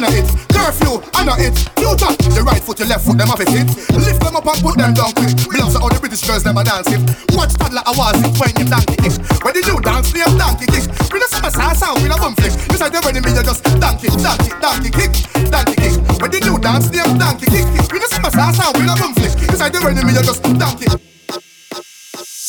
know 0.01 0.11
it. 0.11 0.27
Curfew, 0.51 0.99
know 1.23 1.37
it. 1.37 1.55
Future, 1.79 2.11
the 2.33 2.43
right 2.43 2.59
foot, 2.59 2.77
the 2.77 2.85
left 2.85 3.05
foot, 3.05 3.17
them 3.17 3.29
off 3.29 3.39
it. 3.39 3.47
Lift 3.47 4.19
them 4.19 4.35
up 4.35 4.43
and 4.43 4.59
put 4.59 4.75
them 4.75 4.91
down 4.91 5.13
quick. 5.15 5.31
Belongs 5.47 5.77
to 5.77 5.79
all 5.79 5.87
the 5.87 6.01
British 6.01 6.25
girls, 6.27 6.43
them 6.43 6.57
a 6.57 6.63
dance 6.65 6.91
it. 6.91 6.99
Watch 7.37 7.55
toddler 7.55 7.85
awards 7.87 8.19
it 8.19 8.33
when 8.35 8.51
you 8.57 8.67
donkey 8.67 8.97
kick. 8.99 9.15
When 9.45 9.53
the 9.55 9.61
new 9.63 9.79
dance, 9.79 10.11
name 10.11 10.33
donkey 10.35 10.67
kick. 10.67 10.85
We 11.13 11.23
don't 11.23 11.31
see 11.31 11.45
a 11.45 11.51
sound, 11.53 12.03
we 12.03 12.09
don't 12.09 12.19
bum 12.19 12.35
flick. 12.35 12.51
This 12.67 12.81
like 12.81 12.91
the 12.91 12.99
ready 12.99 13.21
me, 13.21 13.31
you 13.31 13.43
just 13.45 13.63
donkey, 13.79 14.09
donkey, 14.11 14.51
donkey 14.59 14.91
kick, 14.91 15.13
donkey 15.47 15.77
kick. 15.77 15.95
When 16.19 16.29
the 16.35 16.39
new 16.41 16.57
dance, 16.59 16.89
name 16.91 17.15
donkey 17.15 17.47
kick. 17.47 17.67
We 17.93 18.01
don't 18.01 18.11
see 18.11 18.19
a 18.19 18.29
sound, 18.33 18.75
we 18.75 18.83
don't 18.83 18.99
bum 18.99 19.13
flick. 19.13 19.37
This 19.39 19.61
like 19.61 19.71
the 19.71 19.79
ready 19.79 20.01
me, 20.03 20.11
you 20.17 20.25
just 20.25 20.41
donkey. 20.41 21.10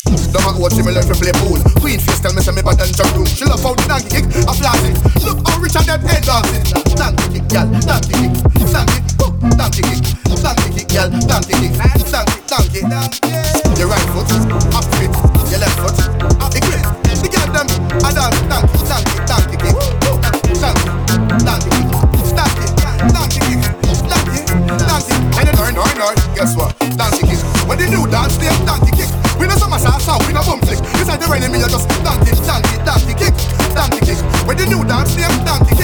Don't 0.05 0.59
watch 0.59 0.75
me 0.75 0.91
learn 0.91 1.07
to 1.07 1.15
play 1.15 1.31
pool. 1.39 1.63
Queen 1.79 2.01
face 2.01 2.19
tell 2.19 2.35
me 2.35 2.43
say 2.43 2.51
me 2.51 2.63
bad 2.63 2.75
than 2.75 2.91
Ja 2.91 3.07
Rule. 3.15 3.23
She 3.23 3.47
love 3.47 3.63
how 3.63 3.71
the 3.79 3.87
donkey 3.87 4.19
kick, 4.19 4.27
I 4.51 4.53
flash 4.59 4.83
it. 4.83 4.99
Look 5.23 5.39
how 5.47 5.63
rich 5.63 5.79
and 5.79 5.87
that 5.87 6.03
head 6.03 6.27
dancing. 6.27 6.67
Donkey 6.99 7.39
kick, 7.39 7.47
gal, 7.47 7.71
donkey 7.87 8.19
kick, 8.19 8.35
donkey, 8.67 8.99
oh, 9.23 9.31
donkey 9.55 9.83
kick, 9.87 10.03
donkey 10.27 10.69
kick, 10.75 10.89
gal, 10.91 11.07
donkey 11.07 11.55
kick, 11.55 11.79
donkey, 11.79 12.35
donkey, 12.51 12.83
donkey. 12.83 13.31
Your 13.79 13.87
right 13.87 14.09
foot, 14.11 14.27
up 14.75 14.87
fit, 14.99 15.15
your 15.55 15.63
left 15.63 15.79
foot, 15.79 15.95
up 16.43 16.51
the 16.51 16.59
grid. 16.67 16.83
The 17.23 17.29
girl 17.31 17.49
them, 17.55 17.71
I 18.03 18.11
dance, 18.11 18.43
donkey, 18.51 18.83
donkey, 18.91 19.23
donkey 19.23 19.57
kick, 19.63 19.77
donkey, 20.19 20.51
donkey 21.47 21.71
kick, 21.79 21.87
donkey, 22.35 22.67
donkey 23.15 23.39
kick, 23.39 23.63
donkey, 24.11 24.41
donkey. 24.67 25.15
And 25.39 25.47
then, 25.47 25.55
no, 25.55 25.71
no, 25.71 25.87
no, 25.95 26.11
guess 26.35 26.59
what? 26.59 26.75
Donkey 26.99 27.31
kick. 27.31 27.39
When 27.71 27.79
the 27.79 27.87
new 27.87 28.11
dance, 28.11 28.35
they 28.43 28.51
donkey 28.67 28.91
kick. 28.99 29.22
We 29.43 29.49
no 29.49 29.57
summer 29.57 29.77
salsa, 29.77 30.25
we 30.25 30.33
no 30.33 30.41
bum 30.43 30.61
flick. 30.61 30.79
Inside 31.01 31.19
the 31.19 31.27
me 31.51 31.59
you 31.59 31.67
just 31.67 31.89
donkey, 32.07 32.31
donkey, 32.47 32.79
donkey 32.87 33.15
kick, 33.19 33.35
donkey 33.75 33.99
kick. 34.07 34.19
When 34.47 34.57
the 34.57 34.67
new 34.67 34.85
dance, 34.87 35.17
they 35.17 35.27
donkey 35.43 35.75
kick. 35.75 35.82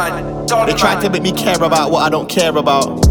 They 0.00 0.72
try 0.72 0.98
to 1.02 1.10
make 1.10 1.22
me 1.22 1.32
care 1.32 1.62
about 1.62 1.90
what 1.90 2.02
I 2.02 2.08
don't 2.08 2.26
care 2.26 2.56
about. 2.56 3.06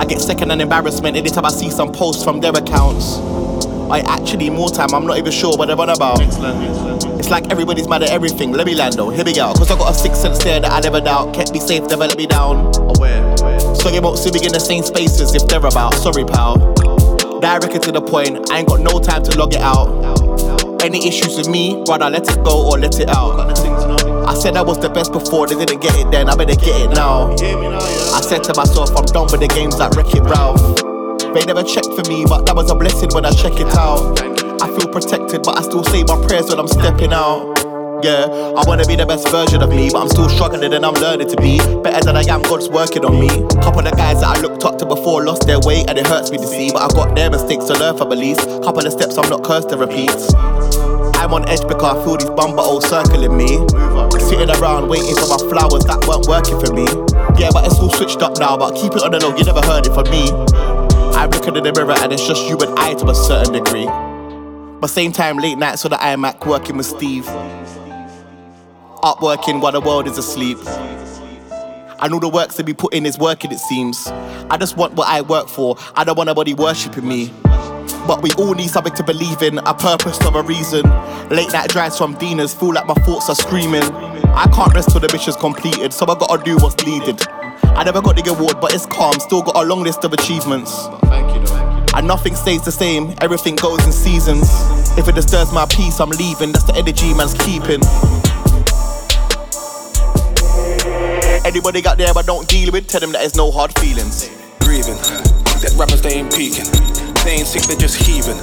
I 0.00 0.04
get 0.04 0.20
second 0.20 0.50
and 0.50 0.60
embarrassment 0.60 1.16
every 1.16 1.30
time 1.30 1.44
I 1.44 1.50
see 1.50 1.70
some 1.70 1.92
posts 1.92 2.24
from 2.24 2.40
their 2.40 2.50
accounts. 2.50 3.18
I 3.88 4.00
actually 4.00 4.50
more 4.50 4.68
time, 4.68 4.92
I'm 4.94 5.06
not 5.06 5.18
even 5.18 5.30
sure 5.30 5.56
what 5.56 5.66
they're 5.66 5.80
on 5.80 5.90
about. 5.90 6.18
It's 7.20 7.30
like 7.30 7.52
everybody's 7.52 7.86
mad 7.86 8.02
at 8.02 8.10
everything. 8.10 8.50
Let 8.50 8.66
me 8.66 8.74
land 8.74 8.94
though, 8.94 9.10
here 9.10 9.24
we 9.24 9.32
go. 9.32 9.52
Cause 9.54 9.70
I 9.70 9.78
got 9.78 9.94
a 9.94 9.96
sixth 9.96 10.22
sense 10.22 10.42
there 10.42 10.58
that 10.58 10.72
I 10.72 10.80
never 10.80 11.00
doubt. 11.00 11.34
Kept 11.34 11.52
me 11.52 11.60
safe, 11.60 11.82
never 11.82 12.08
let 12.08 12.18
me 12.18 12.26
down. 12.26 12.72
Aware, 12.96 13.36
So 13.76 13.90
you 13.90 14.02
won't 14.02 14.18
see 14.18 14.32
me 14.32 14.44
in 14.44 14.52
the 14.52 14.58
same 14.58 14.82
spaces 14.82 15.36
if 15.36 15.46
they're 15.46 15.64
about. 15.64 15.94
Sorry, 15.94 16.24
pal. 16.24 16.74
Direct 17.40 17.80
to 17.80 17.92
the 17.92 18.02
point, 18.02 18.50
I 18.50 18.58
ain't 18.58 18.68
got 18.68 18.80
no 18.80 18.98
time 18.98 19.22
to 19.22 19.38
log 19.38 19.54
it 19.54 19.60
out. 19.60 20.82
Any 20.82 21.06
issues 21.06 21.36
with 21.38 21.48
me, 21.48 21.84
rather 21.88 22.10
let 22.10 22.28
it 22.28 22.42
go 22.42 22.68
or 22.68 22.78
let 22.78 22.98
it 22.98 23.08
out. 23.08 23.63
I 24.26 24.34
said 24.34 24.56
I 24.56 24.62
was 24.62 24.78
the 24.78 24.88
best 24.88 25.12
before, 25.12 25.46
they 25.46 25.54
didn't 25.54 25.80
get 25.80 25.94
it 25.96 26.10
then, 26.10 26.28
I 26.28 26.36
better 26.36 26.56
get 26.56 26.80
it 26.80 26.90
now. 26.94 27.32
I 27.32 28.20
said 28.20 28.42
to 28.44 28.54
myself, 28.54 28.96
I'm 28.96 29.04
done 29.06 29.28
with 29.30 29.40
the 29.40 29.48
games 29.48 29.76
that 29.78 29.94
Wreck 29.96 30.14
It 30.14 30.22
Ralph. 30.22 30.60
They 31.34 31.44
never 31.44 31.62
checked 31.62 31.92
for 31.92 32.08
me, 32.08 32.24
but 32.24 32.46
that 32.46 32.56
was 32.56 32.70
a 32.70 32.74
blessing 32.74 33.10
when 33.12 33.26
I 33.26 33.32
check 33.32 33.60
it 33.60 33.68
out. 33.76 34.20
I 34.62 34.68
feel 34.72 34.88
protected, 34.88 35.42
but 35.42 35.58
I 35.58 35.62
still 35.62 35.84
say 35.84 36.04
my 36.04 36.16
prayers 36.26 36.48
when 36.48 36.58
I'm 36.58 36.68
stepping 36.68 37.12
out. 37.12 37.52
Yeah, 38.02 38.28
I 38.56 38.64
wanna 38.66 38.84
be 38.84 38.96
the 38.96 39.06
best 39.06 39.28
version 39.28 39.62
of 39.62 39.70
me, 39.70 39.88
but 39.90 40.00
I'm 40.00 40.08
still 40.08 40.28
struggling 40.28 40.72
and 40.72 40.84
I'm 40.84 40.94
learning 40.94 41.28
to 41.28 41.36
be 41.36 41.58
better 41.80 42.04
than 42.04 42.16
I 42.16 42.24
am. 42.28 42.42
God's 42.42 42.68
working 42.68 43.04
on 43.04 43.18
me. 43.18 43.28
Couple 43.64 43.86
of 43.86 43.96
guys 43.96 44.20
that 44.20 44.36
I 44.36 44.40
looked 44.40 44.64
up 44.64 44.78
to 44.78 44.86
before 44.86 45.24
lost 45.24 45.46
their 45.46 45.60
way, 45.60 45.84
and 45.88 45.98
it 45.98 46.06
hurts 46.06 46.30
me 46.30 46.38
to 46.38 46.46
see. 46.46 46.70
But 46.72 46.82
I 46.82 46.88
got 46.94 47.14
their 47.14 47.30
mistakes 47.30 47.64
to 47.66 47.74
learn 47.74 47.96
from 47.96 48.12
at 48.12 48.18
least. 48.18 48.40
Couple 48.64 48.86
of 48.86 48.92
steps 48.92 49.16
I'm 49.16 49.28
not 49.28 49.42
cursed 49.42 49.70
to 49.70 49.76
repeat. 49.76 50.12
I'm 51.24 51.32
on 51.32 51.48
edge 51.48 51.62
because 51.66 51.96
I 51.96 52.04
feel 52.04 52.18
these 52.18 52.28
bumper 52.28 52.60
all 52.60 52.82
circling 52.82 53.34
me. 53.34 53.48
Sitting 54.20 54.50
around 54.60 54.90
waiting 54.90 55.16
for 55.16 55.26
my 55.26 55.38
flowers 55.48 55.82
that 55.86 56.04
weren't 56.06 56.28
working 56.28 56.60
for 56.60 56.70
me. 56.74 56.84
Yeah, 57.40 57.48
but 57.50 57.64
it's 57.64 57.78
all 57.78 57.88
switched 57.88 58.20
up 58.20 58.38
now, 58.38 58.58
but 58.58 58.74
keep 58.74 58.92
it 58.92 59.02
on 59.02 59.10
the 59.10 59.20
low, 59.20 59.34
you 59.34 59.42
never 59.42 59.62
heard 59.62 59.86
it 59.86 59.94
from 59.94 60.04
me. 60.10 60.28
I'm 61.16 61.30
looking 61.30 61.56
in 61.56 61.64
the 61.64 61.72
mirror 61.72 61.94
and 61.98 62.12
it's 62.12 62.26
just 62.26 62.44
you 62.46 62.58
and 62.58 62.78
I 62.78 62.92
to 62.92 63.08
a 63.08 63.14
certain 63.14 63.54
degree. 63.54 63.86
But 63.86 64.88
same 64.88 65.12
time, 65.12 65.38
late 65.38 65.56
nights 65.56 65.80
so 65.80 65.86
on 65.86 65.92
the 65.92 65.96
iMac 65.96 66.44
working 66.44 66.76
with 66.76 66.84
Steve. 66.84 67.26
Up 69.02 69.22
working 69.22 69.60
while 69.60 69.72
the 69.72 69.80
world 69.80 70.06
is 70.06 70.18
asleep. 70.18 70.58
I 70.66 72.06
know 72.10 72.20
the 72.20 72.28
works 72.28 72.56
to 72.56 72.64
be 72.64 72.74
put 72.74 72.92
in 72.92 73.06
is 73.06 73.18
working, 73.18 73.50
it 73.50 73.60
seems. 73.60 74.08
I 74.50 74.58
just 74.58 74.76
want 74.76 74.92
what 74.92 75.08
I 75.08 75.22
work 75.22 75.48
for. 75.48 75.78
I 75.96 76.04
don't 76.04 76.18
want 76.18 76.26
nobody 76.26 76.52
worshipping 76.52 77.08
me. 77.08 77.32
But 78.06 78.22
we 78.22 78.30
all 78.32 78.54
need 78.54 78.68
something 78.68 78.94
to 78.94 79.02
believe 79.02 79.42
in, 79.42 79.58
a 79.58 79.74
purpose 79.74 80.18
or 80.24 80.38
a 80.38 80.42
reason. 80.42 80.82
Late 81.30 81.52
night 81.52 81.70
drives 81.70 81.96
from 81.96 82.14
Dinas 82.16 82.54
feel 82.54 82.74
like 82.74 82.86
my 82.86 82.94
thoughts 82.94 83.28
are 83.28 83.34
screaming. 83.34 83.82
I 83.82 84.46
can't 84.54 84.74
rest 84.74 84.90
till 84.90 85.00
the 85.00 85.10
mission's 85.12 85.36
completed, 85.36 85.92
so 85.92 86.06
I 86.06 86.14
gotta 86.18 86.42
do 86.44 86.56
what's 86.56 86.84
needed. 86.84 87.26
I 87.28 87.82
never 87.84 88.02
got 88.02 88.16
the 88.16 88.30
award, 88.30 88.60
but 88.60 88.74
it's 88.74 88.86
calm, 88.86 89.18
still 89.20 89.42
got 89.42 89.56
a 89.56 89.62
long 89.62 89.82
list 89.82 90.04
of 90.04 90.12
achievements. 90.12 90.86
And 91.94 92.06
nothing 92.06 92.34
stays 92.34 92.64
the 92.64 92.72
same, 92.72 93.14
everything 93.20 93.56
goes 93.56 93.84
in 93.86 93.92
seasons. 93.92 94.48
If 94.98 95.08
it 95.08 95.14
disturbs 95.14 95.52
my 95.52 95.66
peace, 95.66 96.00
I'm 96.00 96.10
leaving, 96.10 96.52
that's 96.52 96.64
the 96.64 96.74
energy 96.74 97.14
man's 97.14 97.34
keeping. 97.34 97.82
Anybody 101.44 101.82
got 101.82 101.98
there 101.98 102.12
I 102.16 102.22
don't 102.22 102.48
deal 102.48 102.72
with, 102.72 102.88
tell 102.88 103.00
them 103.00 103.12
that 103.12 103.20
there's 103.20 103.36
no 103.36 103.50
hard 103.50 103.76
feelings. 103.78 104.28
Grieving, 104.60 104.96
that 105.62 105.74
rappers 105.76 106.02
they 106.02 106.14
ain't 106.14 106.34
peaking. 106.34 107.03
They 107.24 107.40
ain't 107.40 107.48
sick, 107.48 107.64
they 107.64 107.76
just 107.80 107.96
heaving. 108.04 108.36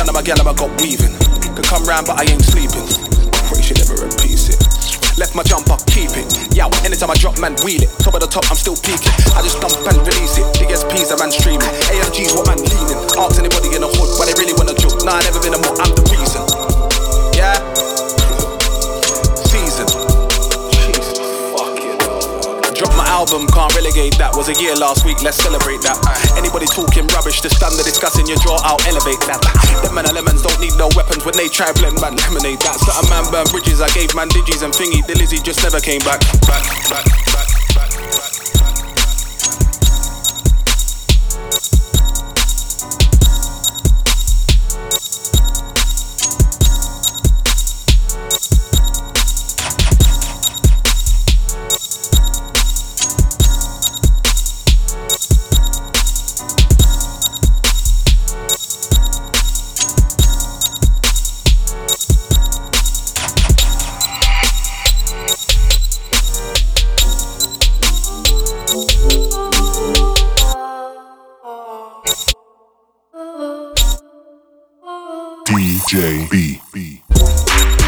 None 0.00 0.08
of 0.08 0.14
my 0.16 0.24
gal 0.24 0.40
I 0.40 0.56
got 0.56 0.72
weaving. 0.80 1.12
Could 1.52 1.68
come 1.68 1.84
round, 1.84 2.08
but 2.08 2.16
I 2.16 2.24
ain't 2.24 2.40
sleeping. 2.40 2.88
Pray 3.52 3.60
she 3.60 3.76
never 3.76 3.92
repeats 3.92 4.48
it. 4.48 4.56
Left 5.20 5.36
my 5.36 5.44
jump 5.44 5.68
up, 5.68 5.84
keep 5.84 6.08
it. 6.16 6.24
Yow, 6.56 6.72
anytime 6.80 7.12
I 7.12 7.16
drop, 7.20 7.36
man, 7.36 7.52
wheel 7.60 7.84
it. 7.84 7.92
Top 8.00 8.16
of 8.16 8.24
the 8.24 8.26
top, 8.26 8.48
I'm 8.48 8.56
still 8.56 8.72
peaking. 8.80 9.12
I 9.36 9.44
just 9.44 9.60
dump 9.60 9.76
and 9.84 10.00
release 10.00 10.40
it. 10.40 10.48
Big 10.56 10.72
SPs, 10.72 11.12
a 11.12 11.20
man 11.20 11.28
streaming. 11.28 11.68
AMG's 11.92 12.32
what 12.32 12.48
man 12.48 12.56
leaning. 12.56 12.96
Ask 13.20 13.36
anybody 13.36 13.76
in 13.76 13.84
the 13.84 13.92
hood, 13.92 14.16
why 14.16 14.24
they 14.24 14.36
really 14.40 14.56
wanna 14.56 14.72
joke. 14.80 15.04
Nah, 15.04 15.20
I 15.20 15.28
never 15.28 15.36
been 15.44 15.52
a 15.52 15.60
more, 15.60 15.76
I'm 15.76 15.92
the 15.92 16.04
reason. 16.08 16.40
Yeah? 17.36 17.71
Drop 22.82 22.98
my 22.98 23.06
album, 23.14 23.46
can't 23.54 23.70
relegate 23.78 24.18
that. 24.18 24.34
Was 24.34 24.50
a 24.50 24.58
year 24.58 24.74
last 24.74 25.06
week, 25.06 25.22
let's 25.22 25.38
celebrate 25.38 25.86
that. 25.86 25.94
Anybody 26.34 26.66
talking 26.66 27.06
rubbish, 27.14 27.38
the 27.38 27.46
standard 27.46 27.86
discussing 27.86 28.26
your 28.26 28.42
draw, 28.42 28.58
I'll 28.66 28.82
elevate 28.90 29.22
that. 29.30 29.38
Them 29.86 29.94
man 29.94 30.10
lemons 30.10 30.42
don't 30.42 30.58
need 30.58 30.74
no 30.74 30.90
weapons 30.98 31.22
when 31.22 31.38
they 31.38 31.46
try 31.46 31.70
blend 31.78 32.02
man 32.02 32.18
lemonade 32.18 32.58
that. 32.66 32.82
Certain 32.82 33.06
man 33.06 33.30
burn 33.30 33.46
bridges, 33.54 33.78
I 33.78 33.86
gave 33.94 34.10
man 34.18 34.26
digis 34.34 34.66
and 34.66 34.74
thingy. 34.74 34.98
The 35.06 35.14
Lizzie 35.14 35.38
just 35.38 35.62
never 35.62 35.78
came 35.78 36.02
back. 36.02 36.26
Back, 36.42 36.66
back, 36.90 37.06
back, 37.30 37.46
back, 37.70 37.90
back. 38.18 38.31
DJ 75.52 76.30
B. 76.30 77.81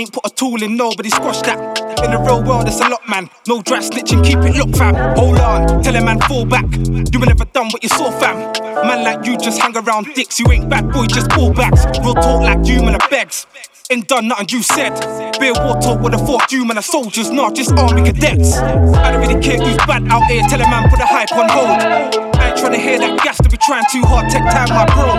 ain't 0.00 0.12
put 0.12 0.26
a 0.26 0.30
tool 0.30 0.62
in 0.62 0.76
nobody, 0.76 1.10
squash 1.10 1.42
that. 1.42 1.58
In 2.02 2.10
the 2.10 2.18
real 2.18 2.42
world, 2.42 2.66
it's 2.66 2.80
a 2.80 2.88
lot, 2.88 3.06
man. 3.08 3.28
No 3.46 3.62
dry 3.62 3.78
snitching, 3.78 4.24
keep 4.24 4.38
it 4.38 4.56
locked, 4.56 4.76
fam. 4.76 4.94
Hold 5.16 5.38
on, 5.38 5.82
tell 5.82 5.94
a 5.94 6.00
man 6.00 6.20
fall 6.20 6.46
back. 6.46 6.64
You 6.72 7.18
ain't 7.20 7.28
never 7.28 7.44
done 7.44 7.68
what 7.70 7.82
you 7.82 7.88
saw, 7.88 8.10
fam. 8.18 8.52
Man 8.86 9.04
like 9.04 9.26
you 9.26 9.36
just 9.36 9.60
hang 9.60 9.76
around 9.76 10.06
dicks, 10.14 10.40
you 10.40 10.50
ain't 10.50 10.68
bad 10.68 10.90
boy, 10.90 11.06
just 11.06 11.28
ball 11.30 11.52
backs. 11.52 11.84
Real 12.00 12.14
talk 12.14 12.42
like 12.42 12.66
you, 12.66 12.82
man, 12.82 12.94
a 12.94 13.08
begs. 13.08 13.46
Ain't 13.90 14.08
done 14.08 14.28
nothing 14.28 14.48
you 14.50 14.62
said. 14.62 14.94
Beer 15.38 15.52
water 15.52 15.98
would 15.98 16.12
have 16.12 16.26
fought 16.26 16.50
you, 16.50 16.64
man, 16.64 16.78
a 16.78 16.82
soldiers, 16.82 17.30
not 17.30 17.54
just 17.54 17.72
army 17.72 18.10
cadets. 18.10 18.56
I 18.56 19.12
don't 19.12 19.20
really 19.20 19.42
care 19.42 19.58
who's 19.58 19.76
bad 19.78 20.06
out 20.08 20.24
here, 20.30 20.42
tell 20.48 20.60
a 20.60 20.70
man 20.70 20.88
put 20.88 20.98
the 20.98 21.06
hype 21.06 21.32
on 21.32 21.48
hold. 21.48 22.29
Trying 22.56 22.72
to 22.72 22.78
hear 22.78 22.98
that 22.98 23.20
gas 23.22 23.38
to 23.38 23.48
be 23.48 23.56
trying 23.56 23.84
too 23.90 24.02
hard, 24.04 24.28
take 24.30 24.44
time, 24.50 24.68
my 24.68 24.84
bro. 24.92 25.16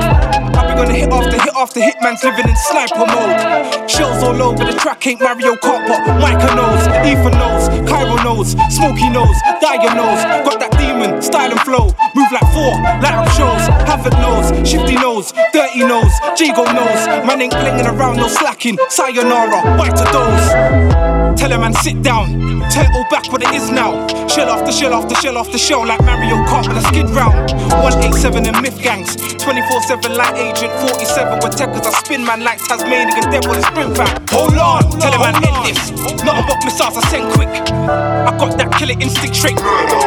I 0.54 0.68
be 0.68 0.74
gonna 0.76 0.94
hit 0.94 1.10
after 1.10 1.38
hit 1.40 1.56
after 1.56 1.82
hit, 1.82 1.96
man's 2.02 2.24
living 2.24 2.48
in 2.48 2.56
sniper 2.70 3.08
mode. 3.08 3.90
Shells 3.90 4.22
all 4.24 4.42
over 4.42 4.64
the 4.64 4.74
track, 4.78 5.06
ain't 5.08 5.22
Mario 5.22 5.56
Kart, 5.56 5.88
but 5.88 6.02
Micah 6.20 6.54
knows, 6.54 6.86
Ethan 7.08 7.34
knows, 7.40 7.68
Cairo 7.90 8.16
knows, 8.24 8.54
Smokey 8.70 9.10
knows, 9.10 9.36
Dyer 9.62 9.96
knows. 9.96 10.22
Got 10.46 10.60
that 10.60 10.72
demon, 10.78 11.22
style 11.22 11.52
and 11.52 11.62
flow, 11.62 11.96
move 12.14 12.32
like 12.32 12.48
four, 12.54 12.78
light 13.02 13.16
up 13.16 13.30
shows. 13.34 13.64
Havoc 13.90 14.14
knows, 14.22 14.52
Shifty 14.68 14.96
knows, 14.96 15.34
Dirty 15.54 15.82
knows, 15.88 16.12
Jigo 16.38 16.66
knows. 16.74 17.02
Man 17.26 17.42
ain't 17.42 17.54
clinging 17.54 17.88
around, 17.88 18.18
no 18.18 18.28
slacking. 18.28 18.78
Sayonara, 18.90 19.78
white 19.78 19.96
to 19.96 20.06
those. 20.12 21.21
Tell 21.38 21.52
a 21.52 21.58
man 21.58 21.74
sit 21.74 22.02
down, 22.02 22.62
tell 22.70 22.86
all 22.96 23.06
back 23.10 23.32
what 23.32 23.42
it 23.42 23.52
is 23.54 23.70
now. 23.70 24.08
Shell 24.28 24.50
after 24.50 24.72
shell 24.72 24.94
after 24.94 25.16
shell 25.16 25.38
after 25.38 25.58
shell 25.58 25.86
like 25.86 26.02
Mario 26.02 26.38
Kart 26.46 26.68
with 26.68 26.78
a 26.78 26.86
skid 26.88 27.10
round. 27.12 27.52
187 27.84 28.48
and 28.48 28.62
myth 28.62 28.80
gangs, 28.82 29.16
24 29.42 29.82
7 29.84 30.16
light 30.16 30.36
agent, 30.38 30.72
47 30.88 31.40
with 31.44 31.56
techers. 31.58 31.86
I 31.86 31.92
spin 32.04 32.24
man 32.24 32.44
like 32.44 32.60
Tasmanian 32.64 33.10
devil 33.32 33.54
and 33.54 33.66
spring 33.66 33.94
back. 33.94 34.30
Hold 34.30 34.58
on, 34.58 34.84
tell 35.00 35.14
a 35.14 35.20
man 35.20 35.36
end 35.44 35.60
this. 35.66 35.92
Not 36.24 36.44
about 36.44 36.64
missiles, 36.64 36.98
I 36.98 37.02
send 37.10 37.34
quick. 37.34 37.50
I 37.50 38.32
got 38.38 38.58
that 38.58 38.72
killer 38.78 38.96
instinct 39.02 39.36
trait, 39.36 39.58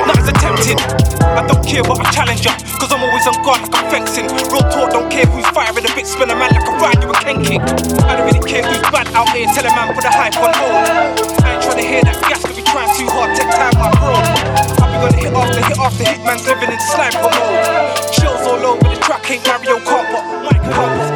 not 0.07 0.17
as 0.17 0.29
attempted. 0.29 0.79
I 1.21 1.43
don't 1.47 1.65
care 1.67 1.83
what 1.83 1.99
I 2.01 2.11
challenge 2.15 2.47
ya, 2.47 2.55
cause 2.79 2.93
I'm 2.95 3.03
always 3.03 3.27
on 3.27 3.35
guard 3.43 3.61
like 3.67 3.75
I'm 3.75 3.91
fencing. 3.91 4.31
Real 4.49 4.63
talk, 4.71 4.95
don't 4.95 5.11
care 5.11 5.27
who's 5.27 5.47
firing 5.51 5.85
a 5.85 5.93
bit, 5.95 6.07
spin 6.07 6.31
a 6.31 6.37
man 6.39 6.55
like 6.55 6.69
a 6.69 6.75
ride, 6.79 7.03
you 7.03 7.11
a 7.11 7.17
Ken 7.19 7.43
kick. 7.43 7.61
I 8.07 8.17
don't 8.17 8.31
really 8.31 8.45
care 8.47 8.63
who's 8.63 8.87
bad 8.95 9.11
out 9.13 9.29
here, 9.35 9.51
tell 9.51 9.67
a 9.67 9.73
man 9.75 9.93
put 9.93 10.03
the 10.07 10.13
hype 10.15 10.39
on 10.39 10.55
hold. 10.55 11.14
I 11.45 11.55
ain't 11.55 11.63
trying 11.63 11.79
to 11.79 11.87
hear 11.87 12.03
that 12.03 12.19
gas, 12.27 12.43
could 12.45 12.57
be 12.57 12.63
trying 12.63 12.91
too 12.99 13.07
hard, 13.07 13.31
take 13.39 13.51
time, 13.55 13.75
my 13.79 13.91
bro. 13.99 14.19
I 14.19 14.87
be 14.91 14.97
gonna 14.99 15.17
hit 15.17 15.33
after 15.33 15.61
hit 15.63 15.79
after 15.79 16.05
hit, 16.05 16.21
man's 16.27 16.45
living 16.47 16.71
in 16.75 16.81
sniper 16.91 17.31
mode. 17.31 18.15
Shells 18.15 18.43
all 18.47 18.65
over 18.75 18.89
the 18.89 18.99
track, 19.01 19.31
ain't 19.31 19.47
Mario 19.47 19.79
but 20.11 20.25
Mike 20.43 20.65
Campos, 20.67 21.14